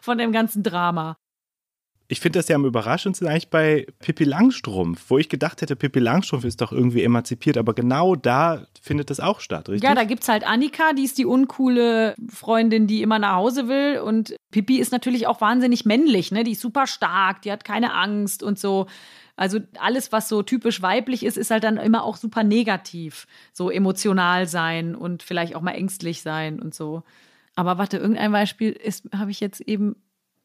von 0.00 0.18
dem 0.18 0.32
ganzen 0.32 0.62
Drama. 0.62 1.16
Ich 2.06 2.20
finde 2.20 2.38
das 2.38 2.48
ja 2.48 2.56
am 2.56 2.66
überraschendsten 2.66 3.26
eigentlich 3.26 3.48
bei 3.48 3.86
Pippi 3.98 4.24
Langstrumpf, 4.24 5.04
wo 5.08 5.18
ich 5.18 5.28
gedacht 5.28 5.62
hätte, 5.62 5.74
Pippi 5.74 6.00
Langstrumpf 6.00 6.44
ist 6.44 6.60
doch 6.60 6.70
irgendwie 6.70 7.02
emanzipiert, 7.02 7.56
aber 7.56 7.72
genau 7.72 8.14
da 8.14 8.66
findet 8.82 9.08
das 9.08 9.20
auch 9.20 9.40
statt, 9.40 9.68
richtig? 9.70 9.88
Ja, 9.88 9.94
da 9.94 10.04
gibt 10.04 10.22
es 10.22 10.28
halt 10.28 10.46
Annika, 10.46 10.92
die 10.92 11.04
ist 11.04 11.16
die 11.16 11.24
uncoole 11.24 12.14
Freundin, 12.28 12.86
die 12.86 13.00
immer 13.00 13.18
nach 13.18 13.36
Hause 13.36 13.68
will 13.68 14.00
und 14.00 14.36
Pippi 14.50 14.78
ist 14.78 14.92
natürlich 14.92 15.26
auch 15.26 15.40
wahnsinnig 15.40 15.86
männlich, 15.86 16.30
ne? 16.30 16.44
Die 16.44 16.52
ist 16.52 16.60
super 16.60 16.86
stark, 16.86 17.42
die 17.42 17.50
hat 17.50 17.64
keine 17.64 17.94
Angst 17.94 18.42
und 18.42 18.58
so. 18.58 18.86
Also 19.36 19.58
alles, 19.80 20.12
was 20.12 20.28
so 20.28 20.42
typisch 20.42 20.80
weiblich 20.82 21.24
ist, 21.24 21.36
ist 21.36 21.50
halt 21.50 21.64
dann 21.64 21.76
immer 21.76 22.04
auch 22.04 22.16
super 22.16 22.44
negativ. 22.44 23.26
So 23.52 23.70
emotional 23.70 24.46
sein 24.46 24.94
und 24.94 25.22
vielleicht 25.22 25.56
auch 25.56 25.62
mal 25.62 25.72
ängstlich 25.72 26.22
sein 26.22 26.60
und 26.60 26.74
so. 26.74 27.02
Aber 27.56 27.78
warte, 27.78 27.98
irgendein 27.98 28.32
Beispiel 28.32 28.78
habe 29.12 29.30
ich 29.30 29.40
jetzt 29.40 29.60
eben 29.60 29.96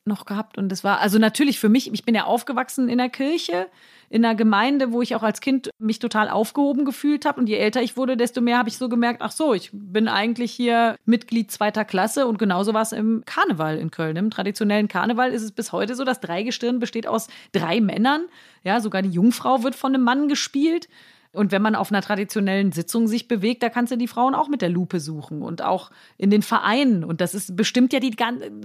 noch 0.09 0.25
gehabt. 0.25 0.57
Und 0.57 0.69
das 0.69 0.83
war, 0.83 0.99
also 0.99 1.17
natürlich 1.17 1.59
für 1.59 1.69
mich, 1.69 1.93
ich 1.93 2.03
bin 2.03 2.13
ja 2.13 2.25
aufgewachsen 2.25 2.89
in 2.89 2.97
der 2.97 3.07
Kirche, 3.07 3.67
in 4.09 4.25
einer 4.25 4.35
Gemeinde, 4.35 4.91
wo 4.91 5.01
ich 5.01 5.15
auch 5.15 5.23
als 5.23 5.39
Kind 5.39 5.69
mich 5.77 5.99
total 5.99 6.29
aufgehoben 6.29 6.83
gefühlt 6.83 7.25
habe. 7.25 7.39
Und 7.39 7.47
je 7.47 7.55
älter 7.55 7.81
ich 7.81 7.95
wurde, 7.95 8.17
desto 8.17 8.41
mehr 8.41 8.57
habe 8.57 8.67
ich 8.67 8.77
so 8.77 8.89
gemerkt, 8.89 9.21
ach 9.21 9.31
so, 9.31 9.53
ich 9.53 9.69
bin 9.71 10.07
eigentlich 10.07 10.51
hier 10.51 10.97
Mitglied 11.05 11.51
zweiter 11.51 11.85
Klasse. 11.85 12.27
Und 12.27 12.39
genauso 12.39 12.73
war 12.73 12.81
es 12.81 12.91
im 12.91 13.23
Karneval 13.25 13.77
in 13.77 13.91
Köln. 13.91 14.17
Im 14.17 14.31
traditionellen 14.31 14.87
Karneval 14.87 15.31
ist 15.31 15.43
es 15.43 15.51
bis 15.51 15.71
heute 15.71 15.95
so, 15.95 16.03
das 16.03 16.19
Dreigestirn 16.19 16.79
besteht 16.79 17.07
aus 17.07 17.27
drei 17.51 17.79
Männern. 17.79 18.23
Ja, 18.63 18.81
sogar 18.81 19.03
die 19.03 19.11
Jungfrau 19.11 19.63
wird 19.63 19.75
von 19.75 19.93
einem 19.93 20.03
Mann 20.03 20.27
gespielt. 20.27 20.89
Und 21.31 21.51
wenn 21.51 21.61
man 21.61 21.75
auf 21.75 21.91
einer 21.91 22.01
traditionellen 22.01 22.71
Sitzung 22.71 23.07
sich 23.07 23.27
bewegt, 23.27 23.61
da 23.61 23.69
kannst 23.69 23.91
du 23.91 23.97
die 23.97 24.07
Frauen 24.07 24.33
auch 24.33 24.47
mit 24.47 24.63
der 24.63 24.69
Lupe 24.69 24.99
suchen 24.99 25.43
und 25.43 25.61
auch 25.61 25.91
in 26.17 26.31
den 26.31 26.41
Vereinen. 26.41 27.03
Und 27.03 27.21
das 27.21 27.35
ist 27.35 27.55
bestimmt 27.55 27.93
ja 27.93 27.99
die 27.99 28.15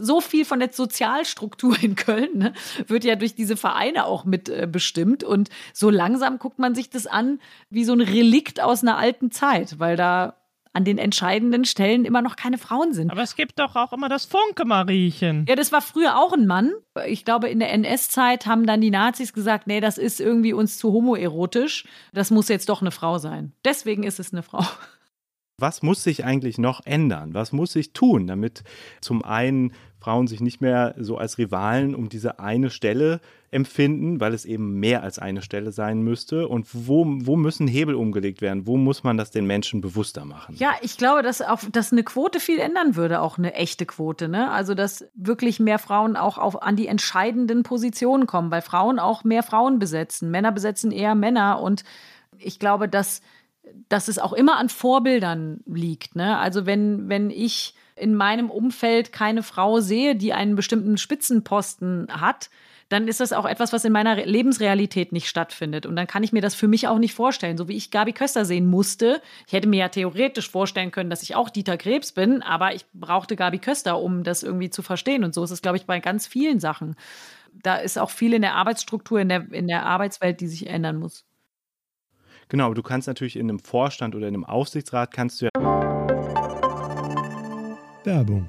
so 0.00 0.22
viel 0.22 0.46
von 0.46 0.60
der 0.60 0.72
Sozialstruktur 0.72 1.76
in 1.82 1.94
Köln, 1.94 2.38
ne, 2.38 2.52
wird 2.86 3.04
ja 3.04 3.16
durch 3.16 3.34
diese 3.34 3.58
Vereine 3.58 4.06
auch 4.06 4.24
mit 4.24 4.48
äh, 4.48 4.66
bestimmt. 4.70 5.24
Und 5.24 5.50
so 5.74 5.90
langsam 5.90 6.38
guckt 6.38 6.58
man 6.58 6.74
sich 6.74 6.88
das 6.88 7.06
an 7.06 7.38
wie 7.68 7.84
so 7.84 7.92
ein 7.92 8.00
Relikt 8.00 8.62
aus 8.62 8.82
einer 8.82 8.96
alten 8.96 9.30
Zeit, 9.30 9.78
weil 9.78 9.96
da 9.96 10.36
an 10.74 10.84
den 10.84 10.98
entscheidenden 10.98 11.64
Stellen 11.64 12.04
immer 12.04 12.20
noch 12.20 12.36
keine 12.36 12.58
Frauen 12.58 12.92
sind. 12.92 13.10
Aber 13.10 13.22
es 13.22 13.36
gibt 13.36 13.58
doch 13.60 13.76
auch 13.76 13.92
immer 13.92 14.08
das 14.08 14.26
Funke-Mariechen. 14.26 15.46
Ja, 15.48 15.54
das 15.54 15.70
war 15.72 15.80
früher 15.80 16.18
auch 16.18 16.32
ein 16.32 16.46
Mann. 16.46 16.72
Ich 17.06 17.24
glaube, 17.24 17.48
in 17.48 17.60
der 17.60 17.72
NS-Zeit 17.72 18.46
haben 18.46 18.66
dann 18.66 18.80
die 18.80 18.90
Nazis 18.90 19.32
gesagt, 19.32 19.68
nee, 19.68 19.80
das 19.80 19.98
ist 19.98 20.20
irgendwie 20.20 20.52
uns 20.52 20.76
zu 20.76 20.92
homoerotisch. 20.92 21.86
Das 22.12 22.32
muss 22.32 22.48
jetzt 22.48 22.68
doch 22.68 22.80
eine 22.80 22.90
Frau 22.90 23.18
sein. 23.18 23.52
Deswegen 23.64 24.02
ist 24.02 24.18
es 24.18 24.32
eine 24.32 24.42
Frau. 24.42 24.64
Was 25.58 25.82
muss 25.82 26.02
sich 26.02 26.24
eigentlich 26.24 26.58
noch 26.58 26.84
ändern? 26.84 27.32
Was 27.32 27.52
muss 27.52 27.72
sich 27.72 27.92
tun, 27.92 28.26
damit 28.26 28.64
zum 29.00 29.24
einen 29.24 29.72
Frauen 30.00 30.26
sich 30.26 30.40
nicht 30.40 30.60
mehr 30.60 30.96
so 30.98 31.16
als 31.16 31.38
Rivalen 31.38 31.94
um 31.94 32.08
diese 32.08 32.40
eine 32.40 32.70
Stelle 32.70 33.20
empfinden, 33.54 34.20
weil 34.20 34.34
es 34.34 34.44
eben 34.44 34.80
mehr 34.80 35.02
als 35.02 35.18
eine 35.18 35.40
Stelle 35.40 35.70
sein 35.72 36.02
müsste? 36.02 36.48
Und 36.48 36.66
wo, 36.72 37.04
wo 37.06 37.36
müssen 37.36 37.68
Hebel 37.68 37.94
umgelegt 37.94 38.42
werden? 38.42 38.66
Wo 38.66 38.76
muss 38.76 39.04
man 39.04 39.16
das 39.16 39.30
den 39.30 39.46
Menschen 39.46 39.80
bewusster 39.80 40.24
machen? 40.24 40.56
Ja, 40.58 40.72
ich 40.82 40.98
glaube, 40.98 41.22
dass, 41.22 41.40
auch, 41.40 41.60
dass 41.70 41.92
eine 41.92 42.02
Quote 42.02 42.40
viel 42.40 42.58
ändern 42.58 42.96
würde, 42.96 43.20
auch 43.20 43.38
eine 43.38 43.54
echte 43.54 43.86
Quote. 43.86 44.28
Ne? 44.28 44.50
Also, 44.50 44.74
dass 44.74 45.06
wirklich 45.14 45.60
mehr 45.60 45.78
Frauen 45.78 46.16
auch 46.16 46.36
auf, 46.36 46.62
an 46.62 46.76
die 46.76 46.88
entscheidenden 46.88 47.62
Positionen 47.62 48.26
kommen, 48.26 48.50
weil 48.50 48.62
Frauen 48.62 48.98
auch 48.98 49.22
mehr 49.24 49.44
Frauen 49.44 49.78
besetzen. 49.78 50.30
Männer 50.30 50.50
besetzen 50.50 50.90
eher 50.90 51.14
Männer. 51.14 51.60
Und 51.60 51.84
ich 52.38 52.58
glaube, 52.58 52.88
dass, 52.88 53.22
dass 53.88 54.08
es 54.08 54.18
auch 54.18 54.32
immer 54.32 54.56
an 54.56 54.68
Vorbildern 54.68 55.60
liegt. 55.66 56.16
Ne? 56.16 56.36
Also, 56.38 56.66
wenn, 56.66 57.08
wenn 57.08 57.30
ich 57.30 57.74
in 57.96 58.14
meinem 58.14 58.50
Umfeld 58.50 59.12
keine 59.12 59.42
Frau 59.42 59.80
sehe, 59.80 60.16
die 60.16 60.32
einen 60.32 60.56
bestimmten 60.56 60.98
Spitzenposten 60.98 62.08
hat, 62.10 62.50
dann 62.88 63.08
ist 63.08 63.20
das 63.20 63.32
auch 63.32 63.46
etwas, 63.46 63.72
was 63.72 63.84
in 63.84 63.92
meiner 63.92 64.16
Lebensrealität 64.24 65.12
nicht 65.12 65.28
stattfindet. 65.28 65.86
Und 65.86 65.96
dann 65.96 66.06
kann 66.06 66.22
ich 66.22 66.32
mir 66.32 66.42
das 66.42 66.54
für 66.54 66.68
mich 66.68 66.88
auch 66.88 66.98
nicht 66.98 67.14
vorstellen. 67.14 67.56
So 67.56 67.68
wie 67.68 67.76
ich 67.76 67.90
Gabi 67.90 68.12
Köster 68.12 68.44
sehen 68.44 68.66
musste. 68.66 69.20
Ich 69.46 69.52
hätte 69.52 69.68
mir 69.68 69.80
ja 69.80 69.88
theoretisch 69.88 70.50
vorstellen 70.50 70.90
können, 70.90 71.10
dass 71.10 71.22
ich 71.22 71.34
auch 71.34 71.50
Dieter 71.50 71.76
Krebs 71.76 72.12
bin, 72.12 72.42
aber 72.42 72.74
ich 72.74 72.84
brauchte 72.92 73.36
Gabi 73.36 73.58
Köster, 73.58 73.98
um 74.00 74.22
das 74.22 74.42
irgendwie 74.42 74.70
zu 74.70 74.82
verstehen. 74.82 75.24
Und 75.24 75.34
so 75.34 75.44
ist 75.44 75.50
es, 75.50 75.62
glaube 75.62 75.76
ich, 75.76 75.86
bei 75.86 76.00
ganz 76.00 76.26
vielen 76.26 76.60
Sachen. 76.60 76.96
Da 77.62 77.76
ist 77.76 77.98
auch 77.98 78.10
viel 78.10 78.34
in 78.34 78.42
der 78.42 78.54
Arbeitsstruktur, 78.54 79.20
in 79.20 79.28
der, 79.28 79.52
in 79.52 79.68
der 79.68 79.86
Arbeitswelt, 79.86 80.40
die 80.40 80.48
sich 80.48 80.66
ändern 80.66 80.98
muss. 80.98 81.24
Genau, 82.48 82.66
aber 82.66 82.74
du 82.74 82.82
kannst 82.82 83.08
natürlich 83.08 83.36
in 83.36 83.48
einem 83.48 83.58
Vorstand 83.58 84.14
oder 84.14 84.28
in 84.28 84.34
einem 84.34 84.44
Aufsichtsrat 84.44 85.12
kannst 85.12 85.40
du 85.40 85.46
ja 85.46 85.50
Werbung. 88.04 88.48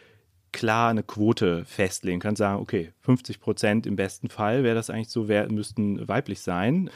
klar 0.51 0.89
eine 0.89 1.03
Quote 1.03 1.65
festlegen, 1.65 2.19
kann 2.19 2.35
sagen, 2.35 2.61
okay, 2.61 2.91
50 3.01 3.39
Prozent 3.39 3.87
im 3.87 3.95
besten 3.95 4.29
Fall 4.29 4.63
wäre 4.63 4.75
das 4.75 4.89
eigentlich 4.89 5.09
so, 5.09 5.27
wär, 5.27 5.51
müssten 5.51 6.07
weiblich 6.07 6.41
sein. 6.41 6.89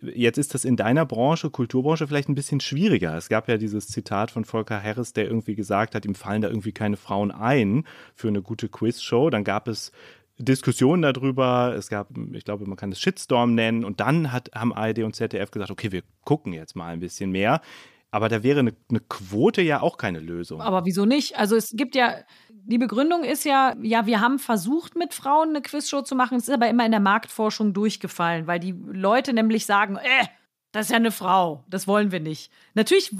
Jetzt 0.00 0.36
ist 0.36 0.54
das 0.54 0.64
in 0.64 0.76
deiner 0.76 1.06
Branche, 1.06 1.48
Kulturbranche, 1.50 2.06
vielleicht 2.06 2.28
ein 2.28 2.34
bisschen 2.34 2.60
schwieriger. 2.60 3.16
Es 3.16 3.28
gab 3.28 3.48
ja 3.48 3.56
dieses 3.56 3.88
Zitat 3.88 4.30
von 4.30 4.44
Volker 4.44 4.82
Harris, 4.82 5.14
der 5.14 5.24
irgendwie 5.24 5.54
gesagt 5.54 5.94
hat, 5.94 6.04
ihm 6.04 6.14
fallen 6.14 6.42
da 6.42 6.48
irgendwie 6.48 6.72
keine 6.72 6.98
Frauen 6.98 7.30
ein 7.30 7.84
für 8.14 8.28
eine 8.28 8.42
gute 8.42 8.68
Quizshow. 8.68 9.30
Dann 9.30 9.42
gab 9.42 9.68
es 9.68 9.92
Diskussionen 10.38 11.00
darüber. 11.00 11.74
Es 11.76 11.88
gab, 11.88 12.08
ich 12.32 12.44
glaube, 12.44 12.66
man 12.66 12.76
kann 12.76 12.92
es 12.92 13.00
Shitstorm 13.00 13.54
nennen. 13.54 13.84
Und 13.84 14.00
dann 14.00 14.32
hat, 14.32 14.50
haben 14.54 14.74
ARD 14.74 14.98
und 15.00 15.16
ZDF 15.16 15.50
gesagt, 15.50 15.70
okay, 15.70 15.92
wir 15.92 16.02
gucken 16.24 16.52
jetzt 16.52 16.76
mal 16.76 16.92
ein 16.92 17.00
bisschen 17.00 17.30
mehr. 17.30 17.62
Aber 18.10 18.28
da 18.28 18.42
wäre 18.42 18.60
eine, 18.60 18.74
eine, 18.88 19.00
Quote 19.00 19.62
ja 19.62 19.80
auch 19.80 19.98
keine 19.98 20.20
Lösung. 20.20 20.60
Aber 20.60 20.84
wieso 20.84 21.04
nicht? 21.04 21.36
Also 21.36 21.56
es 21.56 21.72
gibt 21.72 21.94
ja, 21.94 22.14
die 22.48 22.78
Begründung 22.78 23.24
ist 23.24 23.44
ja, 23.44 23.74
ja, 23.82 24.06
wir 24.06 24.20
haben 24.20 24.38
versucht, 24.38 24.96
mit 24.96 25.12
Frauen 25.12 25.50
eine 25.50 25.62
Quizshow 25.62 26.02
zu 26.02 26.14
machen. 26.14 26.38
Es 26.38 26.48
ist 26.48 26.54
aber 26.54 26.68
immer 26.68 26.84
in 26.84 26.92
der 26.92 27.00
Marktforschung 27.00 27.72
durchgefallen, 27.72 28.46
weil 28.46 28.60
die 28.60 28.72
Leute 28.72 29.32
nämlich 29.32 29.66
sagen, 29.66 29.96
äh, 29.96 30.26
das 30.72 30.86
ist 30.86 30.90
ja 30.90 30.96
eine 30.96 31.10
Frau, 31.10 31.64
das 31.68 31.86
wollen 31.88 32.12
wir 32.12 32.20
nicht. 32.20 32.52
Natürlich 32.74 33.14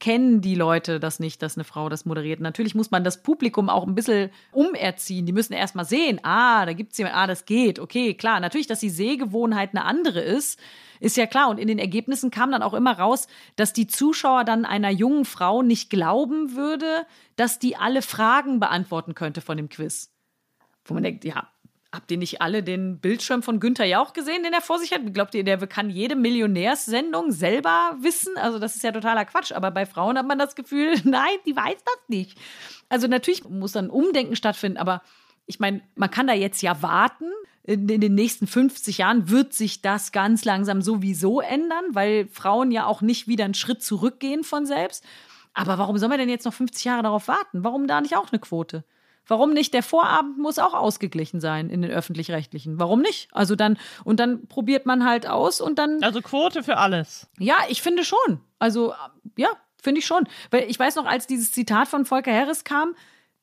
kennen 0.00 0.40
die 0.40 0.54
Leute 0.54 1.00
das 1.00 1.18
nicht, 1.18 1.42
dass 1.42 1.56
eine 1.56 1.64
Frau 1.64 1.88
das 1.88 2.04
moderiert. 2.04 2.40
Natürlich 2.40 2.74
muss 2.74 2.90
man 2.90 3.02
das 3.02 3.22
Publikum 3.22 3.68
auch 3.68 3.86
ein 3.86 3.94
bisschen 3.94 4.30
umerziehen. 4.52 5.26
Die 5.26 5.32
müssen 5.32 5.52
erst 5.52 5.74
mal 5.74 5.84
sehen, 5.84 6.20
ah, 6.22 6.64
da 6.66 6.72
gibt 6.72 6.92
es 6.92 6.98
jemanden, 6.98 7.18
ah, 7.18 7.26
das 7.26 7.46
geht. 7.46 7.78
Okay, 7.78 8.14
klar. 8.14 8.38
Natürlich, 8.38 8.68
dass 8.68 8.80
die 8.80 8.90
Sehgewohnheit 8.90 9.70
eine 9.70 9.84
andere 9.84 10.20
ist, 10.20 10.60
ist 11.00 11.16
ja 11.16 11.26
klar. 11.26 11.50
Und 11.50 11.58
in 11.58 11.66
den 11.68 11.78
Ergebnissen 11.78 12.30
kam 12.30 12.52
dann 12.52 12.62
auch 12.62 12.74
immer 12.74 12.98
raus, 12.98 13.26
dass 13.56 13.72
die 13.72 13.88
Zuschauer 13.88 14.44
dann 14.44 14.64
einer 14.64 14.90
jungen 14.90 15.24
Frau 15.24 15.62
nicht 15.62 15.90
glauben 15.90 16.54
würde, 16.54 17.06
dass 17.36 17.58
die 17.58 17.76
alle 17.76 18.02
Fragen 18.02 18.60
beantworten 18.60 19.14
könnte 19.14 19.40
von 19.40 19.56
dem 19.56 19.68
Quiz. 19.68 20.12
Wo 20.84 20.94
man 20.94 21.02
denkt, 21.02 21.24
ja, 21.24 21.48
Habt 21.90 22.10
ihr 22.10 22.18
nicht 22.18 22.42
alle 22.42 22.62
den 22.62 23.00
Bildschirm 23.00 23.42
von 23.42 23.60
Günther 23.60 23.86
Jauch 23.86 24.12
gesehen, 24.12 24.42
den 24.42 24.52
er 24.52 24.60
vor 24.60 24.78
sich 24.78 24.92
hat? 24.92 25.00
Glaubt 25.14 25.34
ihr, 25.34 25.42
der 25.42 25.56
kann 25.66 25.88
jede 25.88 26.16
Millionärssendung 26.16 27.32
selber 27.32 27.96
wissen? 28.00 28.36
Also, 28.36 28.58
das 28.58 28.76
ist 28.76 28.82
ja 28.82 28.92
totaler 28.92 29.24
Quatsch. 29.24 29.52
Aber 29.52 29.70
bei 29.70 29.86
Frauen 29.86 30.18
hat 30.18 30.26
man 30.26 30.38
das 30.38 30.54
Gefühl, 30.54 31.00
nein, 31.04 31.38
die 31.46 31.56
weiß 31.56 31.78
das 31.82 32.08
nicht. 32.08 32.38
Also, 32.90 33.06
natürlich 33.06 33.48
muss 33.48 33.72
dann 33.72 33.88
Umdenken 33.88 34.36
stattfinden. 34.36 34.76
Aber 34.76 35.00
ich 35.46 35.60
meine, 35.60 35.80
man 35.94 36.10
kann 36.10 36.26
da 36.26 36.34
jetzt 36.34 36.60
ja 36.60 36.82
warten. 36.82 37.30
In, 37.62 37.88
in 37.88 38.02
den 38.02 38.14
nächsten 38.14 38.46
50 38.46 38.98
Jahren 38.98 39.30
wird 39.30 39.54
sich 39.54 39.80
das 39.80 40.12
ganz 40.12 40.44
langsam 40.44 40.82
sowieso 40.82 41.40
ändern, 41.40 41.84
weil 41.92 42.28
Frauen 42.28 42.70
ja 42.70 42.84
auch 42.84 43.00
nicht 43.00 43.28
wieder 43.28 43.46
einen 43.46 43.54
Schritt 43.54 43.82
zurückgehen 43.82 44.44
von 44.44 44.66
selbst. 44.66 45.04
Aber 45.54 45.78
warum 45.78 45.96
soll 45.96 46.10
man 46.10 46.18
denn 46.18 46.28
jetzt 46.28 46.44
noch 46.44 46.54
50 46.54 46.84
Jahre 46.84 47.02
darauf 47.02 47.28
warten? 47.28 47.64
Warum 47.64 47.86
da 47.86 48.02
nicht 48.02 48.14
auch 48.14 48.30
eine 48.30 48.40
Quote? 48.40 48.84
Warum 49.28 49.52
nicht? 49.52 49.74
Der 49.74 49.82
Vorabend 49.82 50.38
muss 50.38 50.58
auch 50.58 50.74
ausgeglichen 50.74 51.40
sein 51.40 51.70
in 51.70 51.82
den 51.82 51.90
öffentlich-rechtlichen. 51.90 52.80
Warum 52.80 53.00
nicht? 53.00 53.28
Also 53.32 53.54
dann, 53.54 53.78
und 54.04 54.18
dann 54.18 54.46
probiert 54.48 54.86
man 54.86 55.04
halt 55.04 55.28
aus 55.28 55.60
und 55.60 55.78
dann. 55.78 56.02
Also 56.02 56.20
Quote 56.22 56.62
für 56.62 56.78
alles. 56.78 57.28
Ja, 57.38 57.56
ich 57.68 57.82
finde 57.82 58.04
schon. 58.04 58.40
Also, 58.58 58.94
ja, 59.36 59.48
finde 59.80 60.00
ich 60.00 60.06
schon. 60.06 60.26
Weil 60.50 60.68
ich 60.68 60.78
weiß 60.78 60.96
noch, 60.96 61.06
als 61.06 61.26
dieses 61.26 61.52
Zitat 61.52 61.88
von 61.88 62.06
Volker 62.06 62.32
Harris 62.32 62.64
kam, 62.64 62.94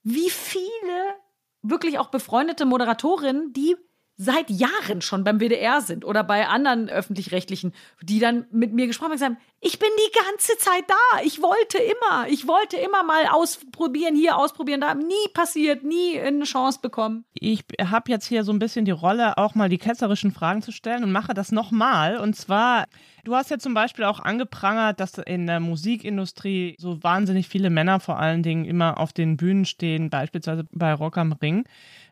wie 0.03 0.29
viele 0.29 1.15
wirklich 1.61 1.99
auch 1.99 2.09
befreundete 2.09 2.65
Moderatorinnen, 2.65 3.53
die 3.53 3.75
seit 4.17 4.49
Jahren 4.49 5.01
schon 5.01 5.23
beim 5.23 5.39
WDR 5.39 5.81
sind 5.81 6.05
oder 6.05 6.23
bei 6.23 6.47
anderen 6.47 6.89
öffentlich-rechtlichen, 6.89 7.73
die 8.01 8.19
dann 8.19 8.45
mit 8.51 8.73
mir 8.73 8.87
gesprochen 8.87 9.07
haben 9.07 9.11
und 9.11 9.19
gesagt 9.19 9.35
haben, 9.35 9.55
ich 9.61 9.79
bin 9.79 9.89
die 9.97 10.19
ganze 10.19 10.57
Zeit 10.57 10.83
da. 10.87 11.21
Ich 11.23 11.41
wollte 11.41 11.79
immer, 11.79 12.27
ich 12.29 12.47
wollte 12.47 12.77
immer 12.77 13.03
mal 13.03 13.25
ausprobieren, 13.27 14.15
hier 14.15 14.37
ausprobieren, 14.37 14.81
da 14.81 14.93
nie 14.93 15.13
passiert, 15.33 15.83
nie 15.83 16.19
eine 16.19 16.45
Chance 16.45 16.79
bekommen. 16.81 17.25
Ich 17.33 17.63
habe 17.83 18.11
jetzt 18.11 18.27
hier 18.27 18.43
so 18.43 18.53
ein 18.53 18.59
bisschen 18.59 18.85
die 18.85 18.91
Rolle, 18.91 19.37
auch 19.37 19.55
mal 19.55 19.67
die 19.67 19.79
ketzerischen 19.79 20.31
Fragen 20.31 20.61
zu 20.61 20.71
stellen 20.71 21.03
und 21.03 21.11
mache 21.11 21.33
das 21.33 21.51
nochmal. 21.51 22.17
Und 22.17 22.35
zwar, 22.35 22.85
du 23.23 23.35
hast 23.35 23.49
ja 23.49 23.57
zum 23.57 23.73
Beispiel 23.73 24.05
auch 24.05 24.19
angeprangert, 24.19 24.99
dass 24.99 25.17
in 25.17 25.47
der 25.47 25.59
Musikindustrie 25.59 26.75
so 26.77 27.01
wahnsinnig 27.03 27.47
viele 27.47 27.69
Männer 27.69 27.99
vor 27.99 28.19
allen 28.19 28.43
Dingen 28.43 28.65
immer 28.65 28.99
auf 28.99 29.13
den 29.13 29.35
Bühnen 29.35 29.65
stehen, 29.65 30.09
beispielsweise 30.09 30.65
bei 30.71 30.93
Rock 30.93 31.17
am 31.17 31.33
Ring. 31.33 31.65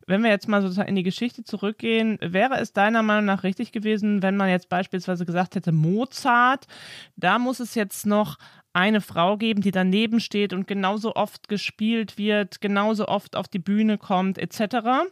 Wenn 0.07 0.23
wir 0.23 0.29
jetzt 0.29 0.47
mal 0.47 0.61
sozusagen 0.61 0.89
in 0.89 0.95
die 0.95 1.03
Geschichte 1.03 1.43
zurückgehen, 1.43 2.17
wäre 2.21 2.59
es 2.59 2.73
deiner 2.73 3.03
Meinung 3.03 3.25
nach 3.25 3.43
richtig 3.43 3.71
gewesen, 3.71 4.21
wenn 4.21 4.35
man 4.35 4.49
jetzt 4.49 4.69
beispielsweise 4.69 5.25
gesagt 5.25 5.55
hätte, 5.55 5.71
Mozart, 5.71 6.67
da 7.15 7.39
muss 7.39 7.59
es 7.59 7.75
jetzt 7.75 8.05
noch 8.05 8.37
eine 8.73 9.01
Frau 9.01 9.37
geben, 9.37 9.61
die 9.61 9.71
daneben 9.71 10.19
steht 10.19 10.51
und 10.51 10.67
genauso 10.67 11.15
oft 11.15 11.47
gespielt 11.47 12.17
wird, 12.17 12.59
genauso 12.59 13.07
oft 13.07 13.35
auf 13.35 13.47
die 13.47 13.59
Bühne 13.59 13.97
kommt, 13.97 14.37
etc. 14.37 15.05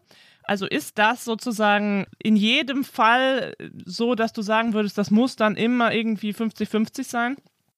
Also 0.44 0.66
ist 0.66 0.98
das 0.98 1.24
sozusagen 1.24 2.08
in 2.22 2.36
jedem 2.36 2.84
Fall 2.84 3.56
so, 3.86 4.16
dass 4.16 4.34
du 4.34 4.42
sagen 4.42 4.74
würdest, 4.74 4.98
das 4.98 5.12
muss 5.12 5.36
dann 5.36 5.56
immer 5.56 5.94
irgendwie 5.94 6.32
50-50 6.32 7.04
sein? 7.04 7.38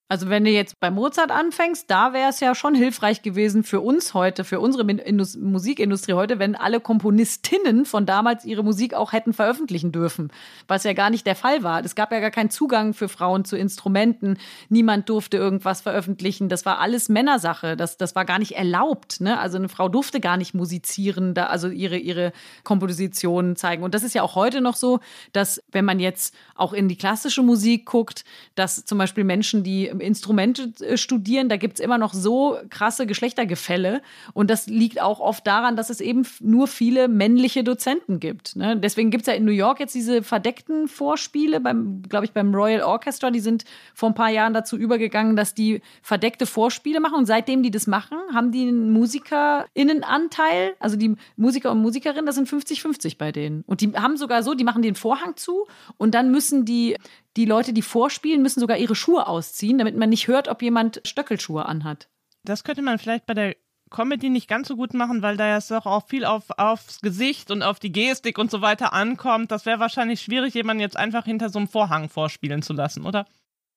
Also 0.10 0.30
wenn 0.30 0.44
du 0.44 0.52
jetzt 0.52 0.80
bei 0.82 0.92
Mozart 0.92 1.32
anfängst, 1.32 1.90
da 1.90 2.12
wäre 2.12 2.30
es 2.30 2.42
ja 2.42 2.54
schon 2.56 2.76
hilfreich 2.76 3.22
gewesen 3.22 3.64
für 3.64 3.80
uns 3.80 4.14
heute, 4.14 4.44
für 4.44 4.60
unsere 4.60 4.84
Indus 4.92 5.38
Musikindustrie 5.38 6.14
heute, 6.14 6.40
wenn 6.40 6.56
alle 6.56 6.82
Komponistinnen 6.82 7.86
von 7.86 8.06
damals 8.06 8.44
ihre 8.44 8.64
Musik 8.64 8.94
auch 8.94 9.14
hätten 9.14 9.32
veröffentlichen 9.32 9.94
dürfen, 9.94 10.30
was 10.68 10.84
ja 10.84 10.92
gar 10.92 11.10
nicht 11.10 11.26
der 11.26 11.38
Fall 11.38 11.64
war. 11.64 11.84
Es 11.84 11.96
gab 11.96 12.12
ja 12.12 12.20
gar 12.20 12.32
keinen 12.32 12.50
Zugang 12.50 12.94
für 12.94 13.08
Frauen 13.08 13.46
zu 13.46 13.56
Instrumenten, 13.56 14.38
niemand 14.68 15.08
durfte 15.08 15.38
irgendwas 15.38 15.82
veröffentlichen, 15.82 16.50
das 16.50 16.66
war 16.66 16.80
alles 16.80 17.08
Männersache, 17.08 17.78
das, 17.78 17.98
das 17.98 18.14
war 18.14 18.26
gar 18.26 18.40
nicht 18.40 18.56
erlaubt. 18.58 19.22
Ne? 19.22 19.40
Also 19.40 19.58
eine 19.58 19.70
Frau 19.70 19.88
durfte 19.88 20.20
gar 20.20 20.36
nicht 20.36 20.54
musizieren, 20.54 21.34
da, 21.34 21.46
also 21.46 21.70
ihre, 21.70 21.98
ihre 21.98 22.34
Kompositionen 22.66 23.56
zeigen. 23.56 23.84
Und 23.84 23.96
das 23.96 24.04
ist 24.04 24.14
ja 24.14 24.22
auch 24.22 24.36
heute 24.36 24.60
noch 24.60 24.76
so, 24.76 25.00
dass 25.32 25.64
wenn 25.72 25.86
man 25.86 26.02
jetzt 26.02 26.36
auch 26.56 26.74
in 26.74 26.90
die 26.90 26.98
klassische 26.98 27.42
Musik 27.42 27.86
guckt, 27.86 28.26
dass 28.56 28.84
zum 28.84 28.98
Beispiel 28.98 29.24
Menschen, 29.24 29.64
die 29.64 29.93
Instrumente 30.00 30.74
äh, 30.80 30.98
studieren, 30.98 31.50
da 31.50 31.58
gibt 31.58 31.76
es 31.76 31.80
immer 31.80 31.98
noch 31.98 32.14
so 32.14 32.58
krasse 32.70 33.06
Geschlechtergefälle. 33.06 34.02
Und 34.34 34.50
das 34.50 34.68
liegt 34.68 35.02
auch 35.02 35.20
oft 35.20 35.46
daran, 35.46 35.76
dass 35.76 35.90
es 35.90 36.02
eben 36.02 36.26
nur 36.40 36.68
viele 36.68 37.08
männliche 37.08 37.64
Dozenten 37.64 38.20
gibt. 38.20 38.56
Ne? 38.56 38.78
Deswegen 38.78 39.12
gibt 39.12 39.24
es 39.24 39.28
ja 39.28 39.34
in 39.34 39.46
New 39.46 39.52
York 39.52 39.80
jetzt 39.80 39.96
diese 39.96 40.24
verdeckten 40.24 40.88
Vorspiele, 40.88 41.62
glaube 41.62 42.26
ich, 42.26 42.32
beim 42.32 42.54
Royal 42.54 42.82
Orchestra. 42.82 43.32
Die 43.32 43.40
sind 43.40 43.66
vor 43.94 44.10
ein 44.10 44.16
paar 44.16 44.30
Jahren 44.30 44.54
dazu 44.54 44.78
übergegangen, 44.78 45.36
dass 45.36 45.54
die 45.54 45.82
verdeckte 46.02 46.46
Vorspiele 46.46 47.00
machen. 47.00 47.16
Und 47.16 47.26
seitdem 47.26 47.64
die 47.64 47.72
das 47.72 47.88
machen, 47.88 48.18
haben 48.34 48.52
die 48.52 48.68
einen 48.68 48.92
MusikerInnenanteil, 48.92 50.76
also 50.80 50.96
die 50.96 51.16
Musiker 51.36 51.72
und 51.72 51.82
Musikerinnen, 51.82 52.26
das 52.26 52.36
sind 52.36 52.48
50-50 52.48 53.18
bei 53.18 53.32
denen. 53.32 53.64
Und 53.68 53.82
die 53.82 53.94
haben 53.94 54.18
sogar 54.18 54.44
so, 54.44 54.54
die 54.54 54.64
machen 54.64 54.82
den 54.82 54.96
Vorhang 54.96 55.36
zu 55.36 55.68
und 55.98 56.16
dann 56.16 56.32
müssen 56.32 56.66
die 56.66 56.98
die 57.38 57.46
Leute, 57.46 57.74
die 57.74 57.82
vorspielen, 57.82 58.42
müssen 58.42 58.60
sogar 58.60 58.78
ihre 58.78 58.96
Schuhe 58.96 59.28
ausziehen, 59.28 59.78
damit 59.78 59.98
man 59.98 60.10
nicht 60.10 60.28
hört, 60.28 60.48
ob 60.48 60.62
jemand 60.62 61.02
Stöckelschuhe 61.06 61.66
anhat. 61.66 62.10
Das 62.44 62.64
könnte 62.64 62.82
man 62.82 63.00
vielleicht 63.00 63.26
bei 63.26 63.34
der 63.34 63.56
Comedy 63.90 64.30
nicht 64.30 64.48
ganz 64.48 64.68
so 64.68 64.76
gut 64.76 64.94
machen, 64.94 65.22
weil 65.22 65.38
da 65.38 65.48
ja 65.48 65.60
doch 65.60 65.86
auch 65.86 66.08
viel 66.08 66.26
auf, 66.26 66.50
aufs 66.58 67.00
Gesicht 67.02 67.52
und 67.52 67.62
auf 67.62 67.80
die 67.80 67.92
Gestik 67.92 68.38
und 68.38 68.52
so 68.52 68.62
weiter 68.62 68.92
ankommt. 68.92 69.52
Das 69.52 69.66
wäre 69.66 69.80
wahrscheinlich 69.80 70.22
schwierig, 70.22 70.54
jemanden 70.54 70.82
jetzt 70.82 70.98
einfach 70.98 71.26
hinter 71.26 71.50
so 71.50 71.60
einem 71.60 71.68
Vorhang 71.68 72.10
vorspielen 72.10 72.62
zu 72.62 72.74
lassen, 72.74 73.06
oder? 73.06 73.26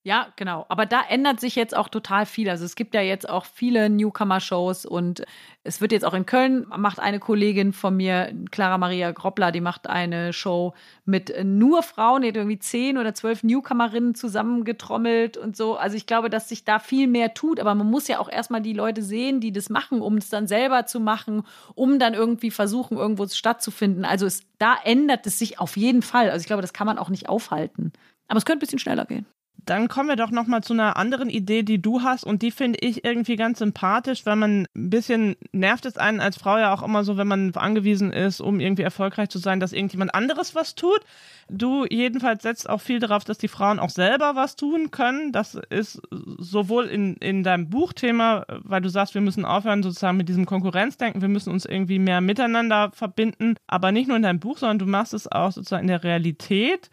Ja, 0.07 0.28
genau. 0.36 0.66
Aber 0.68 0.86
da 0.86 1.02
ändert 1.09 1.40
sich 1.40 1.57
jetzt 1.57 1.76
auch 1.76 1.88
total 1.88 2.26
viel. 2.26 2.48
Also 2.48 2.64
es 2.64 2.76
gibt 2.76 2.94
ja 2.94 3.00
jetzt 3.00 3.28
auch 3.28 3.44
viele 3.44 3.90
Newcomer-Shows 3.90 4.86
und 4.86 5.24
es 5.64 5.80
wird 5.80 5.90
jetzt 5.90 6.04
auch 6.04 6.14
in 6.14 6.24
Köln, 6.24 6.64
macht 6.76 7.00
eine 7.00 7.18
Kollegin 7.18 7.72
von 7.72 7.96
mir, 7.96 8.32
Clara 8.52 8.78
Maria 8.78 9.11
Groppler, 9.11 9.50
die 9.50 9.61
macht 9.61 9.88
eine 9.88 10.32
Show 10.32 10.74
mit 11.07 11.34
nur 11.42 11.82
Frauen, 11.82 12.22
die 12.22 12.28
hat 12.28 12.36
irgendwie 12.36 12.61
zehn 12.61 12.98
oder 12.98 13.14
zwölf 13.14 13.42
Newcomerinnen 13.42 14.14
zusammengetrommelt 14.14 15.36
und 15.38 15.57
so. 15.57 15.76
Also 15.76 15.96
ich 15.96 16.07
glaube, 16.07 16.30
dass 16.30 16.48
sich 16.48 16.64
da 16.64 16.78
viel 16.78 17.09
mehr 17.09 17.34
tut, 17.34 17.59
aber 17.59 17.74
man 17.74 17.90
muss 17.90 18.07
ja 18.07 18.20
auch 18.20 18.28
erstmal 18.30 18.62
die 18.62 18.74
Leute 18.74 19.02
sehen, 19.02 19.40
die 19.40 19.50
das 19.50 19.70
machen, 19.70 20.02
um 20.02 20.18
es 20.18 20.28
dann 20.28 20.46
selber 20.46 20.86
zu 20.86 21.00
machen, 21.00 21.42
um 21.74 21.98
dann 21.98 22.14
irgendwie 22.14 22.52
versuchen, 22.52 22.96
irgendwo 22.96 23.26
stattzufinden. 23.26 24.04
Also 24.04 24.24
es, 24.24 24.44
da 24.59 24.76
ändert 24.84 25.26
es 25.26 25.40
sich 25.40 25.59
auf 25.59 25.76
jeden 25.76 26.02
Fall. 26.02 26.30
Also 26.30 26.42
ich 26.42 26.46
glaube, 26.46 26.62
das 26.62 26.72
kann 26.72 26.86
man 26.86 26.96
auch 26.96 27.09
nicht 27.09 27.28
aufhalten. 27.28 27.92
Aber 28.28 28.38
es 28.38 28.44
könnte 28.44 28.59
ein 28.59 28.66
bisschen 28.66 28.78
schneller 28.78 29.04
gehen 29.04 29.26
dann 29.67 29.89
kommen 29.89 30.09
wir 30.09 30.17
doch 30.17 30.31
noch 30.31 30.47
mal 30.47 30.62
zu 30.62 30.73
einer 30.73 30.97
anderen 30.97 31.29
Idee, 31.29 31.64
die 31.64 31.83
du 31.83 32.03
hast 32.03 32.25
und 32.25 32.43
die 32.43 32.53
finde 32.53 32.79
ich 32.81 33.05
irgendwie 33.05 33.35
ganz 33.35 33.59
sympathisch, 33.59 34.25
weil 34.25 34.37
man 34.37 34.69
ein 34.77 34.91
bisschen 34.91 35.37
nervt 35.51 35.87
es 35.87 35.99
einen 35.99 36.21
als 36.21 36.37
Frau 36.37 36.57
ja 36.57 36.73
auch 36.73 36.85
immer 36.85 37.03
so, 37.03 37.17
wenn 37.17 37.27
man 37.27 37.53
angewiesen 37.55 38.12
ist, 38.12 38.41
um 38.41 38.61
irgendwie 38.61 38.83
erfolgreich 38.83 39.29
zu 39.29 39.39
sein, 39.39 39.59
dass 39.59 39.73
irgendjemand 39.73 40.14
anderes 40.14 40.55
was 40.55 40.77
tut. 40.77 41.01
Du 41.49 41.85
jedenfalls 41.85 42.45
setzt 42.45 42.69
auch 42.69 42.81
viel 42.81 43.01
darauf, 43.01 43.25
dass 43.25 43.39
die 43.39 43.49
Frauen 43.49 43.81
auch 43.81 43.91
selber 43.91 44.37
was 44.37 44.55
tun 44.55 44.93
können. 44.93 45.33
Das 45.33 45.59
ist 45.71 46.01
sowohl 46.11 46.87
in, 46.87 47.17
in 47.17 47.43
deinem 47.43 47.69
Buchthema, 47.69 48.45
weil 48.49 48.83
du 48.83 48.89
sagst, 48.89 49.14
wir 49.14 49.21
müssen 49.21 49.45
aufhören 49.45 49.83
sozusagen 49.83 50.17
mit 50.17 50.29
diesem 50.29 50.47
Konkurrenzdenken, 50.47 51.23
wir 51.23 51.29
müssen 51.29 51.51
uns 51.51 51.64
irgendwie 51.64 51.99
mehr 51.99 52.21
miteinander 52.21 52.93
verbinden, 52.93 53.57
aber 53.67 53.91
nicht 53.91 54.07
nur 54.07 54.17
in 54.17 54.23
deinem 54.23 54.41
Buch, 54.41 54.59
sondern 54.59 54.79
du 54.79 54.87
machst 54.87 55.12
es 55.12 55.31
auch 55.31 55.51
sozusagen 55.51 55.83
in 55.83 55.89
der 55.89 56.05
Realität. 56.05 56.89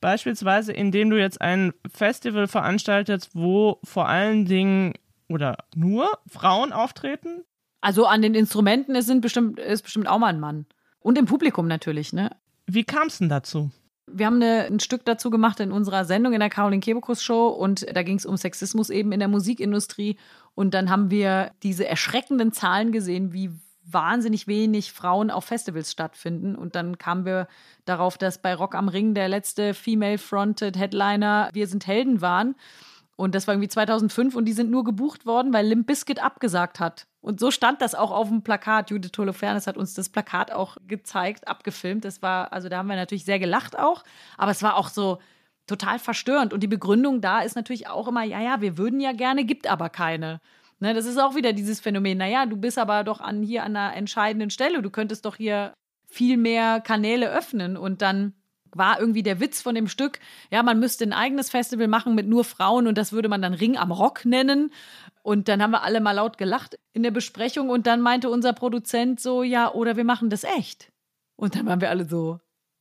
Beispielsweise, 0.00 0.72
indem 0.72 1.10
du 1.10 1.18
jetzt 1.18 1.40
ein 1.40 1.72
Festival 1.90 2.46
veranstaltest, 2.48 3.30
wo 3.34 3.78
vor 3.82 4.08
allen 4.08 4.44
Dingen 4.44 4.94
oder 5.28 5.56
nur 5.74 6.08
Frauen 6.28 6.72
auftreten? 6.72 7.42
Also 7.80 8.06
an 8.06 8.22
den 8.22 8.34
Instrumenten 8.34 8.94
ist, 8.94 9.06
sind 9.06 9.20
bestimmt, 9.20 9.58
ist 9.58 9.82
bestimmt 9.82 10.08
auch 10.08 10.18
mal 10.18 10.28
ein 10.28 10.40
Mann. 10.40 10.66
Und 11.00 11.18
im 11.18 11.26
Publikum 11.26 11.66
natürlich, 11.66 12.12
ne? 12.12 12.30
Wie 12.66 12.84
kam 12.84 13.06
es 13.06 13.18
denn 13.18 13.28
dazu? 13.28 13.70
Wir 14.08 14.26
haben 14.26 14.36
eine, 14.36 14.64
ein 14.66 14.80
Stück 14.80 15.04
dazu 15.04 15.30
gemacht 15.30 15.60
in 15.60 15.72
unserer 15.72 16.04
Sendung 16.04 16.32
in 16.32 16.40
der 16.40 16.50
Caroline 16.50 16.80
Kebekus 16.80 17.22
Show 17.22 17.48
und 17.48 17.86
da 17.94 18.02
ging 18.02 18.16
es 18.16 18.26
um 18.26 18.36
Sexismus 18.36 18.90
eben 18.90 19.12
in 19.12 19.18
der 19.18 19.28
Musikindustrie. 19.28 20.16
Und 20.54 20.74
dann 20.74 20.90
haben 20.90 21.10
wir 21.10 21.52
diese 21.62 21.86
erschreckenden 21.86 22.52
Zahlen 22.52 22.92
gesehen, 22.92 23.32
wie 23.32 23.50
wahnsinnig 23.88 24.46
wenig 24.46 24.92
Frauen 24.92 25.30
auf 25.30 25.44
Festivals 25.44 25.92
stattfinden. 25.92 26.56
Und 26.56 26.74
dann 26.74 26.98
kamen 26.98 27.24
wir 27.24 27.48
darauf, 27.84 28.18
dass 28.18 28.38
bei 28.38 28.54
Rock 28.54 28.74
am 28.74 28.88
Ring 28.88 29.14
der 29.14 29.28
letzte 29.28 29.74
Female-Fronted 29.74 30.76
Headliner 30.76 31.50
Wir 31.52 31.66
sind 31.66 31.86
Helden 31.86 32.20
waren. 32.20 32.54
Und 33.16 33.34
das 33.34 33.46
war 33.46 33.54
irgendwie 33.54 33.68
2005 33.68 34.34
und 34.34 34.44
die 34.44 34.52
sind 34.52 34.70
nur 34.70 34.84
gebucht 34.84 35.24
worden, 35.24 35.52
weil 35.54 35.66
Limp 35.66 35.86
Bizkit 35.86 36.22
abgesagt 36.22 36.80
hat. 36.80 37.06
Und 37.22 37.40
so 37.40 37.50
stand 37.50 37.80
das 37.80 37.94
auch 37.94 38.10
auf 38.10 38.28
dem 38.28 38.42
Plakat. 38.42 38.90
Judith 38.90 39.12
Holofernes 39.16 39.66
hat 39.66 39.78
uns 39.78 39.94
das 39.94 40.10
Plakat 40.10 40.52
auch 40.52 40.76
gezeigt, 40.86 41.48
abgefilmt. 41.48 42.04
Das 42.04 42.20
war, 42.20 42.52
also 42.52 42.68
da 42.68 42.78
haben 42.78 42.88
wir 42.88 42.96
natürlich 42.96 43.24
sehr 43.24 43.38
gelacht 43.38 43.78
auch. 43.78 44.04
Aber 44.36 44.50
es 44.50 44.62
war 44.62 44.76
auch 44.76 44.88
so, 44.88 45.18
total 45.66 45.98
verstörend. 45.98 46.52
Und 46.52 46.60
die 46.60 46.68
Begründung 46.68 47.20
da 47.20 47.40
ist 47.40 47.56
natürlich 47.56 47.88
auch 47.88 48.08
immer, 48.08 48.22
ja, 48.22 48.40
ja, 48.40 48.60
wir 48.60 48.78
würden 48.78 49.00
ja 49.00 49.12
gerne, 49.12 49.44
gibt 49.44 49.66
aber 49.66 49.90
keine. 49.90 50.40
Ne, 50.78 50.92
das 50.92 51.06
ist 51.06 51.18
auch 51.18 51.34
wieder 51.34 51.52
dieses 51.54 51.80
Phänomen, 51.80 52.18
naja, 52.18 52.44
du 52.44 52.56
bist 52.56 52.78
aber 52.78 53.02
doch 53.02 53.20
an, 53.20 53.42
hier 53.42 53.64
an 53.64 53.76
einer 53.76 53.96
entscheidenden 53.96 54.50
Stelle, 54.50 54.82
du 54.82 54.90
könntest 54.90 55.24
doch 55.24 55.36
hier 55.36 55.72
viel 56.06 56.36
mehr 56.36 56.80
Kanäle 56.80 57.30
öffnen 57.30 57.76
und 57.78 58.02
dann 58.02 58.34
war 58.78 59.00
irgendwie 59.00 59.22
der 59.22 59.40
Witz 59.40 59.62
von 59.62 59.74
dem 59.74 59.88
Stück, 59.88 60.18
ja, 60.50 60.62
man 60.62 60.78
müsste 60.78 61.04
ein 61.04 61.12
eigenes 61.12 61.50
Festival 61.50 61.88
machen 61.88 62.14
mit 62.14 62.26
nur 62.26 62.44
Frauen 62.44 62.86
und 62.86 62.98
das 62.98 63.12
würde 63.12 63.28
man 63.28 63.42
dann 63.42 63.54
Ring 63.54 63.76
am 63.76 63.90
Rock 63.90 64.24
nennen. 64.24 64.72
Und 65.22 65.48
dann 65.48 65.62
haben 65.62 65.70
wir 65.70 65.82
alle 65.82 66.00
mal 66.00 66.12
laut 66.12 66.38
gelacht 66.38 66.78
in 66.92 67.02
der 67.02 67.10
Besprechung 67.10 67.70
und 67.70 67.86
dann 67.86 68.00
meinte 68.00 68.30
unser 68.30 68.52
Produzent 68.52 69.20
so, 69.20 69.42
ja, 69.42 69.72
oder 69.72 69.96
wir 69.96 70.04
machen 70.04 70.30
das 70.30 70.44
echt. 70.44 70.92
Und 71.36 71.56
dann 71.56 71.66
waren 71.66 71.80
wir 71.80 71.90
alle 71.90 72.06
so, 72.06 72.38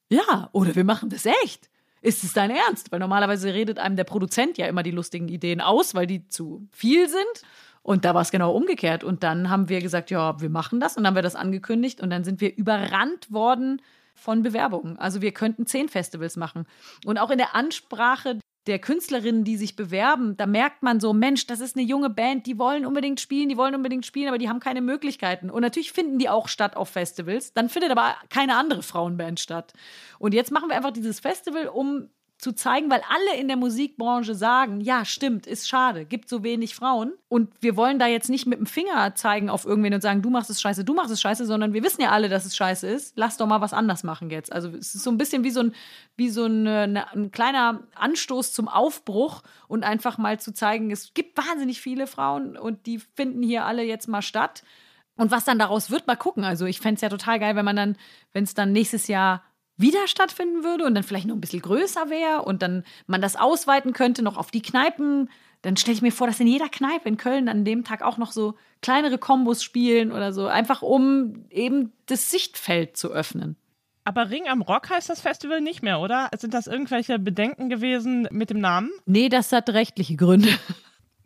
ja, 0.10 0.50
oder 0.52 0.76
wir 0.76 0.84
machen 0.84 1.10
das 1.10 1.26
echt. 1.26 1.70
Ist 2.02 2.24
es 2.24 2.34
dein 2.34 2.52
Ernst? 2.52 2.92
Weil 2.92 3.00
normalerweise 3.00 3.54
redet 3.54 3.80
einem 3.80 3.96
der 3.96 4.04
Produzent 4.04 4.60
ja 4.60 4.68
immer 4.68 4.84
die 4.84 4.92
lustigen 4.92 5.28
Ideen 5.28 5.60
aus, 5.60 5.96
weil 5.96 6.06
die 6.06 6.28
zu 6.28 6.68
viel 6.72 7.10
sind. 7.10 7.42
Und 7.86 8.04
da 8.04 8.16
war 8.16 8.24
es 8.24 8.32
genau 8.32 8.52
umgekehrt. 8.52 9.04
Und 9.04 9.22
dann 9.22 9.52
haben 9.52 9.70
wir 9.70 9.80
gesagt, 9.80 10.10
ja, 10.10 10.42
wir 10.42 10.50
machen 10.50 10.80
das. 10.80 10.98
Und 10.98 11.04
dann 11.04 11.12
haben 11.12 11.16
wir 11.16 11.22
das 11.22 11.36
angekündigt. 11.36 12.02
Und 12.02 12.10
dann 12.10 12.24
sind 12.24 12.42
wir 12.42 12.58
überrannt 12.58 13.32
worden 13.32 13.80
von 14.16 14.42
Bewerbungen. 14.42 14.98
Also 14.98 15.22
wir 15.22 15.32
könnten 15.34 15.68
zehn 15.68 15.88
Festivals 15.88 16.36
machen. 16.36 16.66
Und 17.06 17.20
auch 17.20 17.30
in 17.30 17.38
der 17.38 17.54
Ansprache 17.54 18.40
der 18.66 18.80
Künstlerinnen, 18.80 19.44
die 19.44 19.56
sich 19.56 19.76
bewerben, 19.76 20.36
da 20.36 20.48
merkt 20.48 20.82
man 20.82 21.00
so, 21.00 21.14
Mensch, 21.14 21.46
das 21.46 21.60
ist 21.60 21.78
eine 21.78 21.86
junge 21.86 22.10
Band, 22.10 22.48
die 22.48 22.58
wollen 22.58 22.88
unbedingt 22.88 23.22
spielen, 23.22 23.50
die 23.50 23.58
wollen 23.58 23.76
unbedingt 23.76 24.08
spielen, 24.08 24.30
aber 24.30 24.40
die 24.40 24.50
haben 24.50 24.60
keine 24.60 24.82
Möglichkeiten. 24.82 25.52
Und 25.52 25.62
natürlich 25.62 25.92
finden 25.92 26.18
die 26.18 26.28
auch 26.28 26.48
statt 26.48 26.76
auf 26.76 26.90
Festivals. 26.90 27.54
Dann 27.54 27.70
findet 27.70 27.92
aber 27.92 28.16
keine 28.32 28.58
andere 28.58 28.82
Frauenband 28.82 29.40
statt. 29.40 29.74
Und 30.18 30.34
jetzt 30.34 30.50
machen 30.50 30.70
wir 30.70 30.76
einfach 30.76 30.90
dieses 30.90 31.20
Festival, 31.20 31.68
um 31.68 32.10
zu 32.38 32.52
zeigen, 32.52 32.92
weil 32.92 33.02
alle 33.10 33.40
in 33.40 33.48
der 33.48 33.56
Musikbranche 33.56 34.36
sagen, 34.36 34.82
ja, 34.82 35.06
stimmt, 35.06 35.48
ist 35.48 35.70
schade, 35.70 36.06
gibt 36.06 36.28
so 36.28 36.44
wenig 36.44 36.76
Frauen. 36.76 37.14
Und 37.30 37.54
wir 37.62 37.78
wollen 37.78 37.98
da 37.98 38.08
jetzt 38.08 38.30
nicht 38.30 38.46
mit 38.46 38.60
dem 38.60 38.66
Finger 38.66 39.16
zeigen 39.16 39.50
auf 39.50 39.66
irgendwen 39.66 39.94
und 39.94 40.02
sagen, 40.02 40.22
du 40.22 40.30
machst 40.30 40.50
es 40.50 40.60
scheiße, 40.60 40.84
du 40.84 40.94
machst 40.94 41.12
es 41.12 41.22
scheiße, 41.22 41.46
sondern 41.46 41.74
wir 41.74 41.84
wissen 41.84 42.02
ja 42.02 42.12
alle, 42.12 42.28
dass 42.28 42.46
es 42.46 42.56
scheiße 42.56 42.88
ist. 42.88 43.14
Lass 43.16 43.38
doch 43.38 43.48
mal 43.48 43.62
was 43.62 43.74
anders 43.74 44.04
machen 44.04 44.30
jetzt. 44.30 44.52
Also 44.52 44.70
es 44.70 44.94
ist 44.96 45.04
so 45.04 45.10
ein 45.10 45.18
bisschen 45.18 45.44
wie 45.44 45.52
so 45.52 45.62
ein, 45.62 45.76
wie 46.18 46.30
so 46.30 46.46
ein, 46.46 46.68
ein 46.68 47.32
kleiner 47.32 47.84
Anstoß 47.96 48.52
zum 48.52 48.68
Aufbruch 48.68 49.42
und 49.68 49.84
einfach 49.84 50.18
mal 50.18 50.40
zu 50.40 50.54
zeigen, 50.54 50.92
es 50.92 51.14
gibt 51.14 51.38
wahnsinnig 51.38 51.80
viele 51.80 52.06
Frauen 52.06 52.58
und 52.58 52.86
die 52.86 53.00
finden 53.00 53.44
hier 53.44 53.66
alle 53.66 53.84
jetzt 53.84 54.08
mal 54.08 54.22
statt. 54.22 54.64
Und 55.18 55.32
was 55.32 55.46
dann 55.46 55.58
daraus 55.58 55.90
wird, 55.90 56.08
mal 56.08 56.18
gucken. 56.18 56.44
Also 56.44 56.66
ich 56.66 56.82
fände 56.82 56.96
es 56.96 57.02
ja 57.02 57.08
total 57.08 57.40
geil, 57.40 57.56
wenn 57.56 57.64
man 57.64 57.78
dann, 57.78 57.98
wenn 58.34 58.44
es 58.44 58.54
dann 58.54 58.74
nächstes 58.74 59.08
Jahr 59.08 59.42
wieder 59.78 60.08
stattfinden 60.08 60.64
würde 60.64 60.86
und 60.86 60.96
dann 60.96 61.04
vielleicht 61.04 61.28
noch 61.28 61.36
ein 61.36 61.42
bisschen 61.42 61.62
größer 61.62 62.10
wäre 62.10 62.44
und 62.44 62.62
dann 62.62 62.84
man 63.08 63.22
das 63.22 63.36
ausweiten 63.36 63.94
könnte 63.94 64.22
noch 64.22 64.38
auf 64.38 64.52
die 64.52 64.62
Kneipen, 64.62 65.30
dann 65.62 65.78
stelle 65.78 65.96
ich 65.96 66.02
mir 66.02 66.12
vor, 66.12 66.28
dass 66.28 66.40
in 66.40 66.48
jeder 66.48 66.70
Kneipe 66.70 67.10
in 67.10 67.18
Köln 67.18 67.50
an 67.50 67.66
dem 67.66 67.84
Tag 67.84 68.02
auch 68.02 68.18
noch 68.18 68.32
so 68.32 68.56
kleinere 68.82 69.18
Kombos 69.18 69.64
spielen 69.64 70.12
oder 70.12 70.32
so, 70.32 70.48
einfach 70.48 70.82
um 70.82 71.46
eben 71.50 71.92
das 72.06 72.30
Sichtfeld 72.30 72.96
zu 72.98 73.12
öffnen. 73.12 73.58
Aber 74.04 74.30
Ring 74.30 74.48
am 74.48 74.62
Rock 74.62 74.92
heißt 74.92 75.10
das 75.10 75.20
Festival 75.20 75.62
nicht 75.62 75.82
mehr, 75.82 76.00
oder? 76.00 76.30
Sind 76.38 76.54
das 76.54 76.68
irgendwelche 76.68 77.18
Bedenken 77.18 77.70
gewesen 77.70 78.28
mit 78.32 78.52
dem 78.52 78.60
Namen? 78.60 78.92
Nee, 79.08 79.30
das 79.30 79.52
hat 79.52 79.70
rechtliche 79.72 80.16
Gründe. 80.16 80.50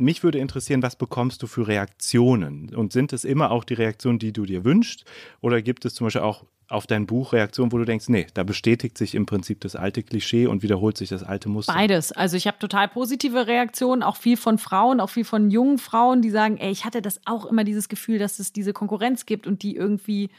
Mich 0.02 0.24
würde 0.24 0.40
interessieren, 0.40 0.82
was 0.82 0.96
bekommst 0.96 1.44
du 1.44 1.48
für 1.48 1.68
Reaktionen? 1.68 2.74
Und 2.74 2.94
sind 2.94 3.12
es 3.12 3.26
immer 3.26 3.52
auch 3.52 3.66
die 3.66 3.74
Reaktionen, 3.74 4.18
die 4.18 4.32
du 4.32 4.46
dir 4.46 4.64
wünschst? 4.64 5.04
Oder 5.42 5.62
gibt 5.62 5.84
es 5.84 5.94
zum 5.94 6.08
Beispiel 6.08 6.22
auch 6.22 6.46
auf 6.70 6.88
dein 6.88 7.06
Buch 7.06 7.34
Reaktionen, 7.34 7.74
wo 7.74 7.78
du 7.78 7.84
denkst, 7.84 8.08
nee, 8.08 8.28
da 8.34 8.44
bestätigt 8.44 8.98
sich 8.98 9.14
im 9.14 9.26
Prinzip 9.26 9.60
das 9.60 9.76
alte 9.76 10.02
Klischee 10.02 10.48
und 10.48 10.64
wiederholt 10.64 10.98
sich 10.98 11.10
das 11.10 11.24
alte 11.24 11.50
Muster? 11.50 11.74
Beides. 11.74 12.14
Also 12.14 12.38
ich 12.38 12.48
habe 12.48 12.58
total 12.60 12.88
positive 12.88 13.46
Reaktionen, 13.46 14.02
auch 14.02 14.16
viel 14.16 14.38
von 14.38 14.58
Frauen, 14.58 15.02
auch 15.02 15.10
viel 15.10 15.26
von 15.26 15.52
jungen 15.52 15.80
Frauen, 15.80 16.22
die 16.22 16.30
sagen, 16.30 16.58
ey, 16.58 16.72
ich 16.72 16.86
hatte 16.86 17.02
das 17.02 17.20
auch 17.26 17.46
immer 17.46 17.66
dieses 17.66 17.90
Gefühl, 17.90 18.20
dass 18.20 18.40
es 18.40 18.54
diese 18.54 18.72
Konkurrenz 18.72 19.26
gibt 19.26 19.48
und 19.48 19.64
die 19.64 19.76
irgendwie 19.76 20.30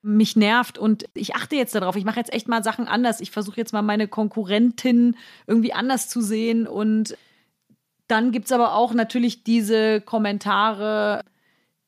mich 0.00 0.36
nervt 0.36 0.78
und 0.78 1.06
ich 1.14 1.34
achte 1.34 1.56
jetzt 1.56 1.74
darauf. 1.74 1.96
Ich 1.96 2.04
mache 2.04 2.20
jetzt 2.20 2.32
echt 2.32 2.46
mal 2.46 2.62
Sachen 2.62 2.86
anders. 2.86 3.20
Ich 3.20 3.32
versuche 3.32 3.56
jetzt 3.56 3.72
mal 3.72 3.82
meine 3.82 4.06
Konkurrentin 4.06 5.16
irgendwie 5.48 5.72
anders 5.72 6.08
zu 6.08 6.20
sehen 6.20 6.68
und 6.68 7.16
dann 8.08 8.32
gibt 8.32 8.46
es 8.46 8.52
aber 8.52 8.74
auch 8.74 8.92
natürlich 8.94 9.44
diese 9.44 10.00
Kommentare, 10.00 11.24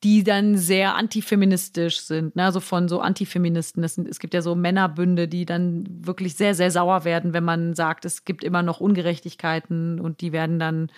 die 0.02 0.24
dann 0.24 0.56
sehr 0.56 0.94
antifeministisch 0.94 2.00
sind, 2.00 2.34
ne? 2.36 2.44
also 2.44 2.60
von 2.60 2.88
so 2.88 3.00
Antifeministen. 3.00 3.86
Sind, 3.86 4.08
es 4.08 4.18
gibt 4.18 4.32
ja 4.32 4.40
so 4.40 4.54
Männerbünde, 4.54 5.28
die 5.28 5.44
dann 5.44 5.84
wirklich 5.90 6.36
sehr, 6.36 6.54
sehr 6.54 6.70
sauer 6.70 7.04
werden, 7.04 7.34
wenn 7.34 7.44
man 7.44 7.74
sagt, 7.74 8.04
es 8.04 8.24
gibt 8.24 8.42
immer 8.44 8.62
noch 8.62 8.80
Ungerechtigkeiten 8.80 10.00
und 10.00 10.22
die 10.22 10.32
werden 10.32 10.58
dann 10.58 10.90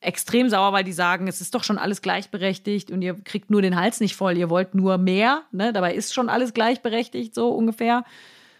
extrem 0.00 0.48
sauer, 0.48 0.72
weil 0.72 0.84
die 0.84 0.92
sagen, 0.92 1.28
es 1.28 1.40
ist 1.40 1.54
doch 1.54 1.64
schon 1.64 1.78
alles 1.78 2.02
gleichberechtigt 2.02 2.90
und 2.90 3.02
ihr 3.02 3.14
kriegt 3.14 3.50
nur 3.50 3.62
den 3.62 3.76
Hals 3.76 4.00
nicht 4.00 4.16
voll, 4.16 4.36
ihr 4.36 4.50
wollt 4.50 4.74
nur 4.74 4.98
mehr. 4.98 5.42
Ne? 5.52 5.72
Dabei 5.72 5.94
ist 5.94 6.14
schon 6.14 6.28
alles 6.28 6.54
gleichberechtigt, 6.54 7.34
so 7.34 7.50
ungefähr. 7.50 8.04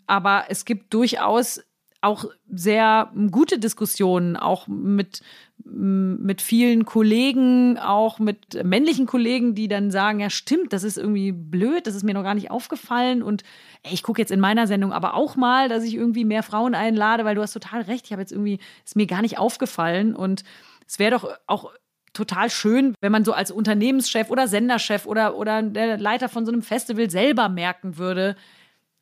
Aber 0.07 0.45
es 0.49 0.65
gibt 0.65 0.95
durchaus 0.95 1.61
auch 2.01 2.27
sehr 2.49 3.13
gute 3.31 3.59
Diskussionen, 3.59 4.37
auch 4.37 4.69
mit, 4.69 5.21
mit 5.65 6.41
vielen 6.41 6.85
Kollegen, 6.85 7.77
auch 7.79 8.21
mit 8.21 8.63
männlichen 8.65 9.07
Kollegen, 9.07 9.55
die 9.55 9.67
dann 9.67 9.91
sagen, 9.91 10.21
ja 10.21 10.31
stimmt, 10.31 10.73
das 10.73 10.85
ist 10.85 10.97
irgendwie 10.97 11.33
blöd, 11.33 11.87
das 11.87 11.97
ist 11.97 12.05
mir 12.05 12.15
noch 12.15 12.23
gar 12.23 12.35
nicht 12.35 12.53
aufgefallen. 12.53 13.23
Und 13.23 13.43
ey, 13.83 13.93
ich 13.93 14.05
gucke 14.05 14.21
jetzt 14.23 14.31
in 14.31 14.39
meiner 14.39 14.69
Sendung 14.69 14.93
aber 14.93 15.15
auch 15.15 15.35
mal, 15.35 15.69
dass 15.69 15.83
ich 15.83 15.95
irgendwie 15.95 16.25
mehr 16.25 16.45
Frauen 16.45 16.75
einlade, 16.75 17.25
weil 17.25 17.35
du 17.35 17.43
hast 17.43 17.53
total 17.53 17.83
recht, 17.83 18.07
ich 18.07 18.13
habe 18.13 18.23
jetzt 18.23 18.33
irgendwie, 18.33 18.61
ist 18.85 18.97
mir 18.97 19.07
gar 19.07 19.23
nicht 19.23 19.39
aufgefallen. 19.39 20.15
Und 20.15 20.45
es 20.87 21.01
wäre 21.01 21.11
doch 21.11 21.29
auch 21.49 21.73
total 22.13 22.49
schön, 22.49 22.95
wenn 23.01 23.13
man 23.13 23.25
so 23.25 23.33
als 23.33 23.51
Unternehmenschef 23.51 24.31
oder 24.31 24.47
Senderchef 24.47 25.05
oder, 25.05 25.37
oder 25.37 25.63
der 25.63 25.99
Leiter 25.99 26.29
von 26.29 26.47
so 26.47 26.53
einem 26.53 26.63
Festival 26.63 27.11
selber 27.11 27.49
merken 27.49 27.99
würde, 27.99 28.37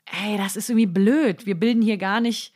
ey, 0.07 0.39
das 0.39 0.57
ist 0.57 0.71
irgendwie 0.71 0.87
blöd, 0.87 1.47
wir 1.47 1.59
bilden 1.59 1.83
hier 1.83 1.99
gar 1.99 2.21
nicht 2.21 2.53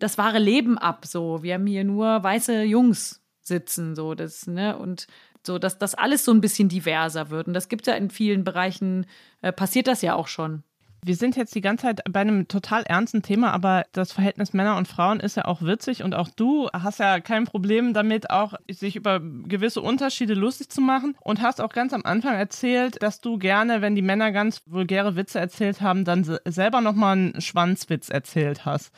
das 0.00 0.18
wahre 0.18 0.38
Leben 0.38 0.78
ab. 0.78 1.06
So, 1.06 1.42
wir 1.42 1.54
haben 1.54 1.66
hier 1.66 1.84
nur 1.84 2.22
weiße 2.22 2.62
Jungs 2.62 3.22
sitzen, 3.42 3.94
so 3.94 4.14
das, 4.14 4.46
ne? 4.46 4.76
Und 4.76 5.06
so, 5.46 5.58
dass 5.58 5.78
das 5.78 5.94
alles 5.94 6.24
so 6.24 6.32
ein 6.32 6.40
bisschen 6.40 6.68
diverser 6.68 7.30
wird. 7.30 7.46
Und 7.46 7.54
das 7.54 7.68
gibt 7.68 7.86
ja 7.86 7.94
in 7.94 8.10
vielen 8.10 8.44
Bereichen, 8.44 9.06
äh, 9.40 9.52
passiert 9.52 9.86
das 9.86 10.02
ja 10.02 10.14
auch 10.14 10.28
schon. 10.28 10.62
Wir 11.02 11.16
sind 11.16 11.34
jetzt 11.34 11.54
die 11.54 11.62
ganze 11.62 11.86
Zeit 11.86 12.02
bei 12.10 12.20
einem 12.20 12.46
total 12.46 12.82
ernsten 12.82 13.22
Thema, 13.22 13.52
aber 13.52 13.86
das 13.92 14.12
Verhältnis 14.12 14.52
Männer 14.52 14.76
und 14.76 14.86
Frauen 14.86 15.18
ist 15.18 15.34
ja 15.34 15.46
auch 15.46 15.62
witzig 15.62 16.02
und 16.02 16.14
auch 16.14 16.28
du 16.28 16.68
hast 16.74 16.98
ja 17.00 17.20
kein 17.20 17.46
Problem 17.46 17.94
damit, 17.94 18.28
auch 18.28 18.52
sich 18.70 18.96
über 18.96 19.18
gewisse 19.18 19.80
Unterschiede 19.80 20.34
lustig 20.34 20.68
zu 20.68 20.82
machen 20.82 21.16
und 21.22 21.40
hast 21.40 21.62
auch 21.62 21.72
ganz 21.72 21.94
am 21.94 22.04
Anfang 22.04 22.34
erzählt, 22.34 23.02
dass 23.02 23.22
du 23.22 23.38
gerne, 23.38 23.80
wenn 23.80 23.94
die 23.94 24.02
Männer 24.02 24.30
ganz 24.30 24.60
vulgäre 24.66 25.16
Witze 25.16 25.40
erzählt 25.40 25.80
haben, 25.80 26.04
dann 26.04 26.38
selber 26.44 26.82
nochmal 26.82 27.16
einen 27.16 27.40
Schwanzwitz 27.40 28.10
erzählt 28.10 28.66
hast 28.66 28.92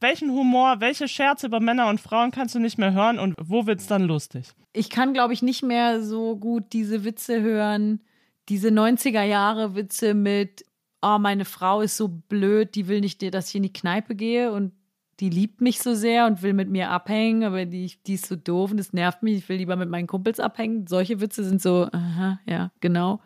welchen 0.00 0.30
Humor, 0.30 0.80
welche 0.80 1.08
Scherze 1.08 1.46
über 1.46 1.60
Männer 1.60 1.88
und 1.88 2.00
Frauen 2.00 2.30
kannst 2.30 2.54
du 2.54 2.58
nicht 2.58 2.78
mehr 2.78 2.92
hören 2.92 3.18
und 3.18 3.34
wo 3.40 3.66
wird 3.66 3.80
es 3.80 3.86
dann 3.86 4.02
lustig? 4.02 4.52
Ich 4.72 4.90
kann, 4.90 5.14
glaube 5.14 5.32
ich, 5.32 5.42
nicht 5.42 5.62
mehr 5.62 6.02
so 6.02 6.36
gut 6.36 6.72
diese 6.72 7.04
Witze 7.04 7.40
hören, 7.40 8.00
diese 8.48 8.68
90er 8.68 9.22
Jahre 9.22 9.74
Witze 9.74 10.14
mit, 10.14 10.64
oh, 11.02 11.18
meine 11.18 11.44
Frau 11.44 11.80
ist 11.80 11.96
so 11.96 12.08
blöd, 12.08 12.74
die 12.74 12.88
will 12.88 13.00
nicht, 13.00 13.22
dass 13.34 13.48
ich 13.48 13.54
in 13.56 13.62
die 13.62 13.72
Kneipe 13.72 14.14
gehe 14.14 14.52
und 14.52 14.72
die 15.20 15.30
liebt 15.30 15.62
mich 15.62 15.80
so 15.80 15.94
sehr 15.94 16.26
und 16.26 16.42
will 16.42 16.52
mit 16.52 16.68
mir 16.68 16.90
abhängen, 16.90 17.42
aber 17.44 17.64
die, 17.64 17.90
die 18.06 18.14
ist 18.14 18.26
so 18.26 18.36
doof 18.36 18.70
und 18.70 18.76
das 18.76 18.92
nervt 18.92 19.22
mich, 19.22 19.36
ich 19.38 19.48
will 19.48 19.56
lieber 19.56 19.76
mit 19.76 19.88
meinen 19.88 20.06
Kumpels 20.06 20.40
abhängen. 20.40 20.86
Solche 20.86 21.20
Witze 21.20 21.42
sind 21.42 21.62
so, 21.62 21.88
aha, 21.90 22.38
ja, 22.46 22.70
genau. 22.80 23.20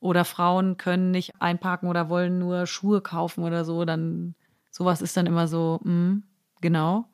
Oder 0.00 0.26
Frauen 0.26 0.76
können 0.76 1.12
nicht 1.12 1.32
einparken 1.40 1.88
oder 1.88 2.10
wollen 2.10 2.38
nur 2.38 2.66
Schuhe 2.66 3.00
kaufen 3.00 3.42
oder 3.42 3.64
so, 3.64 3.86
dann 3.86 4.34
Sowas 4.76 5.02
ist 5.02 5.16
dann 5.16 5.26
immer 5.26 5.46
so, 5.46 5.78
mh, 5.84 5.90
hm, 5.90 6.22
genau. 6.60 7.04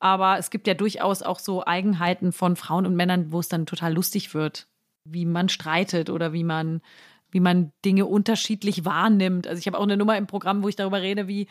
Aber 0.00 0.38
es 0.38 0.50
gibt 0.50 0.66
ja 0.66 0.74
durchaus 0.74 1.22
auch 1.22 1.38
so 1.38 1.64
Eigenheiten 1.64 2.32
von 2.32 2.56
Frauen 2.56 2.84
und 2.84 2.96
Männern, 2.96 3.30
wo 3.30 3.38
es 3.38 3.48
dann 3.48 3.64
total 3.64 3.94
lustig 3.94 4.34
wird, 4.34 4.66
wie 5.04 5.24
man 5.24 5.48
streitet 5.48 6.10
oder 6.10 6.32
wie 6.32 6.42
man, 6.42 6.80
wie 7.30 7.38
man 7.38 7.70
Dinge 7.84 8.06
unterschiedlich 8.06 8.84
wahrnimmt. 8.84 9.46
Also 9.46 9.60
ich 9.60 9.68
habe 9.68 9.78
auch 9.78 9.84
eine 9.84 9.96
Nummer 9.96 10.18
im 10.18 10.26
Programm, 10.26 10.64
wo 10.64 10.68
ich 10.68 10.74
darüber 10.74 11.00
rede, 11.00 11.28
wie 11.28 11.46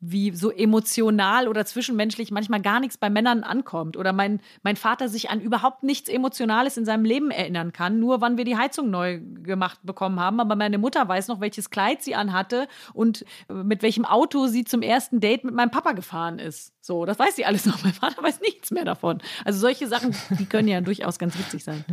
wie 0.00 0.30
so 0.32 0.50
emotional 0.50 1.48
oder 1.48 1.64
zwischenmenschlich 1.64 2.30
manchmal 2.30 2.60
gar 2.60 2.80
nichts 2.80 2.98
bei 2.98 3.08
Männern 3.08 3.42
ankommt 3.42 3.96
oder 3.96 4.12
mein, 4.12 4.40
mein 4.62 4.76
Vater 4.76 5.08
sich 5.08 5.30
an 5.30 5.40
überhaupt 5.40 5.82
nichts 5.82 6.08
Emotionales 6.10 6.76
in 6.76 6.84
seinem 6.84 7.04
Leben 7.04 7.30
erinnern 7.30 7.72
kann, 7.72 7.98
nur 7.98 8.20
wann 8.20 8.36
wir 8.36 8.44
die 8.44 8.58
Heizung 8.58 8.90
neu 8.90 9.20
gemacht 9.20 9.80
bekommen 9.82 10.20
haben. 10.20 10.38
Aber 10.40 10.54
meine 10.54 10.78
Mutter 10.78 11.08
weiß 11.08 11.28
noch, 11.28 11.40
welches 11.40 11.70
Kleid 11.70 12.02
sie 12.02 12.14
anhatte 12.14 12.68
und 12.92 13.24
mit 13.48 13.82
welchem 13.82 14.04
Auto 14.04 14.48
sie 14.48 14.64
zum 14.64 14.82
ersten 14.82 15.20
Date 15.20 15.44
mit 15.44 15.54
meinem 15.54 15.70
Papa 15.70 15.92
gefahren 15.92 16.38
ist. 16.38 16.74
So, 16.82 17.06
das 17.06 17.18
weiß 17.18 17.36
sie 17.36 17.46
alles 17.46 17.64
noch. 17.64 17.82
Mein 17.82 17.94
Vater 17.94 18.22
weiß 18.22 18.40
nichts 18.40 18.70
mehr 18.70 18.84
davon. 18.84 19.22
Also 19.44 19.58
solche 19.58 19.88
Sachen, 19.88 20.14
die 20.38 20.46
können 20.46 20.68
ja 20.68 20.80
durchaus 20.80 21.18
ganz 21.18 21.38
witzig 21.38 21.64
sein. 21.64 21.84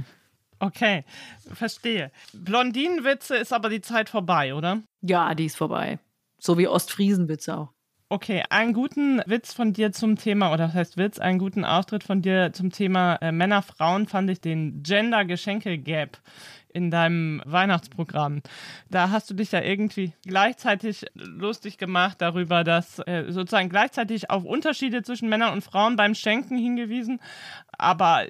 Okay, 0.59 1.03
verstehe. 1.53 2.11
Blondinenwitze 2.33 3.35
ist 3.35 3.51
aber 3.51 3.69
die 3.69 3.81
Zeit 3.81 4.07
vorbei, 4.07 4.55
oder? 4.55 4.81
Ja, 5.01 5.35
die 5.35 5.45
ist 5.45 5.57
vorbei. 5.57 5.99
So 6.37 6.57
wie 6.57 6.67
Ostfriesenwitze 6.67 7.57
auch. 7.57 7.72
Okay, 8.13 8.43
einen 8.51 8.73
guten 8.73 9.23
Witz 9.25 9.55
von 9.55 9.73
dir 9.73 9.91
zum 9.91 10.17
Thema, 10.17 10.53
oder 10.53 10.67
das 10.67 10.75
heißt 10.75 10.97
Witz, 10.97 11.17
einen 11.17 11.39
guten 11.39 11.65
Auftritt 11.65 12.03
von 12.03 12.21
dir 12.21 12.53
zum 12.53 12.69
Thema 12.69 13.15
äh, 13.15 13.31
Männer, 13.31 13.63
Frauen 13.63 14.05
fand 14.05 14.29
ich 14.29 14.39
den 14.39 14.83
Gender-Geschenke-Gap 14.83 16.19
in 16.71 16.91
deinem 16.91 17.41
Weihnachtsprogramm. 17.43 18.43
Da 18.91 19.09
hast 19.09 19.31
du 19.31 19.33
dich 19.33 19.51
ja 19.51 19.63
irgendwie 19.63 20.13
gleichzeitig 20.27 21.07
lustig 21.15 21.79
gemacht 21.79 22.21
darüber, 22.21 22.63
dass 22.63 22.99
äh, 22.99 23.31
sozusagen 23.31 23.69
gleichzeitig 23.69 24.29
auf 24.29 24.43
Unterschiede 24.43 25.01
zwischen 25.01 25.27
Männern 25.27 25.51
und 25.51 25.63
Frauen 25.63 25.95
beim 25.95 26.13
Schenken 26.13 26.55
hingewiesen, 26.55 27.19
aber 27.71 28.27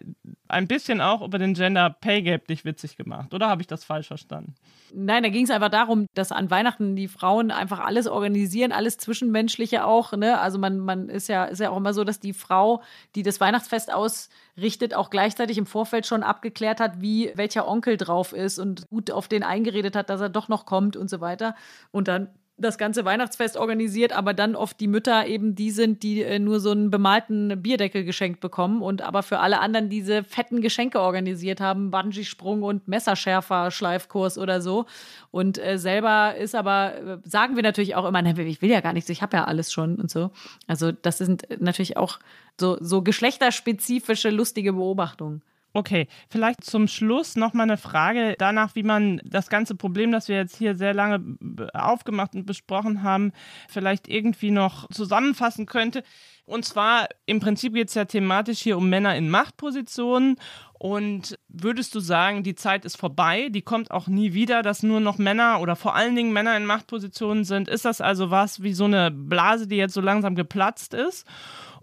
ein 0.47 0.67
bisschen 0.67 1.01
auch 1.01 1.21
über 1.21 1.39
den 1.39 1.55
Gender 1.55 1.89
Pay 1.89 2.21
Gap 2.21 2.47
dich 2.47 2.63
witzig 2.63 2.95
gemacht. 2.95 3.33
Oder 3.33 3.49
habe 3.49 3.61
ich 3.61 3.67
das 3.67 3.83
falsch 3.83 4.07
verstanden? 4.07 4.55
Nein, 4.95 5.23
da 5.23 5.29
ging 5.29 5.43
es 5.43 5.49
einfach 5.49 5.69
darum, 5.69 6.05
dass 6.13 6.31
an 6.31 6.51
Weihnachten 6.51 6.95
die 6.95 7.07
Frauen 7.07 7.49
einfach 7.49 7.79
alles 7.79 8.05
organisieren, 8.05 8.71
alles 8.71 8.97
Zwischenmenschliche 8.97 9.85
auch. 9.85 10.13
Ne? 10.13 10.39
Also 10.39 10.59
man, 10.59 10.77
man 10.77 11.09
ist 11.09 11.27
ja, 11.27 11.45
ist 11.45 11.59
ja 11.59 11.71
auch 11.71 11.77
immer 11.77 11.95
so, 11.95 12.03
dass 12.03 12.19
die 12.19 12.33
Frau, 12.33 12.83
die 13.15 13.23
das 13.23 13.39
Weihnachtsfest 13.39 13.91
ausrichtet, 13.91 14.93
auch 14.93 15.09
gleichzeitig 15.09 15.57
im 15.57 15.65
Vorfeld 15.65 16.05
schon 16.05 16.21
abgeklärt 16.21 16.79
hat, 16.79 17.01
wie 17.01 17.31
welcher 17.33 17.67
Onkel 17.67 17.97
drauf 17.97 18.33
ist 18.33 18.59
und 18.59 18.87
gut 18.89 19.09
auf 19.09 19.27
den 19.27 19.41
eingeredet 19.41 19.95
hat, 19.95 20.11
dass 20.11 20.21
er 20.21 20.29
doch 20.29 20.47
noch 20.47 20.67
kommt 20.67 20.95
und 20.95 21.09
so 21.09 21.21
weiter. 21.21 21.55
Und 21.91 22.07
dann 22.07 22.29
das 22.63 22.77
ganze 22.77 23.05
Weihnachtsfest 23.05 23.57
organisiert, 23.57 24.13
aber 24.13 24.33
dann 24.33 24.55
oft 24.55 24.79
die 24.79 24.87
Mütter 24.87 25.27
eben 25.27 25.55
die 25.55 25.71
sind, 25.71 26.01
die 26.01 26.23
äh, 26.23 26.39
nur 26.39 26.59
so 26.59 26.71
einen 26.71 26.89
bemalten 26.89 27.61
Bierdeckel 27.61 28.03
geschenkt 28.03 28.39
bekommen 28.39 28.81
und 28.81 29.01
aber 29.01 29.21
für 29.21 29.39
alle 29.39 29.59
anderen 29.59 29.89
diese 29.89 30.23
fetten 30.23 30.61
Geschenke 30.61 30.99
organisiert 30.99 31.61
haben, 31.61 31.91
Bungee-Sprung 31.91 32.63
und 32.63 32.87
Messerschärfer-Schleifkurs 32.87 34.37
oder 34.37 34.61
so. 34.61 34.85
Und 35.31 35.57
äh, 35.57 35.77
selber 35.77 36.35
ist 36.35 36.55
aber, 36.55 36.95
äh, 36.95 37.17
sagen 37.23 37.55
wir 37.55 37.63
natürlich 37.63 37.95
auch 37.95 38.05
immer, 38.05 38.21
ne, 38.21 38.33
ich 38.43 38.61
will 38.61 38.71
ja 38.71 38.81
gar 38.81 38.93
nichts, 38.93 39.09
ich 39.09 39.21
habe 39.21 39.37
ja 39.37 39.43
alles 39.43 39.71
schon 39.71 39.95
und 39.95 40.09
so. 40.09 40.31
Also 40.67 40.91
das 40.91 41.17
sind 41.19 41.47
natürlich 41.59 41.97
auch 41.97 42.19
so, 42.59 42.77
so 42.79 43.01
geschlechterspezifische, 43.01 44.29
lustige 44.29 44.73
Beobachtungen. 44.73 45.41
Okay, 45.75 46.07
vielleicht 46.29 46.63
zum 46.63 46.87
Schluss 46.87 47.35
noch 47.35 47.53
mal 47.53 47.63
eine 47.63 47.77
Frage 47.77 48.35
danach, 48.37 48.75
wie 48.75 48.83
man 48.83 49.19
das 49.25 49.49
ganze 49.49 49.73
Problem, 49.73 50.11
das 50.11 50.27
wir 50.27 50.35
jetzt 50.35 50.55
hier 50.55 50.75
sehr 50.75 50.93
lange 50.93 51.35
aufgemacht 51.73 52.35
und 52.35 52.45
besprochen 52.45 53.01
haben, 53.01 53.31
vielleicht 53.67 54.07
irgendwie 54.07 54.51
noch 54.51 54.87
zusammenfassen 54.89 55.65
könnte. 55.65 56.03
Und 56.45 56.63
zwar 56.63 57.07
im 57.25 57.39
Prinzip 57.39 57.73
geht 57.73 57.87
es 57.87 57.95
ja 57.95 58.05
thematisch 58.05 58.59
hier 58.59 58.77
um 58.77 58.87
Männer 58.87 59.15
in 59.15 59.31
Machtpositionen. 59.31 60.35
Und 60.73 61.39
würdest 61.47 61.95
du 61.95 61.99
sagen, 61.99 62.43
die 62.43 62.53
Zeit 62.53 62.85
ist 62.85 62.97
vorbei, 62.97 63.49
die 63.49 63.63
kommt 63.63 63.89
auch 63.89 64.05
nie 64.07 64.33
wieder, 64.33 64.61
dass 64.61 64.83
nur 64.83 64.99
noch 64.99 65.17
Männer 65.17 65.59
oder 65.59 65.75
vor 65.75 65.95
allen 65.95 66.15
Dingen 66.15 66.33
Männer 66.33 66.55
in 66.55 66.67
Machtpositionen 66.67 67.45
sind? 67.45 67.67
Ist 67.67 67.85
das 67.85 67.99
also 67.99 68.29
was 68.29 68.61
wie 68.61 68.73
so 68.73 68.85
eine 68.85 69.09
Blase, 69.09 69.67
die 69.67 69.77
jetzt 69.77 69.95
so 69.95 70.01
langsam 70.01 70.35
geplatzt 70.35 70.93
ist? 70.93 71.25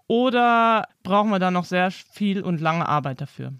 Oder 0.06 0.86
brauchen 1.02 1.30
wir 1.30 1.40
da 1.40 1.50
noch 1.50 1.64
sehr 1.64 1.90
viel 1.90 2.42
und 2.42 2.60
lange 2.60 2.88
Arbeit 2.88 3.20
dafür? 3.20 3.52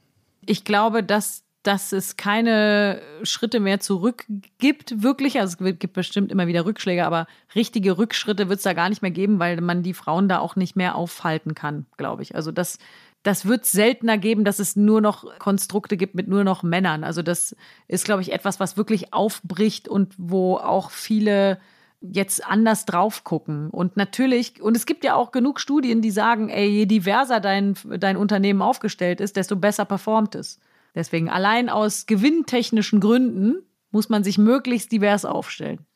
Ich 0.51 0.65
glaube, 0.65 1.03
dass 1.03 1.45
dass 1.63 1.93
es 1.93 2.17
keine 2.17 3.03
Schritte 3.23 3.61
mehr 3.61 3.81
zurück 3.81 4.25
gibt, 4.59 5.03
wirklich. 5.03 5.39
Also 5.39 5.63
es 5.63 5.79
gibt 5.79 5.93
bestimmt 5.93 6.33
immer 6.33 6.47
wieder 6.47 6.65
Rückschläge, 6.65 7.05
aber 7.05 7.27
richtige 7.55 7.99
Rückschritte 7.99 8.49
wird 8.49 8.59
es 8.59 8.65
da 8.65 8.73
gar 8.73 8.89
nicht 8.89 9.03
mehr 9.03 9.11
geben, 9.11 9.39
weil 9.39 9.61
man 9.61 9.83
die 9.83 9.93
Frauen 9.93 10.27
da 10.27 10.39
auch 10.39 10.57
nicht 10.57 10.75
mehr 10.75 10.95
aufhalten 10.95 11.55
kann, 11.55 11.85
glaube 11.99 12.23
ich. 12.23 12.35
Also 12.35 12.51
das, 12.51 12.79
das 13.23 13.45
wird 13.45 13.67
seltener 13.67 14.17
geben, 14.17 14.45
dass 14.45 14.59
es 14.59 14.75
nur 14.75 15.03
noch 15.03 15.39
Konstrukte 15.39 15.99
gibt 15.99 16.15
mit 16.15 16.29
nur 16.29 16.45
noch 16.45 16.63
Männern. 16.63 17.05
Also 17.05 17.21
das 17.21 17.55
ist, 17.89 18.07
glaube 18.07 18.23
ich, 18.23 18.33
etwas, 18.33 18.59
was 18.59 18.79
wirklich 18.79 19.13
aufbricht 19.13 19.87
und 19.87 20.15
wo 20.17 20.57
auch 20.57 20.91
viele 20.91 21.61
jetzt 22.01 22.45
anders 22.47 22.87
drauf 22.87 23.25
gucken. 23.25 23.71
Und 23.71 23.97
natürlich, 23.97 24.63
und 24.63 24.77
es 24.77 24.87
gibt 24.87 25.05
ja 25.05 25.15
auch 25.15 25.33
genug 25.33 25.61
Studien, 25.61 26.01
die 26.01 26.11
sagen, 26.11 26.49
ey, 26.49 26.69
je 26.69 26.87
diverser 26.87 27.41
dein, 27.41 27.75
dein 27.99 28.17
Unternehmen 28.17 28.63
aufgestellt 28.63 29.21
ist, 29.21 29.37
desto 29.37 29.57
besser 29.57 29.85
performt 29.85 30.35
es. 30.35 30.59
Deswegen 30.95 31.29
allein 31.29 31.69
aus 31.69 32.07
gewinntechnischen 32.07 33.01
Gründen 33.01 33.63
muss 33.91 34.09
man 34.09 34.25
sich 34.25 34.39
möglichst 34.39 34.93
divers 34.93 35.25
aufstellen. 35.25 35.87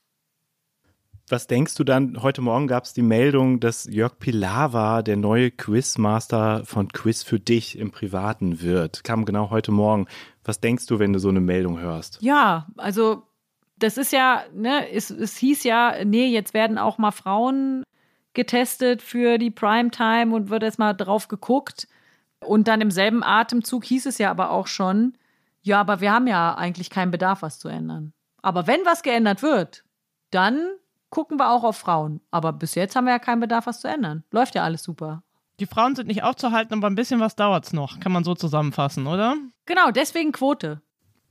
Was 1.29 1.47
denkst 1.47 1.75
du 1.77 1.85
dann? 1.85 2.23
Heute 2.23 2.43
Morgen 2.43 2.67
gab 2.67 2.85
es 2.85 2.93
die 2.93 3.01
Meldung, 3.01 3.59
dass 3.59 3.87
Jörg 3.87 4.19
Pilawa 4.19 5.01
der 5.01 5.17
neue 5.17 5.51
Quizmaster 5.51 6.63
von 6.67 6.89
Quiz 6.89 7.23
für 7.23 7.41
dich 7.41 7.79
im 7.79 7.93
Privaten 7.93 8.61
wird. 8.61 9.05
Kam 9.05 9.25
genau 9.25 9.49
heute 9.49 9.73
Morgen. 9.73 10.07
Was 10.45 10.61
denkst 10.61 10.85
du, 10.85 10.99
wenn 10.99 11.15
du 11.15 11.19
so 11.19 11.31
eine 11.31 11.41
Meldung 11.41 11.81
hörst? 11.81 12.19
Ja, 12.21 12.67
also 12.77 13.23
das 13.77 13.97
ist 13.97 14.13
ja, 14.13 14.45
ne, 14.53 14.91
es, 14.91 15.11
es 15.11 15.37
hieß 15.37 15.65
ja, 15.65 16.05
nee, 16.05 16.27
jetzt 16.27 16.55
werden 16.55 16.79
auch 16.79 16.99
mal 16.99 17.11
Frauen 17.11 17.83
getestet 18.35 19.03
für 19.03 19.39
die 19.39 19.51
Primetime 19.51 20.35
und 20.35 20.51
wird 20.51 20.63
erst 20.63 20.79
mal 20.79 20.93
drauf 20.93 21.29
geguckt. 21.29 21.89
Und 22.41 22.69
dann 22.69 22.81
im 22.81 22.91
selben 22.91 23.23
Atemzug 23.23 23.85
hieß 23.85 24.07
es 24.07 24.19
ja 24.19 24.31
aber 24.31 24.51
auch 24.51 24.67
schon, 24.67 25.17
ja, 25.63 25.81
aber 25.81 26.01
wir 26.01 26.13
haben 26.13 26.27
ja 26.27 26.55
eigentlich 26.55 26.91
keinen 26.91 27.11
Bedarf, 27.11 27.43
was 27.43 27.59
zu 27.59 27.69
ändern. 27.69 28.13
Aber 28.43 28.67
wenn 28.67 28.85
was 28.85 29.03
geändert 29.03 29.43
wird, 29.43 29.85
dann 30.31 30.69
gucken 31.09 31.39
wir 31.39 31.51
auch 31.51 31.65
auf 31.65 31.79
Frauen. 31.79 32.21
Aber 32.31 32.53
bis 32.53 32.75
jetzt 32.75 32.97
haben 32.97 33.07
wir 33.07 33.13
ja 33.13 33.19
keinen 33.19 33.41
Bedarf, 33.41 33.67
was 33.67 33.81
zu 33.81 33.89
ändern. 33.89 34.25
Läuft 34.31 34.55
ja 34.55 34.65
alles 34.65 34.83
super. 34.83 35.23
Die 35.61 35.67
Frauen 35.67 35.95
sind 35.95 36.09
nicht 36.09 36.25
aufzuhalten, 36.25 36.75
aber 36.75 36.89
ein 36.89 36.97
bisschen 36.97 37.21
was 37.21 37.37
dauert 37.37 37.65
es 37.65 37.73
noch, 37.73 38.01
kann 38.01 38.13
man 38.13 38.25
so 38.25 38.35
zusammenfassen, 38.35 39.07
oder? 39.07 39.37
Genau, 39.67 39.93
deswegen 39.93 40.33
Quote. 40.33 40.83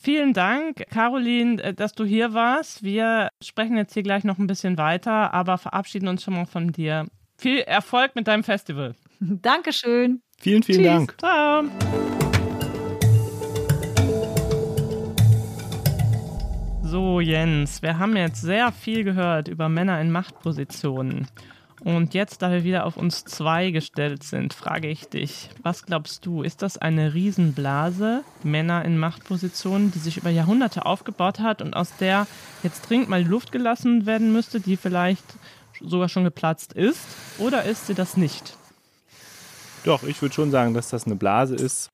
Vielen 0.03 0.33
Dank, 0.33 0.85
Caroline, 0.89 1.63
äh, 1.63 1.73
dass 1.73 1.93
du 1.93 2.03
hier 2.03 2.33
warst. 2.33 2.83
Wir 2.83 3.29
sprechen 3.41 3.77
jetzt 3.77 3.93
hier 3.93 4.03
gleich 4.03 4.25
noch 4.25 4.37
ein 4.37 4.47
bisschen 4.47 4.77
weiter, 4.77 5.33
aber 5.33 5.57
verabschieden 5.57 6.09
uns 6.09 6.23
schon 6.23 6.33
mal 6.33 6.45
von 6.45 6.73
dir. 6.73 7.07
Viel 7.37 7.59
Erfolg 7.59 8.13
mit 8.13 8.27
deinem 8.27 8.43
Festival. 8.43 8.95
Dankeschön. 9.21 10.21
Vielen, 10.37 10.61
vielen 10.61 10.79
Tschüss. 10.79 10.87
Dank. 10.91 11.15
Ciao. 11.19 11.63
So, 16.83 17.21
Jens, 17.21 17.81
wir 17.81 17.97
haben 17.97 18.17
jetzt 18.17 18.41
sehr 18.41 18.73
viel 18.73 19.05
gehört 19.05 19.47
über 19.47 19.69
Männer 19.69 20.01
in 20.01 20.11
Machtpositionen. 20.11 21.27
Und 21.83 22.13
jetzt, 22.13 22.41
da 22.41 22.49
wir 22.49 22.63
wieder 22.63 22.85
auf 22.85 22.95
uns 22.95 23.25
zwei 23.25 23.71
gestellt 23.71 24.23
sind, 24.23 24.53
frage 24.53 24.87
ich 24.87 25.09
dich, 25.09 25.49
was 25.63 25.83
glaubst 25.83 26.25
du, 26.25 26.41
ist 26.41 26.61
das 26.61 26.77
eine 26.77 27.13
Riesenblase, 27.13 28.23
Männer 28.41 28.85
in 28.85 28.97
Machtpositionen, 28.97 29.91
die 29.91 29.99
sich 29.99 30.15
über 30.15 30.29
Jahrhunderte 30.29 30.85
aufgebaut 30.85 31.41
hat 31.41 31.61
und 31.61 31.75
aus 31.75 31.89
der 31.97 32.25
jetzt 32.63 32.89
dringend 32.89 33.09
mal 33.09 33.21
Luft 33.21 33.51
gelassen 33.51 34.05
werden 34.05 34.31
müsste, 34.31 34.61
die 34.61 34.77
vielleicht 34.77 35.25
sogar 35.81 36.07
schon 36.07 36.23
geplatzt 36.23 36.71
ist? 36.71 37.01
Oder 37.37 37.65
ist 37.65 37.87
sie 37.87 37.95
das 37.95 38.15
nicht? 38.15 38.55
Doch, 39.83 40.03
ich 40.03 40.21
würde 40.21 40.33
schon 40.33 40.51
sagen, 40.51 40.73
dass 40.73 40.87
das 40.87 41.05
eine 41.05 41.17
Blase 41.17 41.55
ist. 41.55 41.89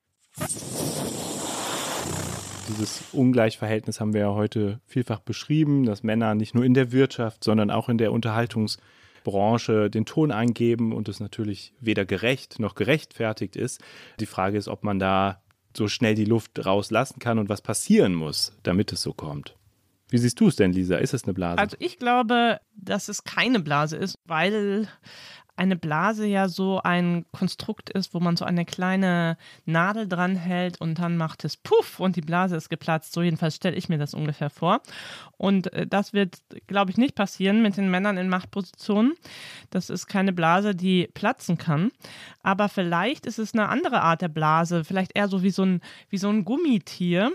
Dieses 2.68 3.02
Ungleichverhältnis 3.12 4.00
haben 4.00 4.14
wir 4.14 4.22
ja 4.22 4.34
heute 4.36 4.82
vielfach 4.86 5.20
beschrieben, 5.20 5.88
dass 5.88 6.04
Männer 6.04 6.36
nicht 6.36 6.54
nur 6.54 6.64
in 6.64 6.76
der 6.76 6.92
Wirtschaft, 6.92 7.44
sondern 7.44 7.72
auch 7.72 7.90
in 7.90 7.98
der 7.98 8.12
Unterhaltungs- 8.12 8.78
Branche 9.24 9.90
den 9.90 10.06
Ton 10.06 10.32
eingeben 10.32 10.94
und 10.94 11.10
es 11.10 11.20
natürlich 11.20 11.74
weder 11.80 12.06
gerecht 12.06 12.60
noch 12.60 12.76
gerechtfertigt 12.76 13.56
ist. 13.56 13.82
Die 14.20 14.26
Frage 14.26 14.58
ist, 14.58 14.68
ob 14.68 14.84
man 14.84 15.00
da 15.00 15.42
so 15.76 15.88
schnell 15.88 16.16
die 16.16 16.26
Luft 16.26 16.66
rauslassen 16.66 17.20
kann 17.20 17.40
und 17.40 17.50
was 17.50 17.62
passieren 17.62 18.16
muss, 18.16 18.54
damit 18.64 18.92
es 18.92 19.02
so 19.02 19.14
kommt. 19.14 19.56
Wie 20.10 20.18
siehst 20.18 20.40
du 20.40 20.48
es 20.48 20.56
denn, 20.56 20.74
Lisa? 20.74 20.98
Ist 20.98 21.14
es 21.14 21.24
eine 21.26 21.34
Blase? 21.34 21.60
Also 21.60 21.78
ich 21.80 22.00
glaube, 22.00 22.60
dass 22.76 23.10
es 23.10 23.24
keine 23.24 23.60
Blase 23.60 23.96
ist, 23.96 24.18
weil 24.26 24.88
eine 25.60 25.76
Blase 25.76 26.26
ja 26.26 26.48
so 26.48 26.82
ein 26.82 27.26
Konstrukt 27.34 27.90
ist, 27.90 28.14
wo 28.14 28.22
man 28.22 28.38
so 28.38 28.46
eine 28.46 28.64
kleine 28.64 29.38
Nadel 29.66 30.08
dran 30.08 30.38
hält 30.38 30.80
und 30.80 31.00
dann 31.00 31.18
macht 31.18 31.44
es 31.44 31.58
Puff 31.58 32.00
und 32.00 32.16
die 32.16 32.22
Blase 32.22 32.56
ist 32.56 32.70
geplatzt. 32.70 33.12
So 33.12 33.22
jedenfalls 33.22 33.58
stelle 33.58 33.76
ich 33.76 33.90
mir 33.90 33.98
das 33.98 34.14
ungefähr 34.14 34.50
vor. 34.50 34.82
Und 35.38 35.72
äh, 35.74 35.86
das 35.86 36.14
wird, 36.14 36.38
glaube 36.68 36.92
ich, 36.92 36.98
nicht 36.98 37.14
passieren 37.14 37.62
mit 37.62 37.76
den 37.76 37.92
Männern 37.92 38.18
in 38.18 38.30
Machtpositionen. 38.30 39.16
Das 39.70 39.90
ist 39.90 40.08
keine 40.08 40.32
Blase, 40.32 40.76
die 40.76 41.10
platzen 41.14 41.58
kann. 41.58 41.92
Aber 42.42 42.70
vielleicht 42.70 43.26
ist 43.26 43.38
es 43.38 43.54
eine 43.54 43.68
andere 43.68 44.02
Art 44.02 44.22
der 44.22 44.30
Blase, 44.30 44.86
vielleicht 44.86 45.12
eher 45.14 45.28
so 45.28 45.44
wie 45.44 45.52
so 45.52 45.64
ein, 45.64 45.82
wie 46.08 46.18
so 46.18 46.30
ein 46.30 46.46
Gummitier, 46.46 47.34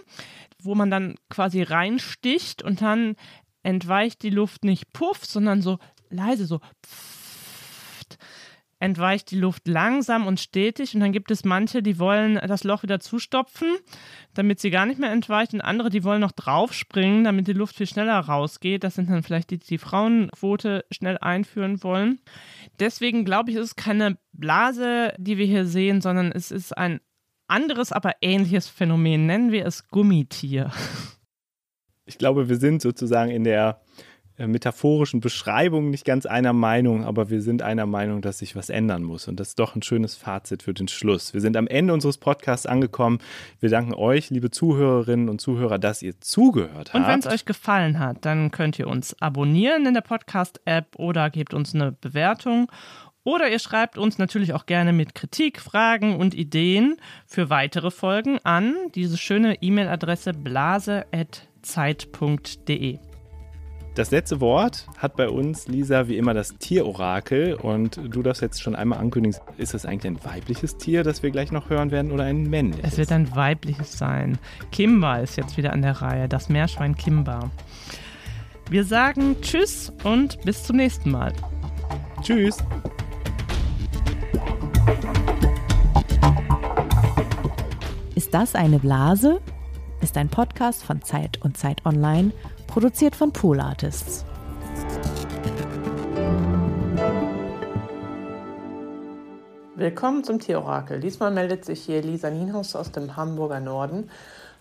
wo 0.62 0.74
man 0.74 0.90
dann 0.90 1.16
quasi 1.28 1.62
reinsticht 1.62 2.62
und 2.62 2.80
dann 2.80 3.16
entweicht 3.62 4.22
die 4.22 4.30
Luft 4.30 4.64
nicht 4.64 4.94
puff, 4.94 5.26
sondern 5.26 5.60
so 5.60 5.78
leise, 6.08 6.46
so 6.46 6.60
pff 6.86 7.13
entweicht 8.84 9.30
die 9.30 9.38
Luft 9.38 9.66
langsam 9.66 10.26
und 10.26 10.40
stetig 10.40 10.94
und 10.94 11.00
dann 11.00 11.12
gibt 11.12 11.30
es 11.30 11.44
manche, 11.44 11.82
die 11.82 11.98
wollen 11.98 12.34
das 12.46 12.64
Loch 12.64 12.82
wieder 12.82 13.00
zustopfen, 13.00 13.68
damit 14.34 14.60
sie 14.60 14.70
gar 14.70 14.84
nicht 14.84 15.00
mehr 15.00 15.10
entweicht 15.10 15.54
und 15.54 15.60
andere, 15.62 15.88
die 15.88 16.04
wollen 16.04 16.20
noch 16.20 16.32
draufspringen, 16.32 17.24
damit 17.24 17.46
die 17.46 17.54
Luft 17.54 17.76
viel 17.76 17.86
schneller 17.86 18.18
rausgeht. 18.18 18.84
Das 18.84 18.96
sind 18.96 19.08
dann 19.08 19.22
vielleicht 19.22 19.50
die, 19.50 19.58
die 19.58 19.66
die 19.66 19.78
Frauenquote 19.78 20.84
schnell 20.90 21.16
einführen 21.18 21.82
wollen. 21.82 22.20
Deswegen 22.78 23.24
glaube 23.24 23.50
ich, 23.50 23.56
ist 23.56 23.64
es 23.64 23.76
keine 23.76 24.18
Blase, 24.32 25.14
die 25.18 25.38
wir 25.38 25.46
hier 25.46 25.66
sehen, 25.66 26.00
sondern 26.00 26.30
es 26.32 26.50
ist 26.50 26.76
ein 26.76 27.00
anderes, 27.46 27.92
aber 27.92 28.12
ähnliches 28.20 28.68
Phänomen. 28.68 29.26
Nennen 29.26 29.52
wir 29.52 29.64
es 29.66 29.88
Gummitier. 29.88 30.70
Ich 32.06 32.18
glaube, 32.18 32.50
wir 32.50 32.56
sind 32.56 32.82
sozusagen 32.82 33.30
in 33.30 33.44
der 33.44 33.80
metaphorischen 34.36 35.20
Beschreibungen 35.20 35.90
nicht 35.90 36.04
ganz 36.04 36.26
einer 36.26 36.52
Meinung, 36.52 37.04
aber 37.04 37.30
wir 37.30 37.40
sind 37.40 37.62
einer 37.62 37.86
Meinung, 37.86 38.20
dass 38.20 38.38
sich 38.38 38.56
was 38.56 38.68
ändern 38.68 39.04
muss. 39.04 39.28
Und 39.28 39.38
das 39.38 39.48
ist 39.48 39.60
doch 39.60 39.76
ein 39.76 39.82
schönes 39.82 40.16
Fazit 40.16 40.64
für 40.64 40.74
den 40.74 40.88
Schluss. 40.88 41.34
Wir 41.34 41.40
sind 41.40 41.56
am 41.56 41.68
Ende 41.68 41.94
unseres 41.94 42.18
Podcasts 42.18 42.66
angekommen. 42.66 43.20
Wir 43.60 43.70
danken 43.70 43.94
euch, 43.94 44.30
liebe 44.30 44.50
Zuhörerinnen 44.50 45.28
und 45.28 45.40
Zuhörer, 45.40 45.78
dass 45.78 46.02
ihr 46.02 46.20
zugehört 46.20 46.92
habt. 46.92 46.94
Und 46.94 47.06
wenn 47.06 47.20
es 47.20 47.26
euch 47.26 47.44
gefallen 47.44 48.00
hat, 48.00 48.24
dann 48.24 48.50
könnt 48.50 48.76
ihr 48.78 48.88
uns 48.88 49.14
abonnieren 49.22 49.84
in 49.86 49.94
der 49.94 50.00
Podcast-App 50.00 50.96
oder 50.96 51.30
gebt 51.30 51.54
uns 51.54 51.72
eine 51.74 51.92
Bewertung. 51.92 52.72
Oder 53.22 53.48
ihr 53.50 53.60
schreibt 53.60 53.96
uns 53.96 54.18
natürlich 54.18 54.52
auch 54.52 54.66
gerne 54.66 54.92
mit 54.92 55.14
Kritik, 55.14 55.60
Fragen 55.60 56.16
und 56.16 56.34
Ideen 56.34 56.96
für 57.26 57.50
weitere 57.50 57.92
Folgen 57.92 58.40
an 58.42 58.74
diese 58.94 59.16
schöne 59.16 59.62
E-Mail-Adresse 59.62 60.32
blase.zeit.de. 60.34 62.98
Das 63.94 64.10
letzte 64.10 64.40
Wort 64.40 64.88
hat 64.98 65.14
bei 65.14 65.28
uns, 65.28 65.68
Lisa, 65.68 66.08
wie 66.08 66.16
immer 66.16 66.34
das 66.34 66.56
Tierorakel. 66.58 67.54
Und 67.54 68.00
du 68.02 68.22
darfst 68.22 68.42
jetzt 68.42 68.60
schon 68.60 68.74
einmal 68.74 68.98
ankündigen, 68.98 69.38
ist 69.56 69.72
das 69.72 69.86
eigentlich 69.86 70.12
ein 70.12 70.24
weibliches 70.24 70.76
Tier, 70.78 71.04
das 71.04 71.22
wir 71.22 71.30
gleich 71.30 71.52
noch 71.52 71.70
hören 71.70 71.92
werden, 71.92 72.10
oder 72.10 72.24
ein 72.24 72.42
männliches? 72.42 72.94
Es 72.94 72.98
wird 72.98 73.12
ein 73.12 73.36
weibliches 73.36 73.96
sein. 73.96 74.36
Kimba 74.72 75.18
ist 75.18 75.36
jetzt 75.36 75.56
wieder 75.56 75.72
an 75.72 75.82
der 75.82 76.02
Reihe, 76.02 76.28
das 76.28 76.48
Meerschwein 76.48 76.96
Kimba. 76.96 77.52
Wir 78.68 78.82
sagen 78.82 79.36
Tschüss 79.40 79.92
und 80.02 80.40
bis 80.42 80.64
zum 80.64 80.74
nächsten 80.76 81.12
Mal. 81.12 81.32
Tschüss. 82.20 82.58
Ist 88.16 88.34
das 88.34 88.56
eine 88.56 88.80
Blase? 88.80 89.40
Ist 90.00 90.16
ein 90.16 90.28
Podcast 90.28 90.82
von 90.82 91.00
Zeit 91.02 91.40
und 91.42 91.56
Zeit 91.56 91.86
Online 91.86 92.32
produziert 92.74 93.14
von 93.14 93.32
Pool 93.32 93.60
Artists. 93.60 94.24
Willkommen 99.76 100.24
zum 100.24 100.40
Tierorakel. 100.40 100.98
Diesmal 100.98 101.30
meldet 101.30 101.64
sich 101.64 101.84
hier 101.84 102.02
Lisa 102.02 102.30
Nienhaus 102.30 102.74
aus 102.74 102.90
dem 102.90 103.14
Hamburger 103.14 103.60
Norden 103.60 104.10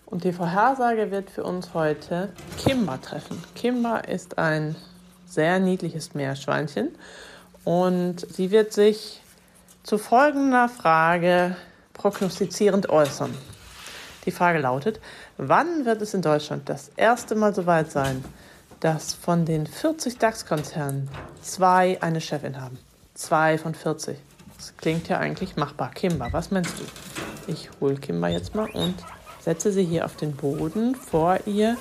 und 0.06 0.22
die 0.22 0.32
Vorhersage 0.32 1.10
wird 1.10 1.28
für 1.28 1.42
uns 1.42 1.74
heute 1.74 2.28
Kimba 2.56 2.98
treffen. 2.98 3.42
Kimba 3.56 3.96
ist 3.96 4.38
ein 4.38 4.76
sehr 5.26 5.58
niedliches 5.58 6.14
Meerschweinchen 6.14 6.90
und 7.64 8.20
sie 8.32 8.52
wird 8.52 8.72
sich 8.72 9.22
zu 9.82 9.98
folgender 9.98 10.68
Frage 10.68 11.56
prognostizierend 11.94 12.90
äußern. 12.90 13.34
Die 14.24 14.30
Frage 14.30 14.58
lautet, 14.58 15.00
wann 15.36 15.84
wird 15.84 16.00
es 16.02 16.14
in 16.14 16.22
Deutschland 16.22 16.68
das 16.68 16.90
erste 16.96 17.34
Mal 17.34 17.54
so 17.54 17.66
weit 17.66 17.90
sein, 17.90 18.24
dass 18.80 19.14
von 19.14 19.44
den 19.44 19.66
40 19.66 20.18
DAX-Konzernen 20.18 21.08
zwei 21.42 22.00
eine 22.00 22.20
Chefin 22.20 22.60
haben? 22.60 22.78
Zwei 23.14 23.58
von 23.58 23.74
40. 23.74 24.18
Das 24.56 24.76
klingt 24.76 25.08
ja 25.08 25.18
eigentlich 25.18 25.56
machbar. 25.56 25.90
Kimba, 25.90 26.28
was 26.32 26.50
meinst 26.50 26.74
du? 26.78 26.84
Ich 27.46 27.68
hole 27.80 27.96
Kimba 27.96 28.28
jetzt 28.28 28.54
mal 28.54 28.70
und 28.70 28.94
setze 29.40 29.72
sie 29.72 29.84
hier 29.84 30.06
auf 30.06 30.16
den 30.16 30.34
Boden. 30.34 30.94
Vor 30.94 31.38
ihr 31.46 31.76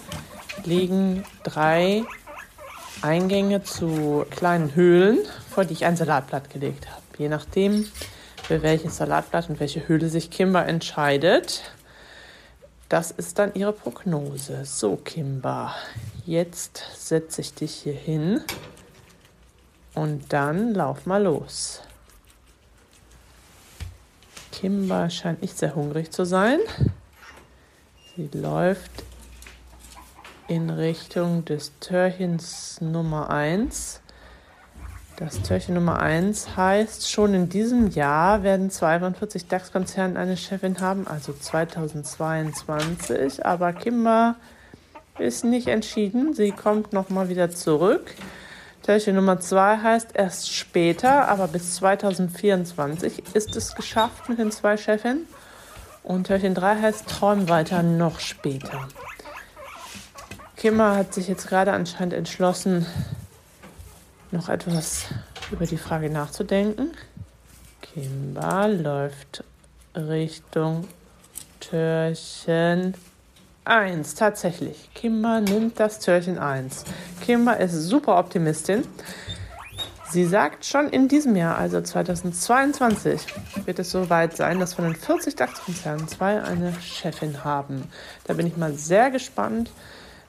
liegen 0.65 1.23
drei 1.43 2.03
Eingänge 3.01 3.63
zu 3.63 4.25
kleinen 4.29 4.75
Höhlen, 4.75 5.19
vor 5.49 5.65
die 5.65 5.73
ich 5.73 5.85
ein 5.85 5.95
Salatblatt 5.95 6.49
gelegt 6.49 6.89
habe. 6.89 7.01
Je 7.17 7.29
nachdem, 7.29 7.85
für 8.43 8.61
welches 8.63 8.97
Salatblatt 8.97 9.49
und 9.49 9.59
welche 9.59 9.87
Höhle 9.87 10.09
sich 10.09 10.29
Kimba 10.29 10.63
entscheidet, 10.63 11.61
das 12.93 13.09
ist 13.09 13.39
dann 13.39 13.55
ihre 13.55 13.73
Prognose. 13.73 14.65
So, 14.65 14.97
Kimba, 14.97 15.73
jetzt 16.27 16.83
setze 16.95 17.41
ich 17.41 17.55
dich 17.55 17.73
hier 17.73 17.95
hin 17.95 18.41
und 19.95 20.31
dann 20.31 20.75
lauf 20.75 21.07
mal 21.07 21.23
los. 21.23 21.81
Kimba 24.51 25.09
scheint 25.09 25.41
nicht 25.41 25.57
sehr 25.57 25.73
hungrig 25.73 26.11
zu 26.11 26.23
sein. 26.23 26.59
Sie 28.15 28.29
läuft 28.31 28.91
in 30.47 30.69
Richtung 30.69 31.45
des 31.45 31.71
Törchens 31.79 32.79
Nummer 32.79 33.31
1. 33.31 34.02
Das 35.23 35.41
Türchen 35.41 35.75
Nummer 35.75 36.01
1 36.01 36.57
heißt, 36.57 37.09
schon 37.09 37.33
in 37.33 37.47
diesem 37.47 37.89
Jahr 37.91 38.43
werden 38.43 38.69
42 38.69 39.47
DAX-Konzerne 39.47 40.19
eine 40.19 40.35
Chefin 40.35 40.81
haben, 40.81 41.07
also 41.07 41.31
2022. 41.31 43.45
Aber 43.45 43.71
Kimber 43.71 44.35
ist 45.17 45.45
nicht 45.45 45.69
entschieden. 45.69 46.33
Sie 46.33 46.51
kommt 46.51 46.91
nochmal 46.91 47.29
wieder 47.29 47.49
zurück. 47.49 48.13
Türchen 48.81 49.15
Nummer 49.15 49.39
2 49.39 49.77
heißt 49.77 50.09
erst 50.13 50.53
später, 50.53 51.29
aber 51.29 51.47
bis 51.47 51.75
2024 51.75 53.23
ist 53.33 53.55
es 53.55 53.75
geschafft 53.75 54.27
mit 54.27 54.39
den 54.39 54.51
zwei 54.51 54.75
Chefinnen. 54.75 55.25
Und 56.03 56.27
Türchen 56.27 56.53
3 56.53 56.81
heißt 56.81 57.07
träum 57.07 57.47
weiter 57.47 57.81
noch 57.81 58.19
später. 58.19 58.89
Kimmer 60.57 60.97
hat 60.97 61.13
sich 61.13 61.29
jetzt 61.29 61.47
gerade 61.47 61.71
anscheinend 61.71 62.13
entschlossen, 62.13 62.85
noch 64.33 64.49
etwas 64.49 65.05
über 65.51 65.65
die 65.65 65.77
Frage 65.77 66.09
nachzudenken. 66.09 66.91
Kimba 67.81 68.65
läuft 68.65 69.43
Richtung 69.95 70.87
Türchen 71.59 72.95
1. 73.63 74.15
Tatsächlich. 74.15 74.89
Kimba 74.93 75.39
nimmt 75.39 75.79
das 75.79 75.99
Türchen 75.99 76.39
1. 76.39 76.83
Kimba 77.21 77.53
ist 77.53 77.73
super 77.73 78.17
Optimistin. 78.17 78.83
Sie 80.09 80.25
sagt, 80.25 80.65
schon 80.65 80.89
in 80.89 81.07
diesem 81.07 81.35
Jahr, 81.35 81.57
also 81.57 81.81
2022, 81.81 83.21
wird 83.65 83.79
es 83.79 83.89
so 83.89 84.09
weit 84.09 84.35
sein, 84.37 84.59
dass 84.59 84.75
von 84.75 84.85
den 84.85 84.95
40 84.95 85.35
DAX-Konzernen 85.35 86.07
zwei 86.07 86.43
eine 86.43 86.73
Chefin 86.81 87.43
haben. 87.43 87.89
Da 88.25 88.33
bin 88.33 88.45
ich 88.45 88.57
mal 88.57 88.73
sehr 88.73 89.09
gespannt, 89.09 89.71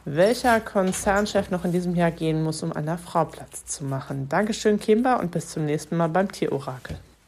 welcher 0.05 0.61
Konzernchef 0.61 1.51
noch 1.51 1.65
in 1.65 1.73
diesem 1.73 1.95
Jahr 1.95 2.11
gehen 2.11 2.43
muss, 2.43 2.63
um 2.63 2.73
einer 2.73 2.99
Frau 2.99 3.25
Platz 3.25 3.65
zu 3.67 3.85
machen. 3.85 4.29
Dankeschön, 4.29 4.79
Kimber, 4.79 5.21
und 5.21 5.31
bis 5.31 5.49
zum 5.49 5.65
nächsten 5.65 5.97
Mal 5.97 6.09
beim 6.09 6.31
Tierorakel. 6.31 6.97